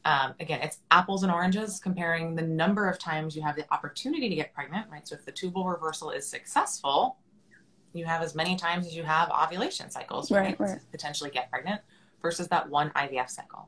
Um, 0.05 0.35
again, 0.39 0.61
it's 0.61 0.77
apples 0.91 1.23
and 1.23 1.31
oranges 1.31 1.79
comparing 1.79 2.35
the 2.35 2.43
number 2.43 2.87
of 2.87 2.99
times 2.99 3.35
you 3.35 3.41
have 3.41 3.55
the 3.55 3.65
opportunity 3.73 4.29
to 4.29 4.35
get 4.35 4.53
pregnant, 4.53 4.85
right? 4.91 5.05
So 5.07 5.15
if 5.15 5.25
the 5.25 5.31
tubal 5.31 5.65
reversal 5.67 6.11
is 6.11 6.27
successful, 6.29 7.17
you 7.93 8.05
have 8.05 8.21
as 8.21 8.35
many 8.35 8.55
times 8.55 8.85
as 8.85 8.95
you 8.95 9.03
have 9.03 9.31
ovulation 9.31 9.89
cycles, 9.89 10.29
Right, 10.29 10.57
right? 10.59 10.59
right. 10.59 10.79
Potentially 10.91 11.31
get 11.31 11.49
pregnant 11.49 11.81
versus 12.21 12.47
that 12.49 12.69
one 12.69 12.91
IVF 12.91 13.29
cycle. 13.31 13.67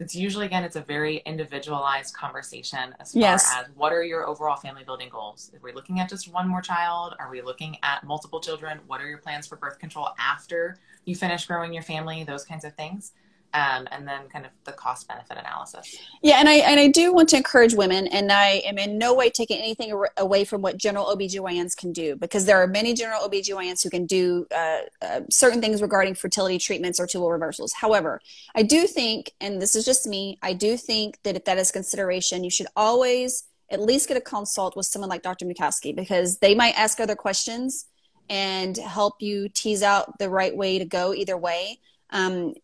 It's 0.00 0.16
usually, 0.16 0.46
again, 0.46 0.64
it's 0.64 0.74
a 0.74 0.80
very 0.80 1.18
individualized 1.18 2.12
conversation 2.12 2.92
as 2.98 3.12
far 3.12 3.20
Yes. 3.20 3.54
as 3.56 3.66
what 3.76 3.92
are 3.92 4.02
your 4.02 4.26
overall 4.26 4.56
family 4.56 4.82
building 4.82 5.08
goals? 5.10 5.52
Are 5.54 5.60
we 5.62 5.72
looking 5.72 6.00
at 6.00 6.08
just 6.08 6.32
one 6.32 6.48
more 6.48 6.60
child? 6.60 7.14
Are 7.20 7.30
we 7.30 7.40
looking 7.40 7.76
at 7.84 8.02
multiple 8.02 8.40
children? 8.40 8.80
What 8.88 9.00
are 9.00 9.06
your 9.06 9.18
plans 9.18 9.46
for 9.46 9.54
birth 9.54 9.78
control 9.78 10.08
after 10.18 10.76
you 11.04 11.14
finish 11.14 11.46
growing 11.46 11.72
your 11.72 11.84
family? 11.84 12.24
Those 12.24 12.44
kinds 12.44 12.64
of 12.64 12.74
things. 12.74 13.12
Um, 13.54 13.86
and 13.92 14.08
then 14.08 14.28
kind 14.30 14.46
of 14.46 14.52
the 14.64 14.72
cost 14.72 15.06
benefit 15.08 15.36
analysis. 15.36 15.98
Yeah, 16.22 16.36
and 16.36 16.48
I 16.48 16.54
and 16.54 16.80
I 16.80 16.88
do 16.88 17.12
want 17.12 17.28
to 17.30 17.36
encourage 17.36 17.74
women, 17.74 18.06
and 18.06 18.32
I 18.32 18.62
am 18.64 18.78
in 18.78 18.96
no 18.96 19.12
way 19.12 19.28
taking 19.28 19.58
anything 19.58 19.92
away 20.16 20.44
from 20.44 20.62
what 20.62 20.78
general 20.78 21.14
OBGYNs 21.14 21.76
can 21.76 21.92
do 21.92 22.16
because 22.16 22.46
there 22.46 22.62
are 22.62 22.66
many 22.66 22.94
general 22.94 23.28
OBGYNs 23.28 23.82
who 23.82 23.90
can 23.90 24.06
do 24.06 24.46
uh, 24.56 24.78
uh, 25.02 25.20
certain 25.28 25.60
things 25.60 25.82
regarding 25.82 26.14
fertility 26.14 26.56
treatments 26.56 26.98
or 26.98 27.06
tubal 27.06 27.30
reversals. 27.30 27.74
However, 27.74 28.22
I 28.54 28.62
do 28.62 28.86
think, 28.86 29.32
and 29.38 29.60
this 29.60 29.76
is 29.76 29.84
just 29.84 30.06
me, 30.06 30.38
I 30.40 30.54
do 30.54 30.78
think 30.78 31.18
that 31.24 31.36
if 31.36 31.44
that 31.44 31.58
is 31.58 31.70
consideration, 31.70 32.44
you 32.44 32.50
should 32.50 32.68
always 32.74 33.44
at 33.72 33.80
least 33.80 34.08
get 34.08 34.16
a 34.16 34.20
consult 34.20 34.76
with 34.76 34.86
someone 34.86 35.08
like 35.08 35.22
Dr. 35.22 35.46
Mucowski 35.46 35.94
because 35.94 36.38
they 36.38 36.54
might 36.54 36.78
ask 36.78 37.00
other 37.00 37.16
questions 37.16 37.86
and 38.28 38.76
help 38.76 39.20
you 39.20 39.48
tease 39.48 39.82
out 39.82 40.18
the 40.18 40.30
right 40.30 40.56
way 40.56 40.78
to 40.78 40.84
go 40.84 41.12
either 41.14 41.36
way. 41.36 41.78
Um, 42.10 42.54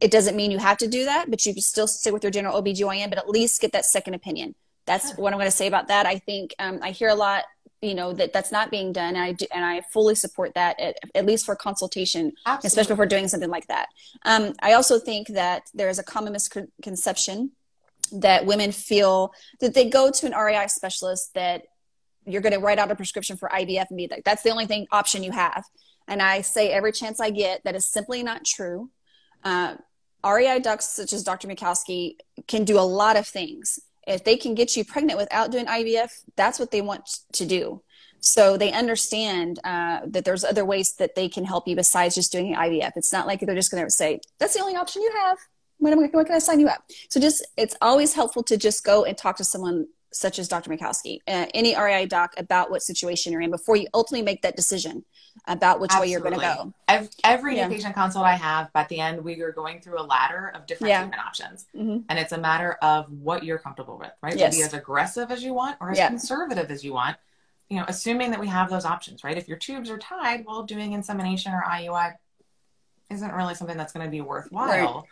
it 0.00 0.10
doesn't 0.10 0.36
mean 0.36 0.50
you 0.50 0.58
have 0.58 0.78
to 0.78 0.88
do 0.88 1.04
that, 1.04 1.30
but 1.30 1.44
you 1.44 1.52
can 1.52 1.62
still 1.62 1.86
stick 1.86 2.12
with 2.12 2.24
your 2.24 2.30
general 2.30 2.60
OBGYN, 2.60 3.08
but 3.10 3.18
at 3.18 3.28
least 3.28 3.60
get 3.60 3.72
that 3.72 3.84
second 3.84 4.14
opinion. 4.14 4.54
That's 4.86 5.12
what 5.16 5.32
I'm 5.32 5.38
going 5.38 5.50
to 5.50 5.56
say 5.56 5.66
about 5.66 5.88
that. 5.88 6.06
I 6.06 6.18
think 6.18 6.54
um, 6.58 6.80
I 6.82 6.90
hear 6.90 7.10
a 7.10 7.14
lot, 7.14 7.44
you 7.82 7.94
know, 7.94 8.12
that 8.14 8.32
that's 8.32 8.50
not 8.50 8.70
being 8.70 8.92
done. 8.92 9.14
And 9.14 9.22
I, 9.22 9.32
do, 9.32 9.46
and 9.52 9.64
I 9.64 9.82
fully 9.92 10.14
support 10.14 10.54
that, 10.54 10.80
at, 10.80 10.96
at 11.14 11.26
least 11.26 11.44
for 11.44 11.54
consultation, 11.54 12.32
especially 12.46 12.92
if 12.92 12.98
we're 12.98 13.06
doing 13.06 13.28
something 13.28 13.50
like 13.50 13.66
that. 13.68 13.88
Um, 14.24 14.54
I 14.62 14.72
also 14.72 14.98
think 14.98 15.28
that 15.28 15.64
there 15.74 15.88
is 15.88 15.98
a 15.98 16.02
common 16.02 16.32
misconception 16.32 17.52
that 18.12 18.46
women 18.46 18.72
feel 18.72 19.32
that 19.60 19.74
they 19.74 19.88
go 19.88 20.10
to 20.10 20.26
an 20.26 20.32
REI 20.32 20.66
specialist 20.68 21.34
that 21.34 21.64
you're 22.26 22.42
going 22.42 22.52
to 22.52 22.58
write 22.58 22.78
out 22.78 22.90
a 22.90 22.96
prescription 22.96 23.36
for 23.36 23.48
IVF 23.48 23.86
and 23.90 23.96
be 23.96 24.08
like, 24.10 24.24
that's 24.24 24.42
the 24.42 24.50
only 24.50 24.66
thing 24.66 24.86
option 24.90 25.22
you 25.22 25.30
have. 25.30 25.64
And 26.08 26.20
I 26.20 26.40
say 26.40 26.70
every 26.70 26.92
chance 26.92 27.20
I 27.20 27.30
get 27.30 27.62
that 27.64 27.76
is 27.76 27.86
simply 27.86 28.22
not 28.22 28.44
true. 28.44 28.90
Uh, 29.44 29.76
REI 30.24 30.60
docs 30.60 30.88
such 30.88 31.12
as 31.12 31.22
Dr. 31.22 31.48
Mucowski 31.48 32.16
can 32.46 32.64
do 32.64 32.78
a 32.78 32.82
lot 32.82 33.16
of 33.16 33.26
things. 33.26 33.78
If 34.06 34.24
they 34.24 34.36
can 34.36 34.54
get 34.54 34.76
you 34.76 34.84
pregnant 34.84 35.18
without 35.18 35.50
doing 35.50 35.66
IVF, 35.66 36.10
that's 36.36 36.58
what 36.58 36.70
they 36.70 36.80
want 36.80 37.08
to 37.32 37.46
do. 37.46 37.82
So 38.20 38.56
they 38.56 38.72
understand 38.72 39.60
uh, 39.64 40.00
that 40.06 40.24
there's 40.24 40.44
other 40.44 40.64
ways 40.64 40.94
that 40.96 41.14
they 41.14 41.28
can 41.28 41.44
help 41.44 41.66
you 41.66 41.74
besides 41.74 42.14
just 42.14 42.32
doing 42.32 42.54
IVF. 42.54 42.92
It's 42.96 43.12
not 43.12 43.26
like 43.26 43.40
they're 43.40 43.54
just 43.54 43.70
going 43.70 43.84
to 43.84 43.90
say, 43.90 44.20
that's 44.38 44.54
the 44.54 44.60
only 44.60 44.76
option 44.76 45.02
you 45.02 45.12
have. 45.22 45.38
When, 45.78 45.92
am 45.94 46.00
I, 46.00 46.08
when 46.12 46.24
can 46.26 46.34
I 46.34 46.38
sign 46.38 46.60
you 46.60 46.68
up? 46.68 46.84
So 47.08 47.18
just, 47.18 47.46
it's 47.56 47.74
always 47.80 48.12
helpful 48.12 48.42
to 48.44 48.58
just 48.58 48.84
go 48.84 49.04
and 49.04 49.16
talk 49.16 49.36
to 49.38 49.44
someone 49.44 49.86
such 50.12 50.38
as 50.38 50.48
Dr. 50.48 50.70
Mucowski, 50.70 51.20
uh, 51.28 51.46
any 51.54 51.76
REI 51.76 52.06
doc 52.06 52.34
about 52.36 52.70
what 52.70 52.82
situation 52.82 53.32
you're 53.32 53.40
in 53.40 53.50
before 53.50 53.76
you 53.76 53.86
ultimately 53.94 54.24
make 54.24 54.42
that 54.42 54.56
decision 54.56 55.04
about 55.46 55.80
which 55.80 55.90
Absolutely. 55.90 56.08
way 56.08 56.12
you're 56.12 56.20
going 56.20 56.34
to 56.34 56.40
go. 56.40 56.74
Every, 56.88 57.08
every 57.24 57.56
yeah. 57.56 57.68
new 57.68 57.74
patient 57.74 57.94
consult 57.94 58.24
I 58.24 58.34
have, 58.34 58.72
by 58.72 58.86
the 58.88 58.98
end, 58.98 59.22
we 59.22 59.40
are 59.42 59.52
going 59.52 59.80
through 59.80 60.00
a 60.00 60.02
ladder 60.02 60.52
of 60.54 60.66
different 60.66 60.90
yeah. 60.90 61.00
treatment 61.02 61.22
options. 61.22 61.66
Mm-hmm. 61.76 61.98
And 62.08 62.18
it's 62.18 62.32
a 62.32 62.38
matter 62.38 62.72
of 62.82 63.10
what 63.10 63.44
you're 63.44 63.58
comfortable 63.58 63.98
with, 63.98 64.12
right? 64.22 64.36
Yes. 64.36 64.54
To 64.54 64.60
be 64.60 64.64
as 64.64 64.74
aggressive 64.74 65.30
as 65.30 65.42
you 65.42 65.54
want 65.54 65.76
or 65.80 65.90
as 65.90 65.98
yeah. 65.98 66.08
conservative 66.08 66.70
as 66.70 66.84
you 66.84 66.92
want, 66.92 67.16
you 67.68 67.78
know, 67.78 67.84
assuming 67.86 68.32
that 68.32 68.40
we 68.40 68.48
have 68.48 68.68
those 68.68 68.84
options, 68.84 69.22
right? 69.22 69.38
If 69.38 69.46
your 69.46 69.58
tubes 69.58 69.90
are 69.90 69.98
tied, 69.98 70.44
well, 70.44 70.64
doing 70.64 70.92
insemination 70.92 71.52
or 71.52 71.62
IUI 71.62 72.14
isn't 73.10 73.32
really 73.32 73.54
something 73.54 73.76
that's 73.76 73.92
going 73.92 74.04
to 74.04 74.10
be 74.10 74.20
worthwhile. 74.20 74.68
Right 74.68 75.04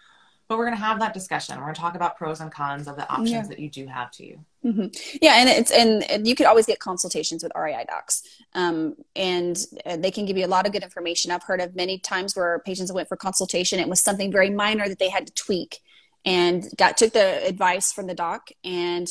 but 0.49 0.57
we're 0.57 0.65
going 0.65 0.77
to 0.77 0.83
have 0.83 0.99
that 1.01 1.13
discussion. 1.13 1.57
We're 1.57 1.65
going 1.65 1.75
to 1.75 1.81
talk 1.81 1.95
about 1.95 2.17
pros 2.17 2.41
and 2.41 2.51
cons 2.51 2.89
of 2.89 2.97
the 2.97 3.09
options 3.11 3.31
yeah. 3.31 3.47
that 3.47 3.59
you 3.59 3.69
do 3.69 3.87
have 3.87 4.11
to 4.13 4.27
you. 4.27 4.45
Mm-hmm. 4.65 4.87
Yeah, 5.21 5.35
and 5.37 5.49
it's 5.49 5.71
and 5.71 6.27
you 6.27 6.35
could 6.35 6.47
always 6.47 6.67
get 6.67 6.79
consultations 6.79 7.43
with 7.43 7.53
REI 7.55 7.85
docs, 7.87 8.23
um, 8.55 8.97
and 9.15 9.59
uh, 9.85 9.97
they 9.97 10.11
can 10.11 10.25
give 10.25 10.37
you 10.37 10.47
a 10.47 10.49
lot 10.49 10.67
of 10.67 10.73
good 10.73 10.83
information. 10.83 11.31
I've 11.31 11.43
heard 11.43 11.61
of 11.61 11.77
many 11.77 11.99
times 11.99 12.35
where 12.35 12.59
patients 12.61 12.93
went 12.93 13.09
for 13.09 13.17
consultation. 13.17 13.79
It 13.79 13.89
was 13.89 14.01
something 14.01 14.33
very 14.33 14.51
minor 14.51 14.89
that 14.89 14.99
they 14.99 15.11
had 15.11 15.27
to 15.27 15.35
tweak, 15.35 15.81
and 16.25 16.65
got 16.77 16.97
took 16.97 17.13
the 17.13 17.47
advice 17.47 17.93
from 17.93 18.07
the 18.07 18.15
doc 18.15 18.49
and 18.65 19.09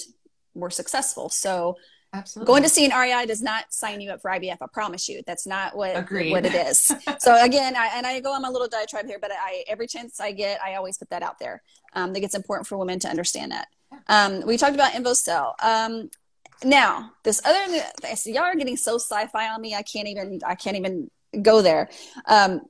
were 0.55 0.71
successful. 0.71 1.29
So 1.29 1.77
Absolutely. 2.13 2.51
Going 2.51 2.63
to 2.63 2.69
see 2.69 2.85
an 2.85 2.97
REI 2.97 3.25
does 3.25 3.41
not 3.41 3.65
sign 3.71 3.99
you 3.99 4.11
up 4.11 4.21
for 4.21 4.31
IVF. 4.31 4.57
I 4.61 4.65
promise 4.71 5.09
you, 5.09 5.21
that's 5.27 5.45
not 5.45 5.75
what 5.75 5.95
Agreed. 5.95 6.31
what 6.31 6.45
it 6.45 6.55
is. 6.55 6.91
so 7.19 7.43
again, 7.43 7.75
I, 7.75 7.91
and 7.95 8.07
I 8.07 8.19
go 8.21 8.33
on 8.33 8.41
my 8.41 8.49
little 8.49 8.67
diatribe 8.67 9.05
here, 9.05 9.19
but 9.19 9.31
I 9.31 9.63
every 9.67 9.87
chance 9.87 10.19
I 10.19 10.31
get, 10.31 10.59
I 10.61 10.75
always 10.75 10.97
put 10.97 11.09
that 11.09 11.21
out 11.21 11.37
there. 11.37 11.61
Um, 11.93 12.11
I 12.11 12.13
think 12.13 12.25
it's 12.25 12.35
important 12.35 12.67
for 12.67 12.77
women 12.77 12.99
to 12.99 13.09
understand 13.09 13.51
that. 13.51 13.67
Um, 14.07 14.45
we 14.45 14.57
talked 14.57 14.75
about 14.75 14.93
InvoCell. 14.93 15.53
Um, 15.61 16.09
now, 16.63 17.11
this 17.23 17.41
other, 17.45 17.83
see, 18.15 18.33
y'all 18.33 18.43
are 18.43 18.55
getting 18.55 18.77
so 18.77 18.95
sci-fi 18.95 19.49
on 19.49 19.61
me. 19.61 19.75
I 19.75 19.83
can't 19.83 20.07
even, 20.07 20.39
I 20.45 20.55
can't 20.55 20.77
even 20.77 21.11
go 21.41 21.61
there. 21.61 21.89
Um, 22.25 22.61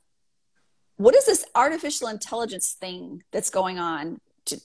what 0.97 1.15
is 1.15 1.25
this 1.25 1.45
artificial 1.55 2.07
intelligence 2.07 2.75
thing 2.79 3.23
that's 3.31 3.49
going 3.49 3.79
on 3.79 4.19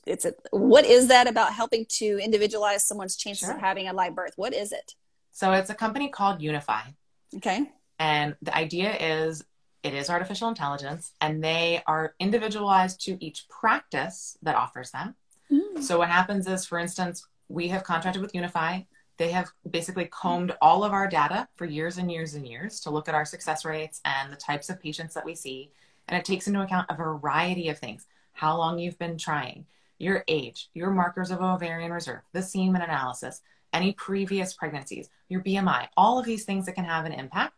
it's 0.07 0.25
a, 0.25 0.35
what 0.51 0.85
is 0.85 1.09
that 1.09 1.27
about 1.27 1.53
helping 1.53 1.87
to 1.99 2.19
individualize 2.23 2.87
someone's 2.87 3.17
chances 3.17 3.47
sure. 3.47 3.55
of 3.55 3.61
having 3.61 3.89
a 3.89 3.93
live 3.93 4.15
birth? 4.15 4.35
What 4.37 4.55
is 4.55 4.73
it? 4.73 4.95
So 5.33 5.53
it's 5.53 5.71
a 5.71 5.75
company 5.75 6.09
called 6.09 6.41
Univfy. 6.41 6.95
Okay. 7.37 7.71
And 7.99 8.37
the 8.43 8.55
idea 8.57 8.95
is 8.95 9.45
it 9.83 9.95
is 9.95 10.11
artificial 10.11 10.49
intelligence 10.49 11.13
and 11.21 11.43
they 11.43 11.83
are 11.87 12.15
individualized 12.21 13.01
to 13.05 13.17
each 13.25 13.49
practice 13.49 14.37
that 14.43 14.55
offers 14.55 14.91
them. 14.91 15.15
Mm. 15.51 15.83
So 15.83 15.99
what 15.99 16.09
happens 16.09 16.47
is, 16.47 16.67
for 16.67 16.79
instance, 16.79 17.27
we 17.49 17.69
have 17.69 17.85
contracted 17.85 18.23
with 18.23 18.33
Univfy. 18.33 18.87
They 19.19 19.31
have 19.31 19.51
basically 19.69 20.07
combed 20.07 20.57
all 20.61 20.85
of 20.85 20.93
our 20.93 21.07
data 21.07 21.49
for 21.57 21.65
years 21.65 21.99
and 21.99 22.11
years 22.11 22.35
and 22.35 22.47
years 22.47 22.81
to 22.81 22.91
look 22.91 23.09
at 23.09 23.15
our 23.15 23.25
success 23.25 23.65
rates 23.65 24.01
and 24.05 24.33
the 24.33 24.37
types 24.37 24.71
of 24.71 24.81
patients 24.81 25.15
that 25.15 25.25
we 25.25 25.35
see. 25.35 25.71
And 26.09 26.19
it 26.19 26.25
takes 26.25 26.47
into 26.47 26.63
account 26.63 26.87
a 26.91 26.97
variety 26.97 27.69
of 27.69 27.79
things 27.79 28.07
how 28.33 28.57
long 28.57 28.79
you've 28.79 28.99
been 28.99 29.19
trying, 29.19 29.67
your 29.99 30.25
age, 30.29 30.71
your 30.75 30.91
markers 30.91 31.31
of 31.31 31.41
ovarian 31.41 31.93
reserve, 31.93 32.23
the 32.33 32.43
semen 32.43 32.83
analysis, 32.83 33.43
any 33.73 33.93
previous 33.93 34.53
pregnancies, 34.53 35.09
your 35.29 35.43
BMI, 35.43 35.89
all 35.97 36.19
of 36.19 36.27
these 36.27 36.45
things 36.45 36.67
that 36.67 36.75
can 36.75 36.85
have 36.85 37.05
an 37.05 37.13
impact. 37.13 37.55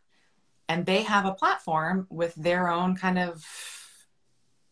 And 0.69 0.87
they 0.87 1.03
have 1.03 1.27
a 1.27 1.35
platform 1.35 2.07
with 2.11 2.35
their 2.37 2.71
own 2.71 2.97
kind 2.97 3.19
of, 3.19 3.45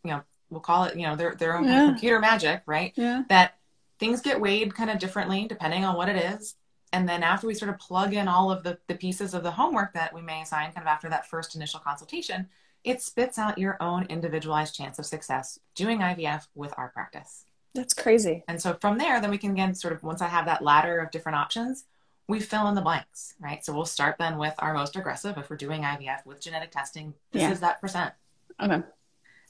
you 0.05 0.11
know, 0.13 0.23
we'll 0.49 0.61
call 0.61 0.85
it, 0.85 0.97
you 0.97 1.07
know, 1.07 1.17
their, 1.17 1.35
their 1.35 1.57
own 1.57 1.65
yeah. 1.65 1.87
computer 1.87 2.19
magic, 2.19 2.63
right? 2.67 2.93
Yeah. 2.97 3.25
That 3.29 3.59
things 3.99 4.21
get 4.21 4.41
weighed 4.41 4.75
kind 4.75 4.91
of 4.91 4.99
differently 4.99 5.47
depending 5.47 5.85
on 5.85 5.97
what 5.97 6.09
it 6.09 6.17
is. 6.17 6.55
And 6.93 7.09
then 7.09 7.23
after 7.23 7.47
we 7.47 7.55
sort 7.55 7.71
of 7.71 7.79
plug 7.79 8.13
in 8.15 8.29
all 8.29 8.51
of 8.51 8.63
the, 8.63 8.79
the 8.87 8.95
pieces 8.95 9.33
of 9.33 9.43
the 9.43 9.51
homework 9.51 9.95
that 9.95 10.15
we 10.15 10.21
may 10.21 10.43
assign 10.43 10.73
kind 10.73 10.87
of 10.87 10.87
after 10.87 11.09
that 11.09 11.27
first 11.27 11.55
initial 11.55 11.81
consultation, 11.81 12.49
it 12.85 13.01
spits 13.01 13.39
out 13.39 13.59
your 13.59 13.77
own 13.81 14.07
individualized 14.09 14.75
chance 14.75 14.99
of 14.99 15.07
success 15.07 15.59
doing 15.75 16.01
IVF 16.01 16.47
with 16.55 16.75
our 16.77 16.89
practice. 16.89 17.45
That's 17.75 17.95
crazy. 17.95 18.45
And 18.49 18.61
so 18.61 18.77
from 18.81 18.99
there, 18.99 19.21
then 19.21 19.31
we 19.31 19.39
can 19.39 19.53
again 19.53 19.75
sort 19.75 19.95
of 19.95 20.03
once 20.03 20.21
I 20.21 20.29
have 20.29 20.47
that 20.47 20.63
ladder 20.63 20.99
of 20.99 21.11
different 21.11 21.37
options, 21.37 21.85
we 22.29 22.41
fill 22.41 22.69
in 22.69 22.75
the 22.75 22.83
blanks, 22.83 23.35
right? 23.41 23.65
So 23.65 23.73
we'll 23.73 23.85
start 23.85 24.17
then 24.19 24.39
with 24.39 24.55
our 24.59 24.75
most 24.75 24.97
aggressive. 24.97 25.39
If 25.39 25.49
we're 25.49 25.57
doing 25.57 25.83
IVF 25.83 26.27
with 26.27 26.41
genetic 26.41 26.71
testing, 26.71 27.15
this 27.33 27.43
yeah. 27.43 27.53
is 27.53 27.61
that 27.61 27.81
percent. 27.81 28.13
Okay. 28.61 28.83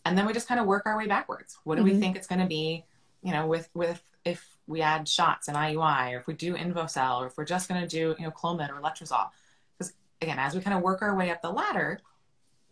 And 0.04 0.18
then 0.18 0.26
we 0.26 0.32
just 0.32 0.48
kind 0.48 0.60
of 0.60 0.66
work 0.66 0.84
our 0.86 0.96
way 0.96 1.06
backwards. 1.06 1.58
What 1.64 1.76
do 1.76 1.82
mm-hmm. 1.82 1.94
we 1.94 2.00
think 2.00 2.16
it's 2.16 2.26
going 2.26 2.40
to 2.40 2.46
be? 2.46 2.84
You 3.22 3.32
know, 3.32 3.46
with 3.46 3.68
with 3.74 4.02
if 4.24 4.56
we 4.66 4.82
add 4.82 5.08
shots 5.08 5.48
and 5.48 5.56
IUI, 5.56 6.12
or 6.12 6.18
if 6.18 6.26
we 6.26 6.34
do 6.34 6.54
InvoCell, 6.54 7.20
or 7.20 7.26
if 7.26 7.36
we're 7.36 7.44
just 7.44 7.68
going 7.68 7.80
to 7.80 7.86
do 7.86 8.16
you 8.18 8.24
know 8.24 8.32
Clomid 8.32 8.70
or 8.70 8.80
Letrozole. 8.80 9.30
Because 9.78 9.94
again, 10.20 10.38
as 10.38 10.54
we 10.54 10.60
kind 10.60 10.76
of 10.76 10.82
work 10.82 11.02
our 11.02 11.16
way 11.16 11.30
up 11.30 11.42
the 11.42 11.50
ladder, 11.50 12.00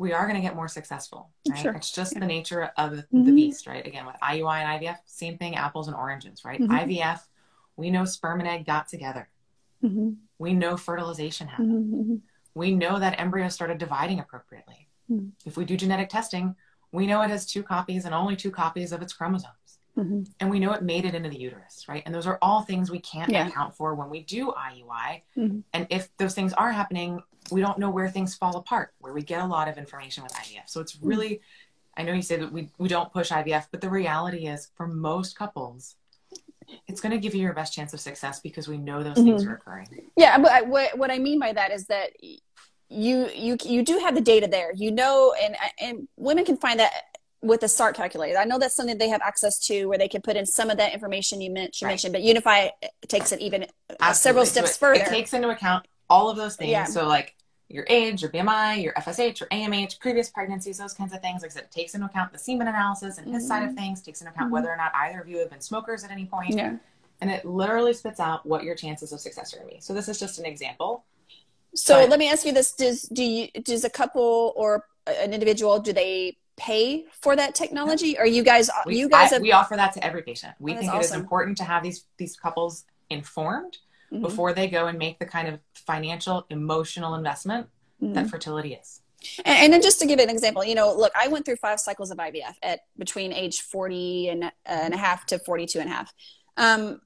we 0.01 0.15
are 0.15 0.23
going 0.27 0.35
to 0.35 0.41
get 0.41 0.57
more 0.57 0.67
successful. 0.67 1.29
Right? 1.47 1.59
Sure. 1.59 1.73
It's 1.73 1.93
just 1.93 2.15
yeah. 2.15 2.21
the 2.21 2.27
nature 2.27 2.71
of 2.79 2.93
mm-hmm. 2.93 3.25
the 3.25 3.33
beast, 3.33 3.67
right? 3.67 3.87
Again, 3.87 4.07
with 4.07 4.17
IUI 4.23 4.63
and 4.63 4.83
IVF, 4.83 4.97
same 5.05 5.37
thing, 5.37 5.57
apples 5.57 5.89
and 5.89 5.97
oranges, 5.97 6.43
right? 6.43 6.59
Mm-hmm. 6.59 6.75
IVF, 6.75 7.21
we 7.77 7.91
know 7.91 8.07
sperm 8.07 8.41
and 8.41 8.49
egg 8.49 8.65
got 8.65 8.89
together. 8.89 9.29
Mm-hmm. 9.85 10.13
We 10.39 10.55
know 10.55 10.79
fertilization 10.79 11.49
happened. 11.49 11.95
Mm-hmm. 11.95 12.15
We 12.55 12.75
know 12.75 12.99
that 12.99 13.21
embryo 13.21 13.51
started 13.51 13.77
dividing 13.77 14.21
appropriately. 14.21 14.89
Mm-hmm. 15.13 15.29
If 15.45 15.59
we 15.59 15.67
do 15.67 15.77
genetic 15.77 16.09
testing, 16.09 16.57
we 16.93 17.07
know 17.07 17.21
it 17.21 17.29
has 17.29 17.45
two 17.45 17.63
copies 17.63 18.07
and 18.07 18.15
only 18.15 18.37
two 18.37 18.51
copies 18.51 18.93
of 18.93 19.03
its 19.03 19.13
chromosomes. 19.13 19.55
Mm-hmm. 19.99 20.23
And 20.41 20.49
we 20.49 20.61
know 20.61 20.73
it 20.73 20.83
made 20.83 21.05
it 21.05 21.15
into 21.15 21.29
the 21.29 21.39
uterus, 21.39 21.85
right? 21.91 22.03
And 22.07 22.15
those 22.15 22.27
are 22.27 22.39
all 22.41 22.63
things 22.63 22.91
we 22.91 23.01
can't 23.01 23.31
yeah. 23.31 23.49
account 23.49 23.77
for 23.77 23.95
when 23.95 24.09
we 24.09 24.23
do 24.23 24.53
IUI. 24.53 25.21
And 25.75 25.87
if 25.91 26.09
those 26.17 26.35
things 26.35 26.55
are 26.55 26.73
happening 26.73 27.23
we 27.51 27.61
don't 27.61 27.79
know 27.79 27.91
where 27.91 28.09
things 28.09 28.35
fall 28.35 28.57
apart, 28.57 28.93
where 28.99 29.13
we 29.13 29.23
get 29.23 29.43
a 29.43 29.47
lot 29.47 29.69
of 29.69 29.79
information 29.79 30.23
with 30.23 30.33
IVF. 30.33 30.69
So 30.69 30.81
it's 30.81 30.97
really, 31.01 31.41
I 31.97 32.03
know 32.03 32.13
you 32.13 32.23
say 32.23 32.37
that 32.37 32.53
we, 32.53 32.71
we 32.79 32.89
don't 32.89 33.13
push 33.13 33.31
IVF, 33.31 33.67
but 33.71 33.81
the 33.81 33.91
reality 33.91 34.47
is 34.47 34.69
for 34.77 34.87
most 34.87 35.37
couples, 35.37 35.97
it's 36.87 37.01
going 37.01 37.13
to 37.13 37.19
give 37.19 37.35
you 37.35 37.43
your 37.43 37.53
best 37.53 37.73
chance 37.73 37.93
of 37.93 38.01
success 38.01 38.41
because 38.41 38.69
we 38.69 38.79
know 38.79 39.03
those 39.03 39.17
mm-hmm. 39.17 39.25
things 39.25 39.45
are 39.45 39.55
occurring. 39.55 39.89
Yeah, 40.17 40.39
but 40.39 40.53
I, 40.53 40.63
what, 40.63 40.97
what 40.97 41.11
I 41.11 41.19
mean 41.19 41.41
by 41.41 41.53
that 41.53 41.73
is 41.73 41.87
that 41.87 42.11
you 42.91 43.31
you 43.35 43.57
you 43.65 43.85
do 43.85 43.99
have 43.99 44.15
the 44.15 44.21
data 44.21 44.49
there. 44.49 44.73
You 44.75 44.91
know, 44.91 45.35
and 45.41 45.57
and 45.81 46.09
women 46.17 46.45
can 46.45 46.57
find 46.57 46.81
that 46.81 46.93
with 47.43 47.61
the 47.61 47.69
SART 47.69 47.97
calculator. 47.97 48.37
I 48.39 48.45
know 48.45 48.59
that's 48.59 48.77
something 48.77 48.99
they 48.99 49.09
have 49.09 49.23
access 49.23 49.59
to 49.67 49.87
where 49.87 49.97
they 49.97 50.09
can 50.09 50.21
put 50.21 50.37
in 50.37 50.45
some 50.45 50.69
of 50.69 50.77
that 50.77 50.93
information 50.93 51.41
you 51.41 51.51
mentioned, 51.51 51.87
right. 51.87 51.93
mentioned 51.93 52.13
but 52.13 52.23
Univfy 52.23 52.71
takes 53.09 53.33
it 53.33 53.41
even 53.41 53.67
uh, 53.99 54.13
several 54.13 54.45
steps 54.45 54.73
so 54.73 54.75
it, 54.75 54.79
further. 54.79 55.05
It 55.05 55.09
takes 55.09 55.33
into 55.33 55.49
account 55.49 55.87
all 56.11 56.29
of 56.29 56.37
those 56.37 56.57
things. 56.57 56.71
Yeah. 56.71 56.85
So 56.85 57.07
like 57.07 57.35
your 57.71 57.87
age, 57.89 58.23
your 58.23 58.31
BMI, 58.31 58.83
your 58.83 58.93
FSH, 58.95 59.41
your 59.41 59.49
AMH, 59.51 60.01
previous 60.01 60.29
pregnancies, 60.29 60.79
those 60.79 60.93
kinds 60.93 61.15
of 61.15 61.21
things. 61.21 61.43
Like 61.43 61.53
I 61.53 61.55
said, 61.55 61.63
it 61.65 61.71
takes 61.71 61.95
into 61.95 62.07
account 62.07 62.33
the 62.33 62.39
semen 62.39 62.67
analysis 62.67 63.19
and 63.19 63.27
his 63.27 63.45
mm-hmm. 63.45 63.49
side 63.49 63.63
of 63.63 63.71
mm-hmm. 63.71 63.79
things, 63.79 64.03
takes 64.03 64.21
into 64.21 64.33
account 64.33 64.47
mm-hmm. 64.47 64.55
whether 64.55 64.69
or 64.69 64.77
not 64.77 64.93
either 64.95 65.21
of 65.21 65.29
you 65.29 65.39
have 65.39 65.51
been 65.51 65.61
smokers 65.61 66.03
at 66.03 66.11
any 66.11 66.27
point. 66.27 66.55
Yeah. 66.55 66.77
And 67.21 67.31
it 67.31 67.45
literally 67.45 67.93
spits 67.93 68.19
out 68.19 68.45
what 68.45 68.65
your 68.65 68.75
chances 68.75 69.13
of 69.13 69.21
success 69.21 69.55
are 69.55 69.59
going 69.59 69.69
to 69.69 69.75
be. 69.77 69.81
So 69.81 69.95
this 69.95 70.09
is 70.09 70.19
just 70.19 70.39
an 70.41 70.47
example. 70.47 71.05
So 71.75 72.01
but, 72.01 72.11
let 72.11 72.19
me 72.19 72.29
ask 72.29 72.45
you 72.45 72.53
this: 72.53 72.73
Does 72.73 73.03
do 73.03 73.23
you 73.23 73.49
does 73.63 73.85
a 73.85 73.91
couple 73.91 74.53
or 74.57 74.87
an 75.07 75.33
individual 75.33 75.79
do 75.79 75.93
they 75.93 76.39
pay 76.57 77.05
for 77.13 77.37
that 77.37 77.55
technology? 77.55 78.19
Or 78.19 78.27
you 78.27 78.43
guys 78.43 78.69
we, 78.85 78.99
you 78.99 79.09
guys 79.09 79.31
I, 79.31 79.37
have, 79.37 79.43
we 79.43 79.53
offer 79.53 79.77
that 79.77 79.93
to 79.93 80.05
every 80.05 80.23
patient. 80.23 80.55
We 80.59 80.75
think 80.75 80.89
awesome. 80.89 81.01
it 81.01 81.05
is 81.05 81.13
important 81.13 81.59
to 81.59 81.65
have 81.65 81.85
these 81.85 82.07
these 82.17 82.37
couples 82.37 82.85
informed 83.11 83.79
mm-hmm. 84.13 84.23
before 84.23 84.53
they 84.53 84.69
go 84.69 84.87
and 84.87 84.99
make 84.99 85.19
the 85.19 85.27
kind 85.27 85.49
of 85.49 85.61
financial, 85.75 86.47
emotional 86.51 87.15
investment 87.15 87.69
mm-hmm. 88.03 88.15
that 88.15 88.29
fertility 88.29 88.75
is. 88.75 89.01
And, 89.45 89.59
and, 89.59 89.73
then 89.73 89.83
just 89.83 90.01
to 90.01 90.07
give 90.07 90.19
an 90.19 90.31
example, 90.31 90.65
you 90.65 90.75
know, 90.75 90.95
look, 90.95 91.13
I 91.15 91.29
went 91.29 91.45
through 91.45 91.57
five 91.57 91.79
cycles 91.79 92.11
of 92.11 92.19
IVF 92.19 92.55
at 92.63 92.81
between 92.97 93.33
age 93.33 93.61
40 93.61 94.29
and, 94.29 94.45
uh, 94.45 94.49
and 94.67 94.95
a 94.95 94.97
half 94.97 95.27
to 95.27 95.39
42 95.39 95.79
and 95.79 95.91
a 95.91 95.93
half. 95.93 96.13
Um, 96.57 97.01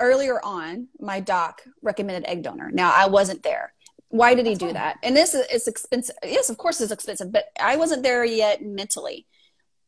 earlier 0.00 0.40
on, 0.42 0.88
my 0.98 1.20
doc 1.20 1.62
recommended 1.82 2.28
egg 2.28 2.42
donor. 2.42 2.70
Now, 2.70 2.92
I 2.94 3.08
wasn't 3.08 3.42
there. 3.42 3.74
Why 4.08 4.34
did 4.34 4.46
he 4.46 4.54
do 4.54 4.72
that? 4.72 4.96
And 5.02 5.16
this 5.16 5.34
is 5.34 5.66
expensive. 5.66 6.16
Yes, 6.22 6.48
of 6.48 6.56
course 6.56 6.80
it's 6.80 6.92
expensive, 6.92 7.32
but 7.32 7.46
I 7.60 7.76
wasn't 7.76 8.02
there 8.02 8.24
yet 8.24 8.62
mentally. 8.62 9.26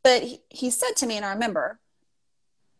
But 0.03 0.23
he, 0.23 0.41
he 0.49 0.71
said 0.71 0.97
to 0.97 1.07
me, 1.07 1.17
and 1.17 1.25
I 1.25 1.33
remember, 1.33 1.81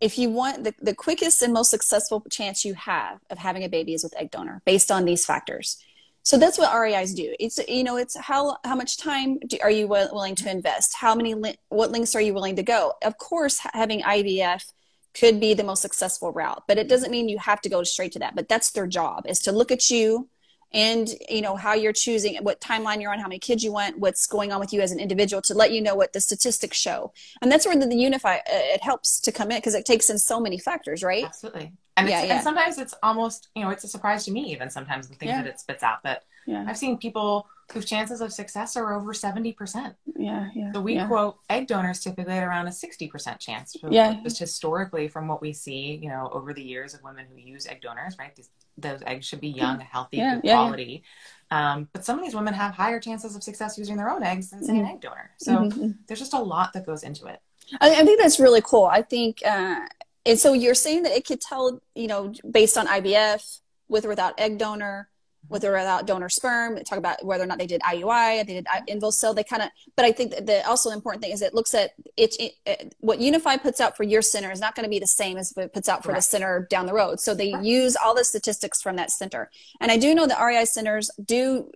if 0.01 0.19
you 0.19 0.31
want 0.31 0.65
the, 0.65 0.75
the 0.81 0.95
quickest 0.95 1.43
and 1.43 1.53
most 1.53 1.71
successful 1.71 2.23
chance 2.31 2.65
you 2.65 2.75
have 2.75 3.21
of 3.31 3.39
having 3.39 3.65
a 3.65 3.69
baby 3.69 3.95
is 3.95 4.05
with 4.05 4.17
egg 4.17 4.31
donor 4.31 4.63
based 4.65 4.91
on 4.91 5.05
these 5.05 5.25
factors. 5.25 5.79
So 6.23 6.39
that's 6.39 6.59
what 6.59 6.77
reis 6.77 7.15
do. 7.15 7.35
It's 7.39 7.59
you 7.69 7.85
know 7.85 7.97
it's 7.97 8.17
how 8.17 8.57
how 8.65 8.75
much 8.75 8.97
time 8.99 9.39
do, 9.39 9.59
are 9.63 9.71
you 9.71 9.87
willing 9.87 10.35
to 10.37 10.51
invest? 10.51 10.95
How 10.95 11.15
many 11.15 11.35
what 11.69 11.93
links 11.93 12.15
are 12.15 12.21
you 12.21 12.35
willing 12.35 12.57
to 12.57 12.63
go? 12.63 12.95
Of 13.03 13.17
course 13.19 13.61
having 13.73 14.03
ivf 14.03 14.73
could 15.15 15.41
be 15.41 15.55
the 15.55 15.65
most 15.65 15.81
successful 15.81 16.31
route 16.33 16.65
but 16.69 16.77
it 16.77 16.89
doesn't 16.89 17.11
mean 17.11 17.29
you 17.29 17.39
have 17.39 17.61
to 17.63 17.71
go 17.71 17.83
straight 17.83 18.13
to 18.13 18.19
that 18.19 18.35
but 18.35 18.49
that's 18.49 18.71
their 18.73 18.87
job 18.87 19.25
is 19.27 19.39
to 19.39 19.51
look 19.51 19.71
at 19.71 19.91
you 19.91 20.29
and 20.73 21.09
you 21.31 21.41
know 21.41 21.57
how 21.57 21.75
you're 21.75 21.93
choosing 21.93 22.37
what 22.43 22.61
timeline 22.61 23.01
you're 23.01 23.13
on 23.13 23.19
how 23.19 23.29
many 23.29 23.39
kids 23.39 23.63
you 23.63 23.73
want 23.73 23.99
what's 23.99 24.27
going 24.27 24.51
on 24.53 24.61
with 24.61 24.73
you 24.73 24.81
as 24.81 24.91
an 24.93 24.99
individual 24.99 25.41
to 25.41 25.55
let 25.55 25.73
you 25.73 25.81
know 25.81 25.95
what 25.95 26.13
the 26.13 26.21
statistics 26.21 26.77
show 26.77 27.13
and 27.41 27.51
that's 27.51 27.65
where 27.67 27.77
the, 27.77 27.87
the 27.87 27.95
Univfy 27.97 28.37
uh, 28.39 28.41
it 28.47 28.83
helps 28.83 29.21
to 29.21 29.31
come 29.33 29.51
in 29.51 29.59
because 29.59 29.75
it 29.75 29.85
takes 29.85 30.11
in 30.11 30.19
so 30.19 30.41
many 30.41 30.59
factors 30.59 31.03
right 31.03 31.25
absolutely 31.25 31.73
And, 31.97 32.09
Yeah, 32.09 32.21
it's, 32.21 32.29
yeah. 32.29 32.35
and 32.35 32.43
sometimes 32.45 32.79
it's 32.79 32.95
almost, 33.03 33.49
you 33.55 33.63
know, 33.63 33.71
it's 33.71 33.85
a 33.85 33.89
surprise 33.89 34.25
to 34.27 34.31
me 34.31 34.53
even 34.53 34.69
sometimes 34.71 35.09
the 35.09 35.15
things 35.15 35.31
Yeah. 35.31 35.43
that 35.43 35.49
it 35.49 35.61
spits 35.61 35.83
out. 35.83 35.99
But 36.03 36.25
Yeah. 36.47 36.65
I've 36.69 36.77
seen 36.77 36.99
people 36.99 37.47
whose 37.73 37.85
chances 37.87 38.21
of 38.21 38.33
success 38.33 38.77
are 38.77 38.93
over 38.95 39.13
70%. 39.15 39.95
Yeah. 40.19 40.51
Yeah. 40.55 40.73
So 40.73 40.81
we 40.81 40.95
yeah. 40.97 41.07
quote 41.09 41.39
egg 41.49 41.67
donors 41.69 42.01
typically 42.01 42.35
at 42.35 42.45
around 42.45 42.67
a 42.69 42.71
60% 42.71 43.39
chance. 43.41 43.75
Yeah. 43.91 44.21
Just 44.23 44.39
historically 44.39 45.09
from 45.09 45.27
what 45.27 45.41
we 45.41 45.53
see, 45.53 45.99
you 46.03 46.09
know, 46.11 46.29
over 46.33 46.53
the 46.53 46.63
years 46.63 46.93
of 46.95 47.03
women 47.03 47.27
who 47.31 47.37
use 47.41 47.67
egg 47.67 47.81
donors, 47.81 48.17
right? 48.19 48.35
These, 48.37 48.51
those 48.79 49.01
eggs 49.07 49.27
should 49.27 49.41
be 49.41 49.49
young, 49.49 49.81
healthy, 49.81 50.19
Yeah, 50.19 50.35
good 50.37 50.45
yeah, 50.45 50.53
yeah. 50.53 50.63
quality. 50.63 51.05
Um, 51.51 51.89
but 51.93 52.05
some 52.05 52.19
of 52.19 52.25
these 52.25 52.35
women 52.35 52.55
have 52.55 52.75
higher 52.75 53.01
chances 53.01 53.37
of 53.37 53.43
success 53.43 53.79
using 53.79 53.97
their 53.97 54.11
own 54.11 54.23
eggs 54.23 54.51
than 54.51 54.63
say 54.63 54.79
an 54.79 54.87
egg 54.87 55.01
donor. 55.01 55.31
So 55.39 55.53
Mhm. 55.53 55.95
there's 56.07 56.19
just 56.19 56.35
a 56.35 56.41
lot 56.41 56.73
that 56.73 56.87
goes 56.87 57.03
into 57.03 57.27
it. 57.27 57.41
I, 57.81 58.01
I 58.01 58.05
think 58.05 58.21
that's 58.21 58.41
really 58.41 58.63
cool. 58.63 58.85
I 58.85 59.03
think, 59.03 59.43
uh, 59.45 59.87
and 60.25 60.39
so 60.39 60.53
you're 60.53 60.75
saying 60.75 61.05
that 61.05 61.13
it 61.17 61.25
could 61.27 61.41
tell, 61.41 61.81
you 61.95 62.09
know, 62.09 62.33
based 62.51 62.77
on 62.77 62.87
IVF, 62.87 63.61
with 63.89 64.05
or 64.05 64.09
without 64.09 64.35
egg 64.39 64.59
donor, 64.59 65.09
with 65.49 65.65
or 65.65 65.73
without 65.73 66.07
donor 66.07 66.29
sperm. 66.29 66.77
Talk 66.85 66.99
about 66.99 67.25
whether 67.25 67.45
or 67.45 67.47
not 67.47 67.59
they 67.59 67.67
did 67.67 67.81
IUI, 67.83 68.47
they 68.47 68.55
did 68.55 68.67
InvoCell. 68.89 69.35
They 69.35 69.45
kind 69.45 69.63
of, 69.63 69.69
but 69.97 70.05
I 70.05 70.13
think 70.13 70.33
that 70.33 70.47
the 70.47 70.67
also 70.67 70.91
important 70.91 71.23
thing 71.23 71.33
is 71.33 71.43
it 71.43 71.55
looks 71.55 71.75
at 71.75 71.93
it, 72.17 72.35
it, 72.39 72.53
it- 72.65 72.95
What 73.01 73.19
Univfy 73.19 73.63
puts 73.63 73.81
out 73.81 73.97
for 73.97 74.03
your 74.05 74.23
center 74.23 74.51
is 74.51 74.61
not 74.61 74.75
going 74.75 74.85
to 74.85 74.91
be 74.91 74.99
the 74.99 75.07
same 75.07 75.37
as 75.37 75.53
what 75.55 75.67
it 75.67 75.73
puts 75.75 75.89
out 75.89 76.03
for 76.05 76.13
the 76.13 76.23
center 76.23 76.67
down 76.71 76.87
the 76.87 76.95
road. 76.95 77.21
So 77.21 77.35
they 77.35 77.55
use 77.63 77.97
all 77.97 78.15
the 78.15 78.25
statistics 78.25 78.83
from 78.83 78.97
that 78.97 79.11
center, 79.11 79.51
and 79.81 79.91
I 79.93 79.97
do 79.97 80.15
know 80.15 80.27
that 80.27 80.41
REI 80.43 80.65
centers 80.65 81.11
do 81.25 81.71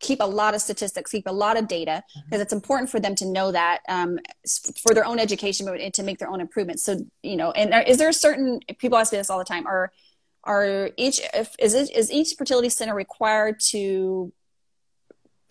keep 0.00 0.20
a 0.20 0.26
lot 0.26 0.52
of 0.52 0.60
statistics, 0.60 1.12
keep 1.12 1.28
a 1.28 1.32
lot 1.32 1.56
of 1.56 1.68
data, 1.68 2.02
because 2.26 2.40
it's 2.40 2.52
important 2.52 2.90
for 2.90 2.98
them 2.98 3.14
to 3.14 3.24
know 3.24 3.52
that 3.52 3.78
um, 3.88 4.18
for 4.82 4.94
their 4.94 5.04
own 5.04 5.20
education, 5.20 5.64
but 5.64 5.78
to 5.94 6.02
make 6.02 6.18
their 6.18 6.28
own 6.28 6.40
improvements. 6.40 6.82
So 6.82 6.96
you 7.22 7.36
know, 7.36 7.52
and 7.52 7.86
is 7.88 7.98
there 7.98 8.08
a 8.08 8.12
certain 8.12 8.58
people 8.78 8.98
ask 8.98 9.12
me 9.12 9.18
this 9.18 9.30
all 9.30 9.38
the 9.38 9.44
time? 9.44 9.64
Are 9.66 9.92
are 10.44 10.90
each 10.96 11.20
if, 11.34 11.54
is 11.58 11.74
it 11.74 11.94
is 11.94 12.10
each 12.10 12.34
fertility 12.36 12.68
center 12.68 12.94
required 12.94 13.60
to 13.70 14.32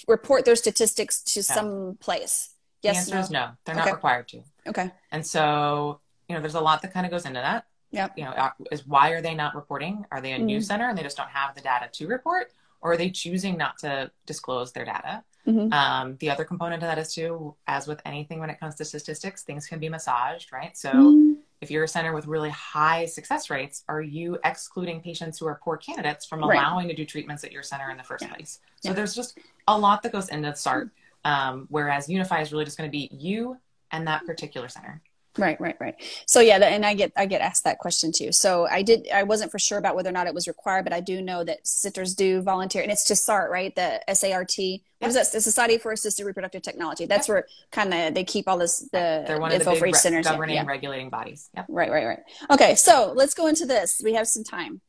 report 0.08 0.46
their 0.46 0.56
statistics 0.56 1.22
to 1.22 1.44
some 1.44 1.98
place? 2.00 2.50
Yes. 2.82 3.06
the 3.06 3.14
answer 3.16 3.20
is 3.26 3.30
no. 3.32 3.52
They're 3.66 3.76
not 3.76 3.92
required 3.92 4.28
to. 4.30 4.42
Okay. 4.68 4.92
And 5.12 5.26
so, 5.26 6.00
you 6.28 6.36
know, 6.36 6.42
there's 6.42 6.56
a 6.56 6.62
lot 6.62 6.82
that 6.82 6.94
kind 6.94 7.06
of 7.06 7.12
goes 7.12 7.26
into 7.26 7.39
that. 7.39 7.66
Yeah. 7.92 8.08
You 8.18 8.24
know, 8.26 8.32
uh, 8.32 8.50
is 8.72 8.88
why 8.88 9.12
are 9.12 9.22
they 9.22 9.36
not 9.36 9.54
reporting? 9.56 10.06
Are 10.12 10.20
they 10.22 10.32
a 10.32 10.39
new 10.39 10.58
Mhm. 10.60 10.64
center 10.64 10.89
and 10.89 10.98
they 10.98 11.04
just 11.04 11.18
don't 11.18 11.30
have 11.30 11.54
the 11.54 11.62
data 11.62 11.89
to 11.92 12.08
report? 12.08 12.52
Or 12.82 12.94
are 12.94 12.98
they 12.98 13.12
choosing 13.12 13.58
not 13.58 13.78
to 13.80 14.10
disclose 14.26 14.72
their 14.72 14.86
data? 14.86 15.24
Mhm. 15.46 15.72
Um, 15.72 16.18
the 16.18 16.32
other 16.32 16.44
component 16.44 16.80
to 16.82 16.88
that 16.88 16.98
is 16.98 17.14
too, 17.14 17.56
as 17.68 17.86
with 17.88 18.02
anything 18.06 18.39
when 18.39 18.50
it 18.50 18.60
comes 18.60 18.76
to 18.76 18.86
statistics, 18.86 19.44
things 19.44 19.68
can 19.68 19.80
be 19.80 19.89
massaged, 19.89 20.52
right? 20.52 20.76
So 20.76 20.89
Mm-hmm. 20.92 21.41
If 21.62 21.70
you're 21.70 21.84
a 21.84 21.88
center 21.88 22.12
with 22.14 22.26
really 22.26 22.49
high 22.49 23.05
success 23.05 23.51
rates, 23.51 23.84
are 23.88 24.01
you 24.01 24.39
excluding 24.43 24.99
patients 24.99 25.38
who 25.38 25.45
are 25.45 25.59
poor 25.64 25.78
candidates 25.78 26.26
from 26.26 26.43
Right. 26.43 26.57
allowing 26.57 26.88
to 26.88 26.95
do 26.95 27.05
treatments 27.05 27.43
at 27.43 27.51
your 27.51 27.62
center 27.62 27.91
in 27.91 27.97
the 27.97 28.03
first 28.03 28.24
Yeah. 28.26 28.34
place? 28.34 28.59
So 28.82 28.89
Yeah. 28.89 28.95
there's 28.95 29.14
just 29.14 29.38
a 29.68 29.78
lot 29.78 30.01
that 30.01 30.12
goes 30.12 30.30
into 30.30 30.49
the 30.49 30.55
SART. 30.55 30.89
Um, 31.24 31.68
whereas 31.70 32.07
Univfy 32.07 32.41
is 32.41 32.51
really 32.51 32.66
just 32.66 32.80
going 32.80 32.89
to 32.89 32.91
be 32.91 33.07
you 33.12 33.59
and 33.91 34.07
that 34.07 34.26
particular 34.26 34.68
center. 34.70 35.03
Right, 35.38 35.60
right, 35.62 35.78
right. 35.80 35.96
So 36.26 36.42
yeah, 36.42 36.58
and 36.58 36.86
I 36.86 36.94
get 36.94 37.14
I 37.16 37.26
get 37.26 37.40
asked 37.40 37.64
that 37.64 37.80
question 37.80 38.12
too. 38.12 38.34
So 38.34 38.68
I 38.70 38.82
did 38.82 39.08
I 39.14 39.24
wasn't 39.24 39.50
for 39.50 39.60
sure 39.60 39.78
about 39.78 39.96
whether 39.96 40.10
or 40.10 40.14
not 40.14 40.28
it 40.28 40.34
was 40.34 40.46
required, 40.46 40.84
but 40.84 40.92
I 40.92 41.00
do 41.00 41.22
know 41.22 41.46
that 41.46 41.66
sitters 41.66 42.16
do 42.16 42.42
volunteer, 42.42 42.82
and 42.82 42.92
it's 42.92 43.08
just 43.08 43.26
SART, 43.26 43.50
right? 43.50 43.74
The 43.74 44.08
S 44.10 44.24
A 44.26 44.34
R 44.34 44.44
T. 44.44 44.84
What 45.00 45.08
is 45.08 45.16
that? 45.16 45.32
The 45.32 45.40
Society 45.40 45.78
for 45.78 45.94
Assisted 45.94 46.26
Reproductive 46.26 46.62
Technology. 46.62 47.06
That's 47.06 47.30
where 47.30 47.46
kind 47.72 47.94
of 47.94 48.14
they 48.14 48.26
keep 48.26 48.50
all 48.50 48.58
this 48.58 48.80
the 48.92 49.24
They're 49.26 49.40
one 49.40 49.54
of 49.54 49.64
the 49.64 49.72
big 49.72 49.82
re- 49.82 49.94
centers. 49.94 50.26
Yeah, 50.26 50.34
governing 50.34 50.56
yeah. 50.56 50.66
regulating 50.66 51.10
bodies. 51.10 51.50
Yep. 51.56 51.66
Right, 51.70 51.90
right, 51.92 52.06
right. 52.06 52.20
Okay, 52.50 52.76
so 52.76 53.14
let's 53.16 53.34
go 53.34 53.48
into 53.48 53.66
this. 53.66 54.02
We 54.04 54.14
have 54.16 54.28
some 54.28 54.44
time. 54.44 54.82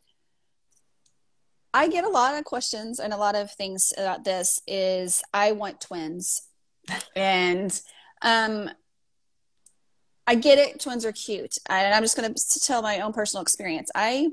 I 1.72 1.88
get 1.88 2.05
a 2.05 2.09
lot 2.09 2.36
of 2.36 2.45
questions 2.45 2.99
and 2.99 3.12
a 3.12 3.16
lot 3.16 3.34
of 3.34 3.51
things 3.53 3.93
about 3.97 4.24
this 4.24 4.61
is 4.66 5.22
I 5.32 5.53
want 5.53 5.80
twins. 5.80 6.43
And 7.16 7.80
um 8.22 8.70
I 10.26 10.34
get 10.36 10.58
it, 10.58 10.80
twins 10.80 11.04
are 11.04 11.12
cute. 11.12 11.56
And 11.68 11.94
I'm 11.94 12.02
just 12.02 12.16
going 12.16 12.32
to 12.32 12.60
tell 12.60 12.82
my 12.82 13.00
own 13.00 13.12
personal 13.12 13.42
experience. 13.42 13.90
I 13.94 14.30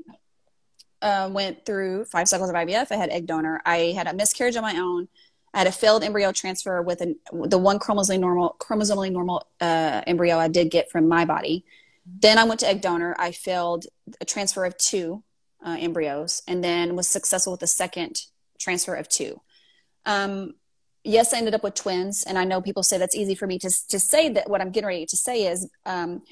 uh, 1.02 1.30
went 1.32 1.66
through 1.66 2.04
five 2.04 2.28
cycles 2.28 2.50
of 2.50 2.56
IVF. 2.56 2.92
I 2.92 2.96
had 2.96 3.10
egg 3.10 3.26
donor. 3.26 3.60
I 3.64 3.92
had 3.96 4.06
a 4.06 4.14
miscarriage 4.14 4.56
on 4.56 4.62
my 4.62 4.76
own. 4.76 5.08
I 5.52 5.58
had 5.58 5.66
a 5.66 5.72
failed 5.72 6.04
embryo 6.04 6.32
transfer 6.32 6.80
with 6.80 7.00
an, 7.00 7.16
the 7.32 7.58
one 7.58 7.78
chromosomally 7.78 8.20
normal 8.20 8.56
chromosomally 8.60 9.10
normal 9.10 9.48
uh, 9.60 10.02
embryo 10.06 10.38
I 10.38 10.48
did 10.48 10.70
get 10.70 10.90
from 10.90 11.08
my 11.08 11.24
body. 11.24 11.64
Then 12.06 12.38
I 12.38 12.44
went 12.44 12.60
to 12.60 12.68
egg 12.68 12.80
donor. 12.80 13.16
I 13.18 13.32
failed 13.32 13.86
a 14.20 14.24
transfer 14.24 14.64
of 14.64 14.76
two 14.78 15.24
uh, 15.64 15.76
embryos, 15.78 16.42
and 16.46 16.62
then 16.62 16.96
was 16.96 17.08
successful 17.08 17.52
with 17.52 17.60
the 17.60 17.66
second 17.66 18.22
transfer 18.58 18.94
of 18.94 19.08
two. 19.08 19.40
Um, 20.06 20.54
yes, 21.04 21.32
I 21.32 21.38
ended 21.38 21.54
up 21.54 21.62
with 21.62 21.74
twins, 21.74 22.24
and 22.24 22.38
I 22.38 22.44
know 22.44 22.60
people 22.60 22.82
say 22.82 22.98
that's 22.98 23.16
easy 23.16 23.34
for 23.34 23.46
me 23.46 23.58
to 23.58 23.70
to 23.88 23.98
say 23.98 24.28
that. 24.30 24.48
What 24.48 24.60
I'm 24.60 24.70
getting 24.70 24.88
ready 24.88 25.06
to 25.06 25.16
say 25.16 25.46
is, 25.46 25.68
um, 25.86 26.22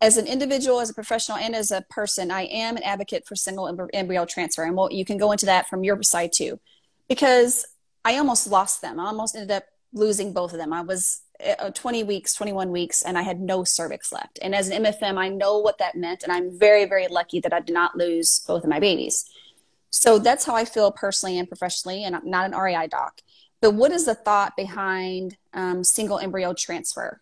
as 0.00 0.16
an 0.16 0.26
individual, 0.26 0.80
as 0.80 0.90
a 0.90 0.94
professional, 0.94 1.38
and 1.38 1.54
as 1.54 1.70
a 1.70 1.82
person, 1.90 2.30
I 2.30 2.42
am 2.42 2.76
an 2.76 2.82
advocate 2.82 3.26
for 3.26 3.36
single 3.36 3.88
embryo 3.92 4.24
transfer, 4.24 4.64
and 4.64 4.76
well, 4.76 4.92
you 4.92 5.04
can 5.04 5.18
go 5.18 5.32
into 5.32 5.46
that 5.46 5.68
from 5.68 5.84
your 5.84 6.02
side 6.02 6.32
too, 6.32 6.58
because 7.08 7.66
I 8.04 8.16
almost 8.16 8.46
lost 8.46 8.80
them. 8.80 8.98
I 8.98 9.06
almost 9.06 9.36
ended 9.36 9.50
up 9.50 9.64
losing 9.92 10.32
both 10.32 10.52
of 10.52 10.58
them. 10.58 10.72
I 10.72 10.82
was 10.82 11.22
uh, 11.58 11.70
20 11.70 12.04
weeks, 12.04 12.34
21 12.34 12.70
weeks, 12.70 13.02
and 13.02 13.18
I 13.18 13.22
had 13.22 13.40
no 13.40 13.64
cervix 13.64 14.12
left. 14.12 14.38
And 14.42 14.54
as 14.54 14.68
an 14.68 14.84
MFM, 14.84 15.18
I 15.18 15.28
know 15.28 15.58
what 15.58 15.78
that 15.78 15.96
meant, 15.96 16.22
and 16.22 16.32
I'm 16.32 16.58
very, 16.58 16.84
very 16.84 17.08
lucky 17.08 17.40
that 17.40 17.52
I 17.52 17.60
did 17.60 17.74
not 17.74 17.96
lose 17.96 18.40
both 18.40 18.64
of 18.64 18.70
my 18.70 18.80
babies. 18.80 19.24
So 19.90 20.18
that's 20.18 20.44
how 20.44 20.54
I 20.54 20.64
feel 20.64 20.92
personally 20.92 21.38
and 21.38 21.48
professionally, 21.48 22.04
and 22.04 22.14
I'm 22.14 22.28
not 22.28 22.46
an 22.46 22.58
REI 22.58 22.86
doc. 22.86 23.20
But 23.60 23.72
what 23.74 23.92
is 23.92 24.06
the 24.06 24.14
thought 24.14 24.56
behind 24.56 25.36
um, 25.52 25.84
single 25.84 26.18
embryo 26.18 26.54
transfer? 26.54 27.20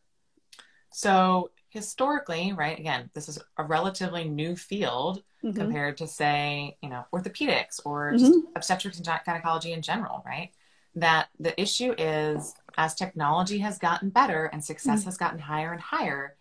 So 0.90 1.50
historically, 1.68 2.52
right, 2.52 2.78
again, 2.78 3.10
this 3.14 3.28
is 3.28 3.38
a 3.56 3.64
relatively 3.64 4.24
new 4.28 4.56
field 4.56 5.22
Mhm. 5.42 5.54
compared 5.54 5.96
to 5.98 6.06
say, 6.06 6.76
you 6.82 6.88
know, 6.88 7.04
orthopedics 7.12 7.80
or 7.84 8.12
Mhm. 8.12 8.18
just 8.18 8.32
obstetrics 8.56 8.96
and 8.98 9.06
gynecology 9.06 9.72
in 9.72 9.82
general, 9.82 10.22
right? 10.24 10.52
That 10.94 11.28
the 11.38 11.60
issue 11.60 11.94
is 11.98 12.54
as 12.76 12.94
technology 12.94 13.58
has 13.58 13.78
gotten 13.78 14.10
better 14.10 14.46
and 14.46 14.64
success 14.64 15.04
has 15.04 15.16
gotten 15.16 15.38
higher 15.40 15.72
and 15.72 15.80
higher, 15.80 16.36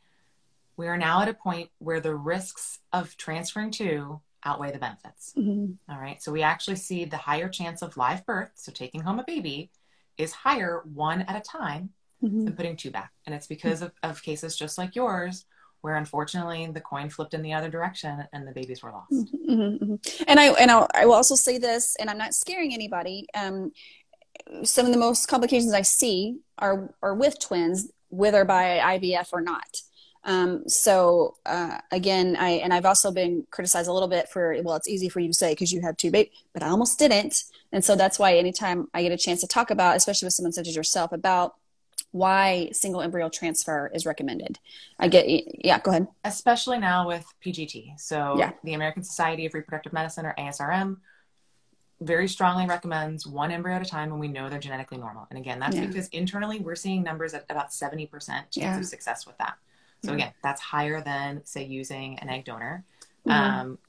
we 0.77 0.87
are 0.87 0.97
now 0.97 1.21
at 1.21 1.27
a 1.27 1.33
point 1.33 1.71
where 1.79 1.99
the 1.99 2.15
risks 2.15 2.79
of 2.93 3.17
transferring 3.17 3.71
to 3.71 4.21
outweigh 4.43 4.71
the 4.71 4.79
benefits. 4.79 5.33
Mhm. 5.35 5.77
All 5.89 5.99
right. 5.99 6.21
So 6.21 6.31
we 6.31 6.43
actually 6.43 6.75
see 6.77 7.05
the 7.05 7.17
higher 7.17 7.49
chance 7.49 7.81
of 7.81 7.97
live 7.97 8.25
birth, 8.25 8.51
so 8.55 8.71
taking 8.71 9.01
home 9.01 9.19
a 9.19 9.23
baby, 9.23 9.71
is 10.17 10.31
higher 10.33 10.83
one 10.93 11.21
at 11.23 11.35
a 11.35 11.41
time 11.41 11.89
Mhm. 12.23 12.45
than 12.45 12.55
putting 12.55 12.75
two 12.75 12.89
back. 12.91 13.11
And 13.25 13.35
it's 13.35 13.45
because 13.47 13.81
of, 13.83 13.91
of 14.01 14.23
cases 14.23 14.55
just 14.57 14.77
like 14.77 14.95
yours, 14.95 15.45
where 15.81 15.95
unfortunately 15.95 16.65
the 16.73 16.81
coin 16.81 17.09
flipped 17.11 17.35
in 17.35 17.43
the 17.43 17.53
other 17.53 17.69
direction 17.69 18.23
and 18.33 18.47
the 18.47 18.51
babies 18.51 18.81
were 18.81 18.91
lost. 18.91 19.11
Mhm, 19.33 19.79
mhm. 19.79 20.23
And 20.27 20.39
I 20.39 20.45
and 20.53 20.71
I'll, 20.71 20.87
I 20.95 21.05
will 21.05 21.13
also 21.13 21.35
say 21.35 21.59
this, 21.59 21.95
and 21.99 22.09
I'm 22.09 22.17
not 22.17 22.33
scaring 22.33 22.73
anybody. 22.73 23.27
Um, 23.35 23.71
some 24.63 24.85
of 24.87 24.91
the 24.91 24.97
most 24.97 25.27
complications 25.27 25.73
I 25.73 25.83
see 25.83 26.39
are 26.57 26.93
are 27.03 27.13
with 27.13 27.39
twins, 27.39 27.91
whether 28.09 28.43
by 28.45 28.79
IVF 28.79 29.29
or 29.31 29.41
not. 29.41 29.81
Um, 30.27 30.67
so 30.67 31.35
uh, 31.45 31.77
again, 31.89 32.35
I 32.37 32.49
and 32.63 32.73
I've 32.73 32.85
also 32.85 33.11
been 33.11 33.47
criticized 33.49 33.87
a 33.87 33.93
little 33.93 34.09
bit 34.09 34.27
for 34.29 34.55
well, 34.61 34.75
it's 34.75 34.87
easy 34.89 35.07
for 35.07 35.21
you 35.21 35.29
to 35.29 35.33
say 35.33 35.53
because 35.53 35.71
you 35.71 35.81
have 35.81 35.95
two 35.95 36.11
babies, 36.11 36.33
but 36.53 36.61
I 36.61 36.67
almost 36.67 36.99
didn't, 36.99 37.45
and 37.71 37.83
so 37.83 37.95
that's 37.95 38.19
why 38.19 38.35
anytime 38.35 38.89
I 38.93 39.03
get 39.03 39.13
a 39.13 39.17
chance 39.17 39.39
to 39.41 39.47
talk 39.47 39.71
about, 39.71 39.95
especially 39.95 40.25
with 40.27 40.33
someone 40.33 40.51
such 40.51 40.67
as 40.67 40.75
yourself, 40.75 41.13
about 41.13 41.55
why 42.11 42.69
single 42.73 43.01
embryo 43.01 43.29
transfer 43.29 43.89
is 43.93 44.05
recommended, 44.05 44.59
I 44.99 45.07
get 45.07 45.25
yeah. 45.63 45.79
Go 45.79 45.91
ahead. 45.91 46.07
Especially 46.25 46.77
now 46.77 47.07
with 47.07 47.25
PGT. 47.43 47.97
So 47.97 48.35
Yeah. 48.37 48.51
the 48.65 48.73
American 48.73 49.03
Society 49.03 49.45
of 49.45 49.53
Reproductive 49.53 49.93
Medicine 49.93 50.25
or 50.25 50.35
ASRM 50.37 50.97
very 52.01 52.27
strongly 52.27 52.67
recommends 52.67 53.25
one 53.25 53.49
embryo 53.49 53.77
at 53.77 53.81
a 53.81 53.85
time 53.89 54.11
when 54.11 54.19
we 54.19 54.27
know 54.27 54.49
they're 54.49 54.59
genetically 54.59 54.97
normal. 54.97 55.25
And 55.29 55.39
again, 55.39 55.57
that's 55.59 55.75
Yeah. 55.77 55.85
because 55.85 56.07
internally 56.09 56.59
we're 56.59 56.75
seeing 56.75 57.01
numbers 57.01 57.33
at 57.33 57.45
about 57.49 57.71
70% 57.71 58.51
chance 58.51 58.55
Yeah. 58.55 58.77
of 58.79 58.85
success 58.85 59.25
with 59.25 59.37
that. 59.39 59.55
So 60.03 60.13
again, 60.13 60.31
that's 60.43 60.61
higher 60.61 61.01
than 61.01 61.43
say 61.45 61.65
using 61.65 62.19
an 62.19 62.29
egg 62.29 62.45
donor. 62.45 62.83
Mhm. 63.25 63.31
Um, 63.31 63.79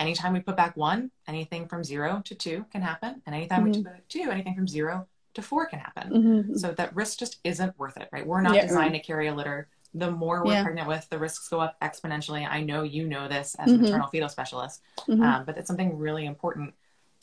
anytime 0.00 0.32
we 0.32 0.40
put 0.40 0.56
back 0.56 0.76
one, 0.76 1.10
anything 1.28 1.68
from 1.68 1.84
zero 1.84 2.22
to 2.24 2.34
two 2.34 2.64
can 2.72 2.82
happen. 2.82 3.22
And 3.26 3.34
anytime 3.34 3.64
we 3.64 3.70
Mhm. 3.70 3.84
put 3.84 3.84
back 3.84 4.08
two, 4.08 4.30
anything 4.30 4.54
from 4.54 4.66
zero 4.66 5.06
to 5.34 5.42
four 5.42 5.66
can 5.66 5.78
happen. 5.78 6.12
Mhm. 6.12 6.58
So 6.58 6.72
that 6.72 6.94
risk 6.94 7.18
just 7.18 7.38
isn't 7.44 7.78
worth 7.78 7.96
it, 7.96 8.08
right? 8.12 8.26
We're 8.26 8.40
not 8.42 8.54
Yeah, 8.54 8.62
designed 8.62 8.94
to 8.94 9.00
carry 9.00 9.28
a 9.28 9.34
litter. 9.34 9.68
The 9.94 10.10
more 10.10 10.42
we're 10.42 10.52
Yeah. 10.52 10.62
pregnant 10.62 10.88
with, 10.88 11.08
the 11.10 11.18
risks 11.18 11.48
go 11.48 11.60
up 11.60 11.78
exponentially. 11.80 12.48
I 12.48 12.62
know 12.62 12.82
you 12.82 13.06
know 13.06 13.28
this 13.28 13.54
as 13.56 13.72
a 13.72 13.76
maternal 13.76 14.08
fetal 14.08 14.28
specialist, 14.30 14.82
Mhm. 15.06 15.22
um, 15.22 15.44
but 15.44 15.58
it's 15.58 15.66
something 15.68 15.96
really 15.98 16.24
important. 16.24 16.74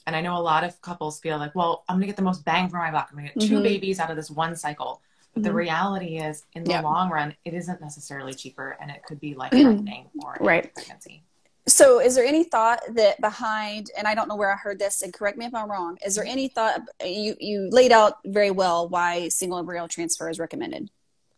And 0.06 0.16
I 0.16 0.22
know 0.22 0.38
a 0.38 0.40
lot 0.42 0.64
of 0.64 0.80
couples 0.82 1.20
feel 1.20 1.38
like, 1.40 1.54
well, 1.56 1.84
I'm 1.90 1.96
going 1.96 2.02
to 2.02 2.08
get 2.08 2.16
the 2.16 2.22
most 2.22 2.46
bang 2.46 2.70
for 2.70 2.78
my 2.78 2.92
buck. 2.92 3.10
I'm 3.12 3.18
going 3.18 3.28
to 3.28 3.34
get 3.34 3.48
2 3.48 3.60
Mhm. 3.60 3.64
babies 3.64 4.00
out 4.00 4.10
of 4.12 4.16
this 4.16 4.32
one 4.32 4.56
cycle. 4.56 5.02
But 5.34 5.44
the 5.44 5.50
Mhm. 5.50 5.56
reality 5.56 6.18
is, 6.18 6.46
in 6.54 6.64
the 6.64 6.72
Yeah. 6.72 6.82
long 6.82 7.10
run, 7.10 7.36
it 7.46 7.54
isn't 7.54 7.82
necessarily 7.82 8.34
cheaper 8.34 8.78
and 8.82 8.90
it 8.90 9.04
could 9.04 9.20
be 9.20 9.36
life 9.36 9.52
threatening 9.52 10.10
or 10.24 10.38
Right. 10.40 10.74
pregnancy. 10.74 11.24
So, 11.68 12.00
is 12.00 12.16
there 12.16 12.26
any 12.26 12.46
thought 12.46 12.82
that 12.96 13.22
behind, 13.22 13.92
and 13.96 14.08
I 14.08 14.16
don't 14.16 14.28
know 14.28 14.36
where 14.36 14.52
I 14.52 14.56
heard 14.56 14.80
this, 14.80 15.04
and 15.04 15.14
correct 15.14 15.38
me 15.38 15.46
if 15.46 15.54
I'm 15.54 15.70
wrong, 15.70 15.98
is 16.04 16.16
there 16.16 16.26
any 16.26 16.48
thought, 16.48 16.82
you, 17.04 17.36
you 17.40 17.70
laid 17.70 17.92
out 17.92 18.18
very 18.26 18.50
well 18.50 18.90
why 18.90 19.28
single 19.28 19.60
embryo 19.60 19.86
transfer 19.86 20.30
is 20.30 20.40
recommended. 20.40 20.90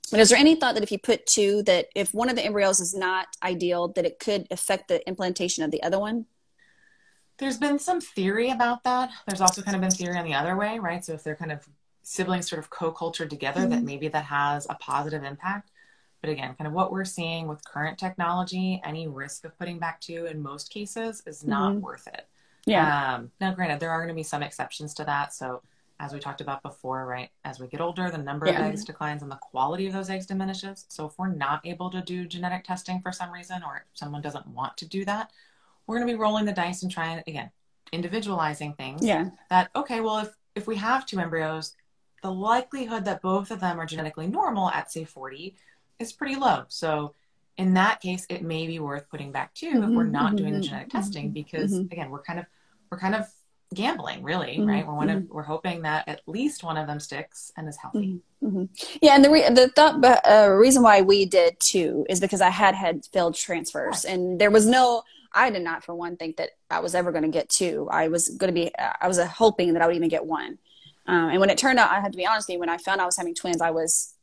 But 0.09 0.19
is 0.21 0.29
there 0.29 0.37
any 0.37 0.55
thought 0.55 0.75
that 0.75 0.83
if 0.83 0.91
you 0.91 0.99
put 0.99 1.25
two, 1.25 1.63
that 1.63 1.87
if 1.95 2.13
one 2.13 2.29
of 2.29 2.35
the 2.35 2.45
embryos 2.45 2.79
is 2.79 2.93
not 2.93 3.27
ideal, 3.43 3.89
that 3.89 4.05
it 4.05 4.19
could 4.19 4.47
affect 4.51 4.87
the 4.87 5.05
implantation 5.07 5.63
of 5.63 5.71
the 5.71 5.83
other 5.83 5.99
one? 5.99 6.25
There's 7.37 7.57
been 7.57 7.79
some 7.79 7.99
theory 7.99 8.51
about 8.51 8.83
that. 8.83 9.09
There's 9.25 9.41
also 9.41 9.61
kind 9.61 9.75
of 9.75 9.81
been 9.81 9.91
theory 9.91 10.17
on 10.17 10.25
the 10.25 10.33
other 10.33 10.55
way, 10.55 10.79
right? 10.79 11.03
So 11.03 11.13
if 11.13 11.23
they're 11.23 11.35
kind 11.35 11.51
of 11.51 11.67
siblings 12.03 12.49
sort 12.49 12.59
of 12.59 12.69
co-cultured 12.69 13.29
together, 13.29 13.61
mm-hmm. 13.61 13.71
that 13.71 13.83
maybe 13.83 14.07
that 14.07 14.25
has 14.25 14.67
a 14.69 14.75
positive 14.75 15.23
impact. 15.23 15.71
But 16.21 16.29
again, 16.29 16.55
kind 16.55 16.67
of 16.67 16.73
what 16.73 16.91
we're 16.91 17.05
seeing 17.05 17.47
with 17.47 17.65
current 17.65 17.97
technology, 17.97 18.81
any 18.85 19.07
risk 19.07 19.43
of 19.43 19.57
putting 19.57 19.79
back 19.79 19.99
two 19.99 20.25
in 20.27 20.41
most 20.41 20.71
cases 20.71 21.23
is 21.25 21.43
not 21.43 21.73
mm-hmm. 21.73 21.81
worth 21.81 22.07
it. 22.07 22.27
Yeah. 22.65 23.15
Um, 23.15 23.31
now, 23.39 23.53
granted, 23.53 23.79
there 23.79 23.89
are 23.89 23.97
going 23.97 24.09
to 24.09 24.15
be 24.15 24.23
some 24.23 24.43
exceptions 24.43 24.93
to 24.95 25.03
that. 25.05 25.33
So, 25.33 25.61
as 25.99 26.13
we 26.13 26.19
talked 26.19 26.41
about 26.41 26.63
before, 26.63 27.05
right, 27.05 27.29
as 27.45 27.59
we 27.59 27.67
get 27.67 27.81
older, 27.81 28.09
the 28.09 28.17
number 28.17 28.47
yeah. 28.47 28.59
of 28.59 28.71
eggs 28.71 28.83
declines 28.83 29.21
and 29.21 29.31
the 29.31 29.35
quality 29.35 29.85
of 29.87 29.93
those 29.93 30.09
eggs 30.09 30.25
diminishes. 30.25 30.85
So, 30.89 31.07
if 31.07 31.17
we're 31.17 31.33
not 31.33 31.65
able 31.65 31.89
to 31.89 32.01
do 32.01 32.27
genetic 32.27 32.63
testing 32.63 33.01
for 33.01 33.11
some 33.11 33.31
reason, 33.31 33.63
or 33.65 33.77
if 33.77 33.97
someone 33.97 34.21
doesn't 34.21 34.47
want 34.47 34.77
to 34.77 34.87
do 34.87 35.05
that, 35.05 35.31
we're 35.87 35.97
going 35.97 36.07
to 36.07 36.13
be 36.13 36.19
rolling 36.19 36.45
the 36.45 36.51
dice 36.51 36.83
and 36.83 36.91
trying 36.91 37.23
again, 37.25 37.49
individualizing 37.91 38.73
things. 38.73 39.03
Yeah. 39.03 39.29
That 39.49 39.71
okay, 39.75 40.01
well, 40.01 40.19
if 40.19 40.35
if 40.55 40.67
we 40.67 40.75
have 40.77 41.05
two 41.05 41.19
embryos, 41.19 41.75
the 42.21 42.31
likelihood 42.31 43.05
that 43.05 43.21
both 43.21 43.51
of 43.51 43.59
them 43.59 43.79
are 43.79 43.85
genetically 43.85 44.27
normal 44.27 44.69
at 44.69 44.91
say 44.91 45.03
40 45.03 45.55
is 45.99 46.13
pretty 46.13 46.35
low. 46.35 46.65
So 46.67 47.13
in 47.57 47.73
that 47.75 48.01
case, 48.01 48.25
it 48.29 48.41
may 48.41 48.67
be 48.67 48.79
worth 48.79 49.09
putting 49.09 49.31
back 49.31 49.53
too 49.53 49.71
mm-hmm, 49.71 49.83
if 49.83 49.89
we're 49.89 50.03
not 50.03 50.27
mm-hmm, 50.27 50.35
doing 50.37 50.53
the 50.53 50.59
mm-hmm, 50.59 50.67
genetic 50.67 50.89
testing 50.89 51.25
mm-hmm, 51.25 51.33
because 51.33 51.73
mm-hmm. 51.73 51.91
again, 51.91 52.09
we're 52.09 52.23
kind 52.23 52.39
of 52.39 52.45
we're 52.89 52.99
kind 52.99 53.15
of 53.15 53.27
gambling 53.73 54.21
really 54.21 54.61
right? 54.61 54.85
We're 54.85 54.93
one 54.93 55.09
of, 55.09 55.29
we're 55.29 55.43
hoping 55.43 55.83
that 55.83 56.07
at 56.07 56.21
least 56.27 56.63
one 56.63 56.75
of 56.75 56.87
them 56.87 56.99
sticks 56.99 57.51
and 57.55 57.67
is 57.69 57.77
healthy. 57.77 58.19
Yeah 59.01 59.15
and 59.15 59.23
the 59.23 59.29
re- 59.29 59.49
the 59.49 59.69
thought 59.69 60.03
uh, 60.29 60.49
reason 60.49 60.83
why 60.83 61.01
we 61.01 61.25
did 61.25 61.57
too 61.59 62.05
is 62.09 62.19
because 62.19 62.41
i 62.41 62.49
had 62.49 62.75
had 62.75 63.05
failed 63.13 63.35
transfers 63.35 64.03
and 64.03 64.41
there 64.41 64.51
was 64.51 64.65
no 64.65 65.03
i 65.33 65.49
did 65.49 65.61
not 65.61 65.83
for 65.83 65.95
one 65.95 66.17
think 66.17 66.37
that 66.37 66.49
i 66.69 66.79
was 66.79 66.95
ever 66.95 67.11
going 67.11 67.23
to 67.23 67.29
get 67.29 67.49
two. 67.49 67.87
I 67.89 68.09
was 68.09 68.29
going 68.29 68.49
to 68.49 68.53
be 68.53 68.71
i 68.77 69.07
was 69.07 69.19
uh, 69.19 69.27
hoping 69.27 69.73
that 69.73 69.81
i 69.81 69.87
would 69.87 69.95
even 69.95 70.09
get 70.09 70.25
one 70.25 70.57
um, 71.07 71.29
and 71.29 71.39
when 71.39 71.49
it 71.49 71.57
turned 71.57 71.79
out 71.79 71.91
i 71.91 71.99
had 71.99 72.11
to 72.11 72.17
be 72.17 72.25
honest 72.25 72.47
with 72.47 72.53
you 72.55 72.59
when 72.59 72.69
i 72.69 72.77
found 72.77 73.01
i 73.01 73.05
was 73.05 73.17
having 73.17 73.35
twins 73.35 73.61
i 73.61 73.71
was 73.71 74.15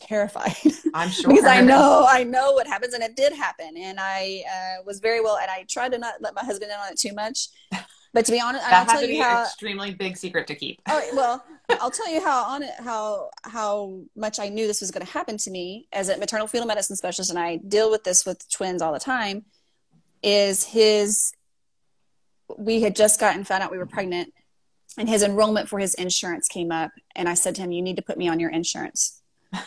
terrified. 0.00 0.54
I'm 0.94 1.10
sure 1.10 1.28
because 1.28 1.44
I 1.44 1.60
know 1.60 2.06
I 2.08 2.24
know 2.24 2.52
what 2.52 2.66
happens, 2.66 2.94
and 2.94 3.02
it 3.02 3.16
did 3.16 3.32
happen. 3.32 3.76
And 3.76 3.98
I 4.00 4.44
uh, 4.46 4.82
was 4.84 5.00
very 5.00 5.20
well, 5.20 5.36
and 5.36 5.50
I 5.50 5.64
tried 5.68 5.92
to 5.92 5.98
not 5.98 6.14
let 6.20 6.34
my 6.34 6.44
husband 6.44 6.70
in 6.70 6.78
on 6.78 6.92
it 6.92 6.98
too 6.98 7.12
much. 7.12 7.48
But 8.14 8.24
to 8.24 8.32
be 8.32 8.40
honest, 8.40 8.64
that 8.64 8.88
I'll 8.88 8.98
tell 8.98 9.08
you 9.08 9.22
how 9.22 9.42
extremely 9.42 9.92
big 9.92 10.16
secret 10.16 10.46
to 10.46 10.54
keep. 10.54 10.80
Oh 10.88 11.02
well, 11.12 11.44
I'll 11.80 11.90
tell 11.90 12.10
you 12.10 12.22
how 12.22 12.44
on 12.44 12.62
it 12.62 12.72
how 12.78 13.30
how 13.44 14.00
much 14.16 14.40
I 14.40 14.48
knew 14.48 14.66
this 14.66 14.80
was 14.80 14.90
going 14.90 15.04
to 15.04 15.12
happen 15.12 15.36
to 15.38 15.50
me 15.50 15.88
as 15.92 16.08
a 16.08 16.16
maternal 16.16 16.46
fetal 16.46 16.66
medicine 16.66 16.96
specialist, 16.96 17.30
and 17.30 17.38
I 17.38 17.56
deal 17.56 17.90
with 17.90 18.04
this 18.04 18.24
with 18.24 18.48
twins 18.50 18.82
all 18.82 18.92
the 18.92 19.00
time. 19.00 19.44
Is 20.22 20.64
his 20.64 21.32
we 22.56 22.80
had 22.80 22.96
just 22.96 23.20
gotten 23.20 23.44
found 23.44 23.62
out 23.62 23.70
we 23.70 23.78
were 23.78 23.86
pregnant 23.86 24.32
and 24.98 25.08
his 25.08 25.22
enrollment 25.22 25.68
for 25.68 25.78
his 25.78 25.94
insurance 25.94 26.48
came 26.48 26.70
up 26.70 26.90
and 27.16 27.28
i 27.28 27.34
said 27.34 27.54
to 27.54 27.62
him 27.62 27.72
you 27.72 27.82
need 27.82 27.96
to 27.96 28.02
put 28.02 28.18
me 28.18 28.28
on 28.28 28.38
your 28.38 28.50
insurance 28.50 29.20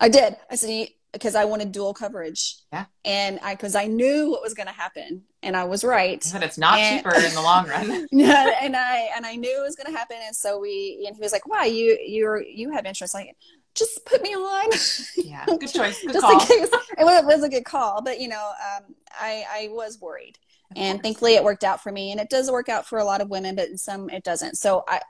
I 0.00 0.08
did. 0.08 0.36
I 0.50 0.54
said 0.56 0.88
because 1.12 1.34
I 1.34 1.44
wanted 1.44 1.72
dual 1.72 1.92
coverage. 1.92 2.56
Yeah. 2.72 2.86
And 3.04 3.38
I 3.42 3.54
because 3.54 3.74
I 3.74 3.86
knew 3.86 4.30
what 4.30 4.42
was 4.42 4.54
going 4.54 4.66
to 4.66 4.72
happen, 4.72 5.22
and 5.42 5.56
I 5.56 5.64
was 5.64 5.84
right. 5.84 6.26
But 6.32 6.42
it's 6.42 6.58
not 6.58 6.78
and, 6.78 7.02
cheaper 7.02 7.14
in 7.14 7.34
the 7.34 7.42
long 7.42 7.68
run. 7.68 8.08
yeah, 8.12 8.58
and 8.62 8.76
I 8.76 9.10
and 9.14 9.26
I 9.26 9.36
knew 9.36 9.58
it 9.58 9.62
was 9.62 9.76
going 9.76 9.92
to 9.92 9.96
happen, 9.96 10.16
and 10.24 10.34
so 10.34 10.58
we 10.58 11.04
and 11.06 11.14
he 11.14 11.22
was 11.22 11.32
like, 11.32 11.46
"Wow, 11.46 11.64
you 11.64 11.98
you're 12.04 12.42
you 12.42 12.72
have 12.72 12.86
insurance 12.86 13.14
Like, 13.14 13.36
just 13.74 14.04
put 14.04 14.22
me 14.22 14.34
on. 14.34 14.70
Yeah, 15.16 15.44
good 15.46 15.72
choice. 15.72 16.00
Good 16.02 16.14
just 16.14 16.20
call. 16.22 16.32
in 16.32 16.40
case 16.40 16.50
it 16.50 17.04
was, 17.04 17.20
it 17.20 17.24
was, 17.24 17.44
a 17.44 17.48
good 17.48 17.64
call, 17.64 18.02
but 18.02 18.20
you 18.20 18.26
know, 18.26 18.50
um, 18.50 18.94
I 19.12 19.44
I 19.48 19.68
was 19.70 20.00
worried, 20.00 20.38
and 20.76 21.02
thankfully 21.02 21.34
it 21.34 21.44
worked 21.44 21.64
out 21.64 21.82
for 21.82 21.90
me, 21.92 22.12
and 22.12 22.20
it 22.20 22.30
does 22.30 22.50
work 22.50 22.68
out 22.68 22.86
for 22.86 22.98
a 22.98 23.04
lot 23.04 23.20
of 23.20 23.28
women, 23.28 23.54
but 23.54 23.68
in 23.68 23.78
some 23.78 24.08
it 24.10 24.24
doesn't. 24.24 24.56
So 24.56 24.84
I, 24.86 25.00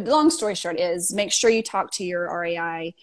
long 0.00 0.30
story 0.30 0.54
short, 0.54 0.78
is 0.78 1.12
make 1.12 1.32
sure 1.32 1.50
you 1.50 1.62
talk 1.62 1.90
to 1.92 2.04
your 2.04 2.28
REI 2.40 2.94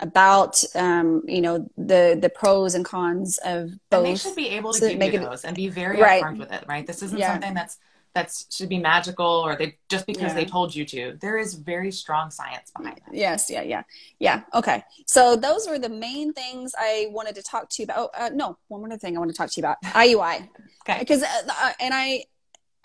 about 0.00 0.62
um, 0.74 1.22
you 1.26 1.40
know 1.40 1.68
the 1.76 2.18
the 2.20 2.28
pros 2.28 2.74
and 2.74 2.84
cons 2.84 3.38
of 3.38 3.70
both. 3.90 4.06
And 4.06 4.06
they 4.06 4.16
should 4.16 4.36
be 4.36 4.48
able 4.50 4.72
to 4.72 4.78
so 4.78 4.96
give 4.96 5.12
you 5.14 5.20
those 5.20 5.44
and 5.44 5.56
be 5.56 5.68
very 5.68 6.00
right. 6.00 6.22
upfront 6.22 6.38
with 6.38 6.52
it, 6.52 6.64
right? 6.68 6.86
This 6.86 7.02
isn't 7.02 7.18
yeah. 7.18 7.32
something 7.32 7.54
that's 7.54 7.78
that's 8.14 8.46
should 8.54 8.68
be 8.68 8.78
magical 8.78 9.26
or 9.26 9.56
they 9.56 9.76
just 9.88 10.06
because 10.06 10.22
yeah. 10.22 10.34
they 10.34 10.44
told 10.44 10.74
you 10.74 10.84
to. 10.84 11.18
There 11.20 11.36
is 11.36 11.54
very 11.54 11.90
strong 11.90 12.30
science 12.30 12.70
behind 12.76 12.98
it. 12.98 13.02
Yes, 13.12 13.50
yeah, 13.50 13.62
yeah, 13.62 13.82
yeah. 14.18 14.42
Okay, 14.54 14.84
so 15.06 15.36
those 15.36 15.68
were 15.68 15.78
the 15.78 15.88
main 15.88 16.32
things 16.32 16.74
I 16.78 17.08
wanted 17.10 17.34
to 17.34 17.42
talk 17.42 17.68
to 17.70 17.82
you 17.82 17.84
about. 17.84 18.10
Oh, 18.14 18.24
uh, 18.26 18.30
no, 18.32 18.56
one 18.68 18.80
more 18.80 18.96
thing 18.96 19.16
I 19.16 19.18
want 19.18 19.30
to 19.30 19.36
talk 19.36 19.50
to 19.50 19.60
you 19.60 19.62
about 19.62 19.82
IUI. 19.84 20.48
okay, 20.88 21.00
because 21.00 21.22
uh, 21.22 21.26
uh, 21.48 21.72
and 21.80 21.92
I 21.92 22.24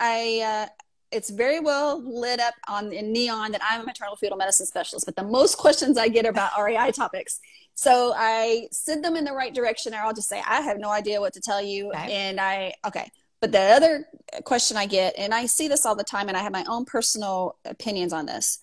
I 0.00 0.66
uh, 0.68 0.68
it's 1.12 1.30
very 1.30 1.60
well 1.60 2.02
lit 2.02 2.40
up 2.40 2.54
on 2.68 2.92
in 2.92 3.12
neon 3.12 3.52
that 3.52 3.60
I'm 3.68 3.82
a 3.82 3.84
maternal 3.84 4.16
fetal 4.16 4.36
medicine 4.36 4.66
specialist, 4.66 5.06
but 5.06 5.16
the 5.16 5.24
most 5.24 5.56
questions 5.58 5.96
I 5.96 6.08
get 6.08 6.26
are 6.26 6.30
about 6.30 6.52
REI 6.60 6.92
topics. 6.92 7.40
So 7.74 8.12
I 8.14 8.68
send 8.72 9.04
them 9.04 9.16
in 9.16 9.24
the 9.24 9.32
right 9.32 9.54
direction, 9.54 9.94
or 9.94 9.98
I'll 9.98 10.12
just 10.12 10.28
say, 10.28 10.42
I 10.46 10.60
have 10.60 10.78
no 10.78 10.90
idea 10.90 11.20
what 11.20 11.32
to 11.34 11.40
tell 11.40 11.62
you. 11.62 11.88
Okay. 11.90 12.12
And 12.12 12.38
I, 12.38 12.74
okay. 12.86 13.10
But 13.40 13.52
the 13.52 13.60
other 13.60 14.06
question 14.44 14.76
I 14.76 14.86
get, 14.86 15.14
and 15.16 15.32
I 15.32 15.46
see 15.46 15.68
this 15.68 15.86
all 15.86 15.96
the 15.96 16.04
time, 16.04 16.28
and 16.28 16.36
I 16.36 16.40
have 16.40 16.52
my 16.52 16.64
own 16.68 16.84
personal 16.84 17.56
opinions 17.64 18.12
on 18.12 18.26
this, 18.26 18.58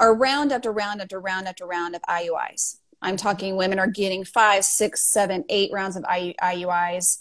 are 0.00 0.14
round 0.14 0.52
after 0.52 0.72
round 0.72 1.00
after 1.00 1.20
round 1.20 1.46
after 1.46 1.66
round 1.66 1.94
of 1.94 2.02
IUIs. 2.02 2.78
I'm 3.00 3.16
talking 3.16 3.56
women 3.56 3.78
are 3.78 3.86
getting 3.86 4.24
five, 4.24 4.64
six, 4.64 5.02
seven, 5.02 5.44
eight 5.48 5.70
rounds 5.72 5.96
of 5.96 6.02
IUIs, 6.04 7.18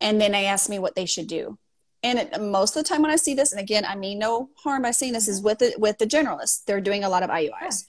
and 0.00 0.20
then 0.20 0.32
they 0.32 0.46
ask 0.46 0.68
me 0.68 0.78
what 0.78 0.94
they 0.94 1.06
should 1.06 1.26
do 1.26 1.58
and 2.04 2.18
it, 2.18 2.40
most 2.40 2.76
of 2.76 2.84
the 2.84 2.88
time 2.88 3.02
when 3.02 3.10
I 3.10 3.16
see 3.16 3.34
this, 3.34 3.50
and 3.50 3.60
again, 3.60 3.84
I 3.84 3.96
mean 3.96 4.18
no 4.18 4.50
harm 4.62 4.82
by 4.82 4.90
saying 4.90 5.14
this, 5.14 5.26
is 5.26 5.40
with 5.40 5.58
the, 5.58 5.74
with 5.78 5.98
the 5.98 6.06
generalists. 6.06 6.64
They're 6.64 6.80
doing 6.80 7.02
a 7.02 7.08
lot 7.08 7.22
of 7.22 7.30
IUIs. 7.30 7.86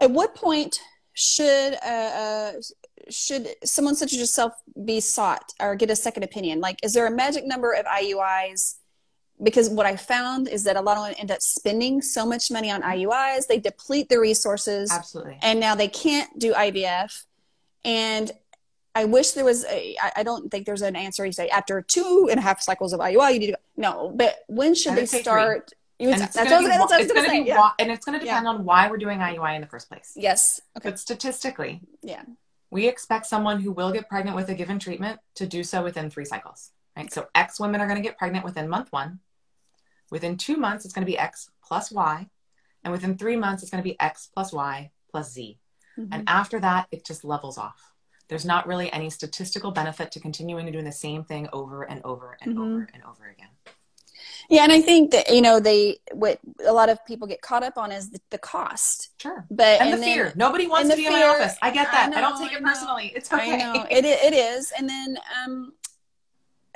Yeah. 0.00 0.06
At 0.06 0.10
what 0.10 0.34
point 0.34 0.80
should 1.12 1.74
uh, 1.84 2.52
should 3.08 3.48
someone 3.64 3.94
such 3.94 4.12
as 4.12 4.18
yourself 4.18 4.52
be 4.84 5.00
sought 5.00 5.52
or 5.60 5.74
get 5.74 5.90
a 5.90 5.96
second 5.96 6.22
opinion? 6.22 6.60
Like, 6.60 6.78
is 6.82 6.92
there 6.92 7.06
a 7.06 7.10
magic 7.10 7.46
number 7.46 7.72
of 7.72 7.86
IUIs? 7.86 8.76
Because 9.42 9.70
what 9.70 9.86
I 9.86 9.96
found 9.96 10.48
is 10.48 10.64
that 10.64 10.76
a 10.76 10.80
lot 10.80 10.98
of 10.98 11.04
them 11.04 11.14
end 11.18 11.30
up 11.30 11.40
spending 11.40 12.02
so 12.02 12.26
much 12.26 12.50
money 12.50 12.70
on 12.70 12.82
IUIs, 12.82 13.46
they 13.46 13.58
deplete 13.58 14.08
their 14.08 14.20
resources. 14.20 14.90
Absolutely. 14.92 15.38
And 15.40 15.58
now 15.58 15.74
they 15.74 15.88
can't 15.88 16.38
do 16.38 16.52
IVF. 16.52 17.24
And 17.84 18.30
I 18.94 19.04
wish 19.04 19.30
there 19.32 19.44
was 19.44 19.64
a, 19.64 19.96
I 20.16 20.22
don't 20.22 20.50
think 20.50 20.66
there's 20.66 20.82
an 20.82 20.96
answer. 20.96 21.24
You 21.24 21.32
say 21.32 21.48
after 21.48 21.80
two 21.80 22.28
and 22.30 22.38
a 22.38 22.42
half 22.42 22.60
cycles 22.60 22.92
of 22.92 23.00
IUI, 23.00 23.34
you 23.34 23.38
need 23.38 23.46
to, 23.46 23.52
go. 23.52 23.58
no, 23.76 24.12
but 24.14 24.40
when 24.48 24.74
should 24.74 24.96
they 24.96 25.06
start? 25.06 25.72
and 26.00 26.22
it's 26.22 27.12
going 27.12 27.24
to 27.24 27.30
be, 27.30 27.48
yeah. 27.48 27.70
and 27.78 27.90
it's 27.90 28.04
going 28.04 28.18
to 28.18 28.24
depend 28.24 28.44
yeah. 28.44 28.50
on 28.50 28.64
why 28.64 28.88
we're 28.88 28.96
doing 28.96 29.18
IUI 29.18 29.54
in 29.54 29.60
the 29.60 29.66
first 29.66 29.88
place. 29.88 30.12
Yes. 30.16 30.60
Okay. 30.76 30.90
But 30.90 30.98
statistically, 30.98 31.80
yeah, 32.02 32.22
we 32.70 32.86
expect 32.86 33.26
someone 33.26 33.60
who 33.60 33.72
will 33.72 33.92
get 33.92 34.08
pregnant 34.08 34.36
with 34.36 34.48
a 34.48 34.54
given 34.54 34.78
treatment 34.78 35.20
to 35.36 35.46
do 35.46 35.64
so 35.64 35.82
within 35.82 36.10
three 36.10 36.24
cycles. 36.24 36.70
Right. 36.96 37.12
So 37.12 37.28
X 37.34 37.58
women 37.60 37.80
are 37.80 37.86
going 37.86 38.00
to 38.00 38.06
get 38.06 38.18
pregnant 38.18 38.44
within 38.44 38.68
month 38.68 38.92
one. 38.92 39.20
Within 40.10 40.36
two 40.36 40.56
months, 40.56 40.84
it's 40.84 40.94
going 40.94 41.06
to 41.06 41.10
be 41.10 41.18
X 41.18 41.50
plus 41.64 41.90
Y, 41.92 42.28
and 42.82 42.92
within 42.92 43.16
three 43.16 43.36
months, 43.36 43.62
it's 43.62 43.70
going 43.70 43.82
to 43.82 43.88
be 43.88 43.98
X 44.00 44.28
plus 44.32 44.52
Y 44.52 44.90
plus 45.10 45.32
Z. 45.32 45.58
Mm-hmm. 45.98 46.12
And 46.12 46.28
after 46.28 46.58
that, 46.60 46.88
it 46.90 47.04
just 47.04 47.24
levels 47.24 47.58
off 47.58 47.90
there's 48.30 48.46
not 48.46 48.68
really 48.68 48.90
any 48.92 49.10
statistical 49.10 49.72
benefit 49.72 50.12
to 50.12 50.20
continuing 50.20 50.64
to 50.64 50.70
doing 50.70 50.84
the 50.84 50.92
same 50.92 51.24
thing 51.24 51.48
over 51.52 51.82
and 51.82 52.00
over 52.04 52.38
and 52.40 52.52
mm-hmm. 52.54 52.62
over 52.62 52.88
and 52.94 53.02
over 53.02 53.26
again. 53.26 53.48
Yeah, 54.50 54.64
and 54.64 54.72
I 54.72 54.80
think 54.80 55.12
that 55.12 55.32
you 55.32 55.40
know 55.40 55.60
they 55.60 55.98
what 56.12 56.40
a 56.66 56.72
lot 56.72 56.88
of 56.88 57.06
people 57.06 57.28
get 57.28 57.40
caught 57.40 57.62
up 57.62 57.78
on 57.78 57.92
is 57.92 58.10
the, 58.10 58.20
the 58.30 58.38
cost. 58.38 59.10
Sure, 59.18 59.46
but 59.48 59.80
and, 59.80 59.90
and 59.90 59.92
the 59.92 60.04
then, 60.04 60.14
fear. 60.14 60.32
Nobody 60.34 60.66
wants 60.66 60.90
to 60.90 60.96
be 60.96 61.04
fear, 61.04 61.12
in 61.12 61.20
my 61.20 61.26
office. 61.26 61.56
I 61.62 61.70
get 61.70 61.90
that. 61.92 62.06
I, 62.06 62.10
know, 62.10 62.16
I 62.16 62.20
don't 62.20 62.42
take 62.42 62.58
it 62.58 62.64
personally. 62.64 63.12
It's 63.14 63.32
okay. 63.32 63.52
I 63.52 63.56
know 63.56 63.86
it 63.88 64.04
it 64.04 64.34
is. 64.34 64.72
And 64.76 64.88
then 64.88 65.18
um, 65.44 65.72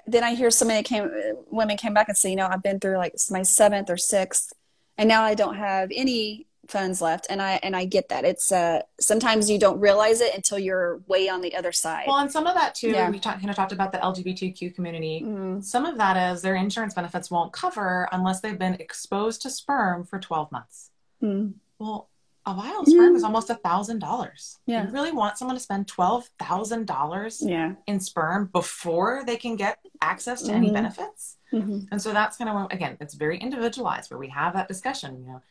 then 0.07 0.23
I 0.23 0.35
hear 0.35 0.53
so 0.53 0.65
many 0.65 0.85
came 0.85 1.11
women 1.51 1.77
came 1.77 1.93
back 1.93 2.09
and 2.09 2.17
say, 2.17 2.31
you 2.31 2.37
know, 2.37 2.47
I've 2.47 2.63
been 2.63 2.79
through 2.79 2.97
like 2.97 3.17
my 3.29 3.43
seventh 3.43 3.91
or 3.91 3.97
sixth, 3.97 4.53
and 4.97 5.09
now 5.09 5.25
I 5.25 5.35
don't 5.35 5.57
have 5.57 5.91
any 5.93 6.47
funds 6.69 7.01
left 7.01 7.27
and 7.31 7.41
i 7.43 7.59
and 7.63 7.75
i 7.77 7.85
get 7.85 8.09
that 8.09 8.25
it's 8.25 8.51
uh 8.53 8.81
sometimes 9.01 9.51
you 9.51 9.59
don't 9.59 9.81
realize 9.81 10.21
it 10.21 10.35
until 10.35 10.59
you're 10.59 11.01
way 11.07 11.29
on 11.29 11.41
the 11.41 11.55
other 11.55 11.73
side 11.73 12.05
well 12.07 12.19
and 12.19 12.31
some 12.31 12.47
of 12.47 12.55
that 12.55 12.75
too 12.75 12.91
yeah. 12.91 13.11
we 13.11 13.19
talk, 13.19 13.37
kind 13.37 13.51
of 13.51 13.57
talked 13.57 13.73
about 13.73 13.93
the 13.93 13.99
lgbtq 13.99 14.75
community 14.75 15.23
mm. 15.25 15.63
some 15.63 15.85
of 15.85 15.97
that 15.99 16.33
is 16.33 16.43
their 16.43 16.57
insurance 16.57 16.95
benefits 16.95 17.31
won't 17.31 17.53
cover 17.53 18.09
unless 18.13 18.41
they've 18.41 18.59
been 18.59 18.75
exposed 18.75 19.43
to 19.43 19.51
sperm 19.51 20.05
for 20.05 20.19
12 20.19 20.51
months 20.53 20.91
mm. 21.23 21.53
well 21.79 22.09
a 22.47 22.55
vial 22.55 22.81
of 22.81 22.87
sperm 22.89 23.17
is 23.17 23.25
almost 23.25 23.49
a 23.49 23.55
thousand 23.55 24.01
dollars. 24.01 24.59
Yeah. 24.67 24.87
You 24.87 24.93
really 24.93 25.13
want 25.13 25.39
someone 25.39 25.57
to 25.57 25.63
spend 25.63 25.89
twelve 25.89 26.29
thousand 26.39 26.87
dollars 26.87 27.43
Yeah. 27.43 27.75
in 27.87 28.01
sperm 28.01 28.51
before 28.53 29.23
they 29.25 29.37
can 29.37 29.57
get 29.57 29.79
access 30.03 30.43
to 30.43 30.53
any 30.53 30.69
Mhm. 30.69 30.75
benefits? 30.75 31.39
Mhm. 31.53 31.89
And 31.91 32.03
so 32.03 32.13
that's 32.13 32.37
kind 32.37 32.51
of 32.51 32.71
again, 32.71 32.99
it's 33.01 33.15
very 33.15 33.39
individualized 33.39 34.11
where 34.11 34.19
we 34.19 34.29
have 34.29 34.53
that 34.55 34.69
discussion. 34.69 35.21
You 35.21 35.27
know, 35.27 35.43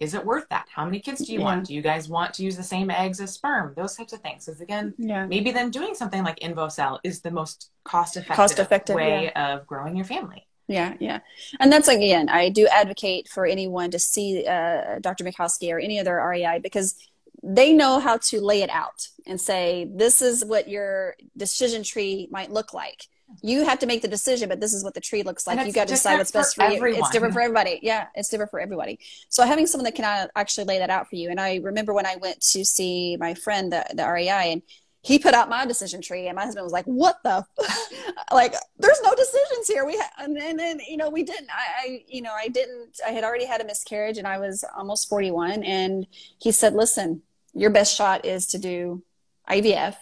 is 0.00 0.14
it 0.14 0.24
worth 0.24 0.48
that? 0.50 0.66
How 0.72 0.84
many 0.84 1.00
kids 1.00 1.26
do 1.26 1.32
you 1.32 1.40
Yeah. 1.40 1.44
want? 1.44 1.66
Do 1.66 1.74
you 1.74 1.82
guys 1.82 2.08
want 2.08 2.32
to 2.34 2.44
use 2.44 2.56
the 2.56 2.62
same 2.62 2.90
eggs 2.90 3.20
as 3.20 3.32
sperm? 3.32 3.74
Those 3.76 3.96
types 3.96 4.12
of 4.12 4.20
things. 4.20 4.46
Because 4.46 4.60
again, 4.60 4.94
Yeah. 4.96 5.26
maybe 5.26 5.50
then 5.50 5.70
doing 5.70 5.94
something 5.94 6.22
like 6.22 6.38
InvoCell 6.40 7.00
is 7.02 7.20
the 7.20 7.30
most 7.30 7.70
cost 7.84 8.16
effective, 8.16 8.36
Cost-effective, 8.36 8.94
way 8.96 9.32
of 9.32 9.66
growing 9.66 9.96
your 9.96 10.04
family. 10.04 10.46
Yeah, 10.68 10.94
yeah. 11.00 11.20
And 11.60 11.72
that's 11.72 11.88
again, 11.88 12.28
I 12.28 12.50
do 12.50 12.66
advocate 12.68 13.28
for 13.28 13.46
anyone 13.46 13.90
to 13.90 13.98
see 13.98 14.46
uh, 14.46 14.98
Dr. 15.00 15.24
Mucowski 15.24 15.72
or 15.72 15.78
any 15.78 15.98
other 15.98 16.16
REI 16.20 16.58
because 16.60 16.94
they 17.42 17.72
know 17.72 17.98
how 18.00 18.18
to 18.18 18.40
lay 18.40 18.62
it 18.62 18.70
out 18.70 19.08
and 19.26 19.40
say, 19.40 19.88
this 19.90 20.20
is 20.20 20.44
what 20.44 20.68
your 20.68 21.16
decision 21.36 21.82
tree 21.82 22.28
might 22.30 22.50
look 22.52 22.74
like. 22.74 23.06
You 23.42 23.64
have 23.64 23.78
to 23.80 23.86
make 23.86 24.02
the 24.02 24.08
decision, 24.08 24.48
but 24.48 24.58
this 24.58 24.72
is 24.72 24.82
what 24.82 24.94
the 24.94 25.00
tree 25.00 25.22
looks 25.22 25.46
like. 25.46 25.64
You 25.66 25.72
got 25.72 25.88
to 25.88 25.94
decide 25.94 26.16
what's 26.16 26.30
best 26.30 26.54
for 26.54 26.62
for, 26.78 26.88
you. 26.88 26.96
It's 26.96 27.10
different 27.10 27.34
for 27.34 27.40
everybody. 27.40 27.78
Yeah, 27.82 28.06
it's 28.14 28.28
different 28.28 28.50
for 28.50 28.58
everybody. 28.58 28.98
So 29.28 29.44
having 29.44 29.66
someone 29.66 29.84
that 29.84 29.94
can 29.94 30.28
actually 30.34 30.64
lay 30.64 30.78
that 30.78 30.90
out 30.90 31.08
for 31.08 31.16
you. 31.16 31.30
And 31.30 31.38
I 31.38 31.56
remember 31.56 31.92
when 31.92 32.06
I 32.06 32.16
went 32.16 32.40
to 32.52 32.64
see 32.64 33.16
my 33.18 33.34
friend, 33.34 33.72
the, 33.72 33.84
the 33.94 34.06
REI, 34.06 34.52
and 34.52 34.62
he 35.02 35.18
put 35.18 35.34
out 35.34 35.48
my 35.48 35.64
decision 35.64 36.02
tree 36.02 36.26
and 36.26 36.36
my 36.36 36.44
husband 36.44 36.64
was 36.64 36.72
like 36.72 36.84
what 36.84 37.16
the 37.22 37.44
like 38.32 38.54
there's 38.78 39.00
no 39.02 39.14
decisions 39.14 39.66
here 39.66 39.84
we 39.84 39.96
ha-, 39.96 40.10
and 40.18 40.36
then 40.36 40.80
you 40.88 40.96
know 40.96 41.08
we 41.08 41.22
didn't 41.22 41.48
I, 41.50 41.82
I 41.82 42.04
you 42.08 42.20
know 42.20 42.32
i 42.36 42.48
didn't 42.48 42.98
i 43.06 43.10
had 43.10 43.24
already 43.24 43.46
had 43.46 43.60
a 43.60 43.64
miscarriage 43.64 44.18
and 44.18 44.26
i 44.26 44.38
was 44.38 44.64
almost 44.76 45.08
41 45.08 45.62
and 45.62 46.06
he 46.38 46.52
said 46.52 46.74
listen 46.74 47.22
your 47.54 47.70
best 47.70 47.96
shot 47.96 48.24
is 48.24 48.46
to 48.48 48.58
do 48.58 49.02
ivf 49.48 49.94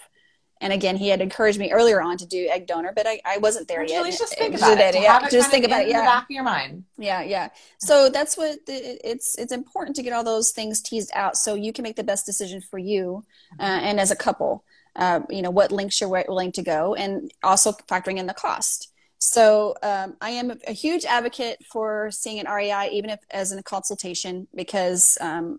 and 0.61 0.72
again 0.72 0.96
he 0.96 1.09
had 1.09 1.20
encouraged 1.20 1.59
me 1.59 1.70
earlier 1.72 2.00
on 2.00 2.16
to 2.16 2.26
do 2.26 2.48
egg 2.50 2.66
donor 2.66 2.92
but 2.94 3.07
i, 3.07 3.20
I 3.24 3.38
wasn't 3.38 3.68
there 3.68 3.84
yet 3.84 4.04
Just 4.18 4.36
think 4.38 4.54
It- 4.54 4.61
about 4.61 4.78
it. 4.78 4.92
to 4.92 5.00
yeah 5.00 5.24
it 5.26 5.30
just 5.30 5.50
think 5.50 5.64
about 5.64 5.82
it 5.82 5.88
yeah 5.88 6.00
the 6.00 6.04
back 6.07 6.22
of 6.24 6.30
your 6.30 6.44
mind. 6.44 6.84
yeah 6.98 7.22
yeah 7.22 7.48
so 7.78 8.09
that's 8.09 8.36
what 8.36 8.64
the, 8.66 8.74
it's 9.09 9.36
it's 9.38 9.52
important 9.52 9.96
to 9.96 10.02
get 10.02 10.12
all 10.12 10.24
those 10.24 10.52
things 10.52 10.80
teased 10.80 11.11
out 11.14 11.36
so 11.36 11.54
you 11.54 11.72
can 11.72 11.82
make 11.82 11.96
the 11.96 12.04
best 12.04 12.24
decision 12.26 12.61
for 12.61 12.78
you 12.78 13.24
uh, 13.61 13.62
and 13.88 14.00
as 14.00 14.11
a 14.11 14.16
couple 14.16 14.64
uh, 14.96 15.20
you 15.28 15.42
know 15.42 15.50
what 15.50 15.70
links 15.72 16.00
you're 16.00 16.09
willing 16.11 16.52
to 16.52 16.62
go 16.62 16.94
and 16.94 17.30
also 17.42 17.72
factoring 17.72 18.16
in 18.16 18.26
the 18.26 18.34
cost 18.34 18.92
so 19.18 19.74
um, 19.82 20.16
i 20.22 20.30
am 20.30 20.52
a 20.66 20.72
huge 20.72 21.04
advocate 21.04 21.59
for 21.70 22.11
seeing 22.11 22.38
an 22.40 22.46
rei 22.46 22.88
even 22.92 23.11
if 23.11 23.20
as 23.30 23.52
in 23.52 23.59
a 23.59 23.62
consultation 23.62 24.46
because 24.54 25.18
um, 25.20 25.59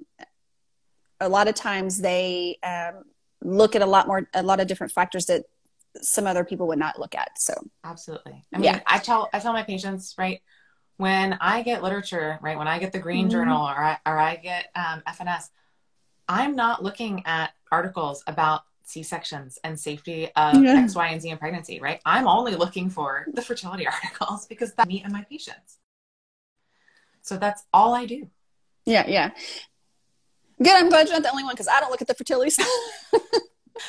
a 1.19 1.29
lot 1.29 1.47
of 1.47 1.55
times 1.55 1.99
they 1.99 2.57
um, 2.63 3.03
look 3.47 3.75
at 3.75 3.81
a 3.81 3.85
lot 3.85 4.07
more 4.07 4.27
a 4.33 4.43
lot 4.43 4.59
of 4.59 4.67
different 4.67 4.91
factors 4.91 5.25
that 5.27 5.45
some 6.01 6.27
other 6.27 6.43
people 6.43 6.67
would 6.67 6.77
not 6.77 6.99
look 6.99 7.15
at 7.15 7.29
so 7.39 7.53
Absolutely. 7.83 8.43
I 8.53 8.57
mean, 8.57 8.65
Yeah. 8.65 8.81
I 8.85 8.99
tell 8.99 9.29
I 9.33 9.39
tell 9.39 9.53
my 9.53 9.63
patients 9.63 10.13
right 10.17 10.41
when 10.97 11.33
I 11.39 11.61
get 11.63 11.81
literature, 11.83 12.39
right 12.41 12.57
when 12.57 12.67
I 12.67 12.77
get 12.79 12.91
the 12.91 12.99
Green 12.99 13.27
Mhm. 13.27 13.31
Journal 13.31 13.61
or 13.65 13.77
I, 13.83 13.97
or 14.05 14.17
I 14.17 14.35
get 14.35 14.69
um, 14.75 15.01
F&S, 15.07 15.49
I'm 16.27 16.55
not 16.55 16.83
looking 16.83 17.23
at 17.25 17.51
articles 17.71 18.23
about 18.27 18.63
C 18.83 19.03
sections 19.03 19.59
and 19.63 19.79
safety 19.79 20.29
of 20.35 20.63
Yeah. 20.63 20.73
X, 20.83 20.95
Y, 20.95 21.07
and 21.07 21.21
Z 21.21 21.29
in 21.29 21.37
pregnancy. 21.37 21.79
Right. 21.79 22.01
I'm 22.05 22.27
only 22.27 22.55
looking 22.55 22.89
for 22.89 23.25
the 23.33 23.41
fertility 23.41 23.85
articles 23.95 24.45
because 24.47 24.73
that's 24.73 24.87
me 24.87 25.01
and 25.03 25.13
my 25.13 25.23
patients. 25.23 25.77
So 27.21 27.37
that's 27.37 27.63
all 27.73 27.93
I 27.93 28.05
do. 28.05 28.29
yeah 28.85 29.05
yeah 29.07 29.31
good 30.63 30.73
i'm 30.75 30.89
glad 30.89 31.07
you're 31.07 31.15
not 31.15 31.23
the 31.23 31.31
only 31.31 31.43
one 31.43 31.53
because 31.53 31.67
i 31.67 31.79
don't 31.79 31.91
look 31.91 32.01
at 32.01 32.07
the 32.07 32.15
fertility 32.15 32.49
stuff 32.49 32.67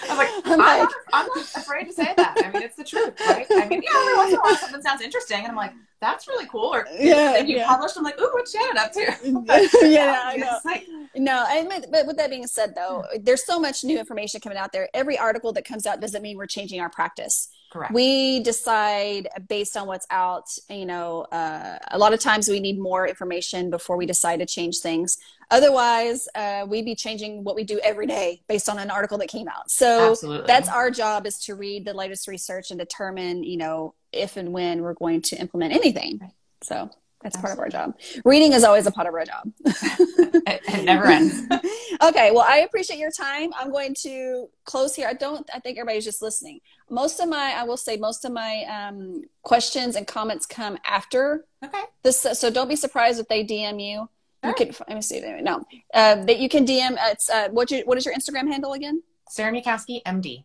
I 0.02 0.08
was 0.10 0.18
like, 0.18 0.28
I'm 0.44 0.52
I'm, 0.52 0.58
like- 0.58 0.78
not, 0.80 0.92
I'm 1.14 1.26
not 1.34 1.46
afraid 1.56 1.84
to 1.86 1.92
say 1.94 2.12
that. 2.14 2.34
I 2.44 2.50
mean, 2.52 2.60
it's 2.62 2.76
the 2.76 2.84
truth, 2.84 3.14
right? 3.26 3.46
I 3.50 3.66
mean, 3.68 3.82
yeah, 3.82 3.98
every 3.98 4.16
once 4.18 4.32
in 4.32 4.38
a 4.38 4.40
while 4.42 4.54
something 4.56 4.82
sounds 4.82 5.00
interesting, 5.00 5.38
and 5.38 5.46
I'm 5.46 5.56
like, 5.56 5.72
that's 5.98 6.28
really 6.28 6.44
cool. 6.46 6.74
Or 6.74 6.86
Yeah, 6.92 7.32
then 7.32 7.48
you 7.48 7.56
yeah. 7.56 7.66
published, 7.68 7.96
I'm 7.96 8.04
like, 8.04 8.20
ooh, 8.20 8.28
what's 8.34 8.52
Shannon 8.52 8.76
up 8.76 8.92
to? 8.92 9.00
yeah, 9.88 10.20
I 10.24 10.36
know. 10.36 10.58
Like, 10.62 10.86
No, 11.16 11.42
I 11.48 11.54
admit, 11.56 11.86
but 11.90 12.06
with 12.06 12.18
that 12.18 12.28
being 12.28 12.46
said, 12.46 12.74
though, 12.74 13.02
there's 13.18 13.46
so 13.46 13.58
much 13.58 13.82
new 13.82 13.98
information 13.98 14.42
coming 14.42 14.58
out 14.58 14.72
there. 14.72 14.90
Every 14.92 15.16
article 15.18 15.54
that 15.54 15.64
comes 15.64 15.86
out 15.86 16.02
doesn't 16.02 16.20
mean 16.20 16.36
we're 16.36 16.46
changing 16.46 16.80
our 16.82 16.90
practice. 16.90 17.48
Correct. 17.70 17.92
We 17.92 18.40
decide 18.40 19.28
based 19.48 19.76
on 19.76 19.86
what's 19.86 20.06
out. 20.10 20.48
You 20.68 20.86
know, 20.86 21.22
uh, 21.32 21.78
a 21.90 21.98
lot 21.98 22.12
of 22.12 22.20
times 22.20 22.48
we 22.48 22.60
need 22.60 22.78
more 22.78 23.06
information 23.06 23.70
before 23.70 23.96
we 23.96 24.06
decide 24.06 24.38
to 24.40 24.46
change 24.46 24.78
things. 24.78 25.18
Otherwise, 25.50 26.28
uh, 26.34 26.66
we'd 26.68 26.84
be 26.84 26.94
changing 26.94 27.42
what 27.42 27.54
we 27.54 27.64
do 27.64 27.80
every 27.82 28.06
day 28.06 28.42
based 28.48 28.68
on 28.68 28.78
an 28.78 28.90
article 28.90 29.16
that 29.18 29.28
came 29.28 29.48
out. 29.48 29.70
So 29.70 30.10
Absolutely. 30.10 30.46
that's 30.46 30.68
our 30.68 30.90
job 30.90 31.26
is 31.26 31.38
to 31.44 31.54
read 31.54 31.86
the 31.86 31.94
latest 31.94 32.28
research 32.28 32.70
and 32.70 32.78
determine, 32.78 33.42
you 33.44 33.56
know, 33.56 33.94
if 34.12 34.36
and 34.36 34.52
when 34.52 34.82
we're 34.82 34.94
going 34.94 35.22
to 35.22 35.36
implement 35.36 35.72
anything. 35.74 36.32
So 36.62 36.90
that's 37.22 37.36
part 37.36 37.52
of 37.52 37.58
our 37.58 37.68
job. 37.68 37.96
Reading 38.24 38.52
is 38.52 38.62
always 38.62 38.86
a 38.86 38.90
part 38.92 39.06
of 39.08 39.14
our 39.14 39.24
job. 39.24 39.50
it, 39.64 40.60
it 40.68 40.84
never 40.84 41.06
ends. 41.06 41.42
okay, 42.02 42.30
well, 42.30 42.44
I 42.46 42.58
appreciate 42.58 42.98
your 42.98 43.10
time. 43.10 43.50
I'm 43.58 43.70
going 43.72 43.94
to 44.02 44.48
close 44.64 44.94
here. 44.94 45.08
I 45.08 45.14
don't. 45.14 45.48
I 45.52 45.58
think 45.58 45.78
everybody's 45.78 46.04
just 46.04 46.22
listening. 46.22 46.60
Most 46.90 47.18
of 47.20 47.28
my, 47.28 47.54
I 47.56 47.64
will 47.64 47.76
say, 47.76 47.96
most 47.96 48.24
of 48.24 48.32
my 48.32 48.64
um, 48.64 49.24
questions 49.42 49.96
and 49.96 50.06
comments 50.06 50.46
come 50.46 50.78
after 50.84 51.44
Okay. 51.64 51.82
this. 52.04 52.24
So 52.34 52.50
don't 52.50 52.68
be 52.68 52.76
surprised 52.76 53.18
if 53.18 53.26
they 53.28 53.44
DM 53.44 53.82
you. 53.82 54.08
You 54.44 54.50
Sure. 54.50 54.54
can. 54.54 54.74
Let 54.88 54.94
me 54.94 55.02
see. 55.02 55.20
No, 55.42 55.64
uh, 55.94 56.14
that 56.24 56.38
you 56.38 56.48
can 56.48 56.64
DM. 56.64 56.92
Uh, 56.92 57.08
it's 57.10 57.28
uh, 57.28 57.48
what? 57.50 57.68
Your, 57.72 57.82
what 57.84 57.98
is 57.98 58.06
your 58.06 58.14
Instagram 58.14 58.46
handle 58.46 58.74
again? 58.74 59.02
Sara 59.28 59.52
Mucowski, 59.52 60.02
MD. 60.04 60.44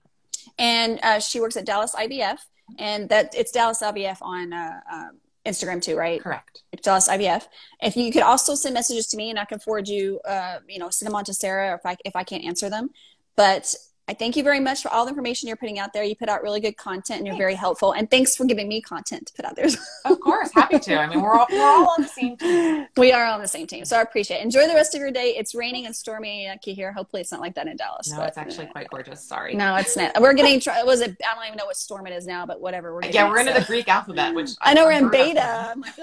and 0.57 0.99
uh, 1.03 1.19
she 1.19 1.39
works 1.39 1.55
at 1.55 1.65
Dallas 1.65 1.93
IVF, 1.93 2.39
and 2.79 3.07
that 3.09 3.35
it's 3.35 3.51
Dallas 3.51 3.81
IVF 3.83 4.17
on 4.23 4.51
uh, 4.51 4.79
uh, 4.91 5.07
Instagram 5.45 5.81
too, 5.81 5.95
right? 5.95 6.21
Correct. 6.21 6.63
Dallas 6.81 7.09
IVF. 7.09 7.47
If 7.81 7.95
you 7.95 8.11
could 8.11 8.21
also 8.21 8.55
send 8.55 8.73
messages 8.73 9.07
to 9.07 9.17
me, 9.17 9.29
and 9.29 9.39
I 9.39 9.45
can 9.45 9.59
forward 9.59 9.87
you, 9.87 10.19
uh, 10.25 10.59
you 10.67 10.79
know, 10.79 10.89
send 10.89 11.07
them 11.07 11.15
on 11.15 11.25
to 11.25 11.33
Sara 11.33 11.75
if 11.75 11.85
I 11.85 11.97
if 12.05 12.15
I 12.15 12.23
can't 12.23 12.43
answer 12.43 12.69
them. 12.69 12.89
But 13.35 13.73
I 14.05 14.13
thank 14.13 14.35
you 14.35 14.43
very 14.43 14.59
much 14.59 14.81
for 14.81 14.89
all 14.89 15.05
the 15.05 15.09
information 15.09 15.47
you're 15.47 15.55
putting 15.55 15.79
out 15.79 15.93
there. 15.93 16.03
You 16.03 16.13
put 16.13 16.27
out 16.27 16.43
really 16.43 16.59
good 16.59 16.75
content, 16.75 17.19
and 17.19 17.27
you're 17.27 17.37
very 17.37 17.55
helpful. 17.55 17.93
And 17.93 18.11
thanks 18.11 18.35
for 18.35 18.43
giving 18.43 18.67
me 18.67 18.81
content 18.81 19.27
to 19.27 19.33
put 19.33 19.45
out 19.45 19.55
there. 19.55 19.67
Of 20.03 20.19
course. 20.19 20.51
Happy 20.53 20.77
to. 20.77 20.95
I 20.99 21.07
mean, 21.07 21.21
we're 21.21 21.33
all, 21.33 21.45
we're 21.49 21.61
all 21.63 21.87
on 21.97 22.01
the 22.01 22.07
same 22.09 22.35
team. 22.35 22.85
we 22.97 23.13
are 23.13 23.25
on 23.25 23.39
the 23.41 23.47
same 23.47 23.65
team, 23.65 23.85
so 23.85 23.97
I 23.97 24.01
appreciate 24.01 24.37
it. 24.39 24.43
Enjoy 24.43 24.67
the 24.67 24.73
rest 24.73 24.93
of 24.93 24.99
your 24.99 25.11
day. 25.11 25.35
It's 25.37 25.55
raining 25.55 25.85
and 25.85 25.95
stormy 25.95 26.49
uh, 26.49 26.57
here. 26.61 26.91
Hopefully, 26.91 27.21
it's 27.21 27.31
not 27.31 27.39
like 27.39 27.55
that 27.55 27.67
in 27.67 27.77
Dallas. 27.77 28.09
No, 28.11 28.17
but- 28.17 28.27
it's 28.27 28.37
actually 28.37 28.67
quite 28.67 28.89
gorgeous. 28.89 29.23
Sorry. 29.23 29.55
No, 29.55 29.75
it's 29.77 29.95
not. 29.95 30.19
We're 30.21 30.33
getting. 30.33 30.59
Try- 30.59 30.83
was 30.83 30.99
it? 30.99 31.15
I 31.25 31.35
don't 31.35 31.45
even 31.45 31.57
know 31.57 31.65
what 31.65 31.77
storm 31.77 32.05
it 32.05 32.11
is 32.11 32.27
now, 32.27 32.45
but 32.45 32.59
whatever. 32.59 32.93
We're 32.93 33.01
getting 33.01 33.15
Yeah, 33.15 33.29
we're 33.29 33.39
into 33.39 33.53
so. 33.53 33.59
the 33.61 33.65
Greek 33.65 33.87
alphabet, 33.87 34.35
which 34.35 34.49
I 34.61 34.73
know 34.73 34.83
we're 34.83 34.91
in 34.91 35.05
I've 35.05 35.11
heard 35.13 35.19
of. 35.21 35.27
beta. 35.27 35.71
I'm 35.71 35.81
like. 35.81 35.93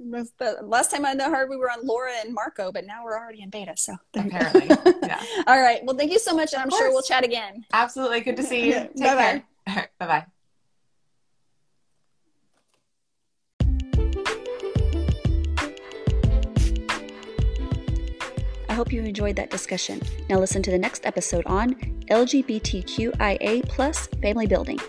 That's 0.00 0.30
the- 0.38 0.58
last 0.64 0.90
time 0.90 1.06
I 1.06 1.12
know 1.12 1.30
heard 1.30 1.48
we 1.48 1.56
were 1.56 1.70
on 1.70 1.86
Laura 1.86 2.10
and 2.24 2.34
Marco, 2.34 2.72
but 2.72 2.84
now 2.84 3.04
we're 3.04 3.16
already 3.16 3.42
in 3.42 3.50
beta. 3.50 3.74
So 3.76 3.94
there 4.12 4.24
you 4.24 4.30
go. 4.30 4.36
Apparently. 4.38 4.94
Yeah. 5.06 5.22
All 5.46 5.60
right. 5.60 5.80
Well, 5.84 5.96
thank 5.96 6.10
you 6.10 6.18
so 6.18 6.34
much, 6.34 6.52
and 6.52 6.60
I'm 6.60 6.70
sure 6.70 6.90
we'll 6.90 7.02
chat 7.02 7.24
again. 7.24 7.43
Absolutely. 7.72 8.20
Good 8.20 8.36
to 8.36 8.42
see 8.42 8.66
you. 8.66 8.72
Take 8.74 8.96
bye-bye. 8.96 9.42
care. 9.66 9.88
Bye 9.98 10.06
bye. 10.06 10.26
I 18.68 18.76
hope 18.76 18.92
you 18.92 19.04
enjoyed 19.04 19.36
that 19.36 19.50
discussion. 19.50 20.02
Now 20.28 20.40
listen 20.40 20.60
to 20.64 20.70
the 20.72 20.78
next 20.78 21.06
episode 21.06 21.46
on 21.46 21.74
LGBTQIA 22.10 23.68
plus 23.68 24.08
family 24.20 24.48
building. 24.48 24.80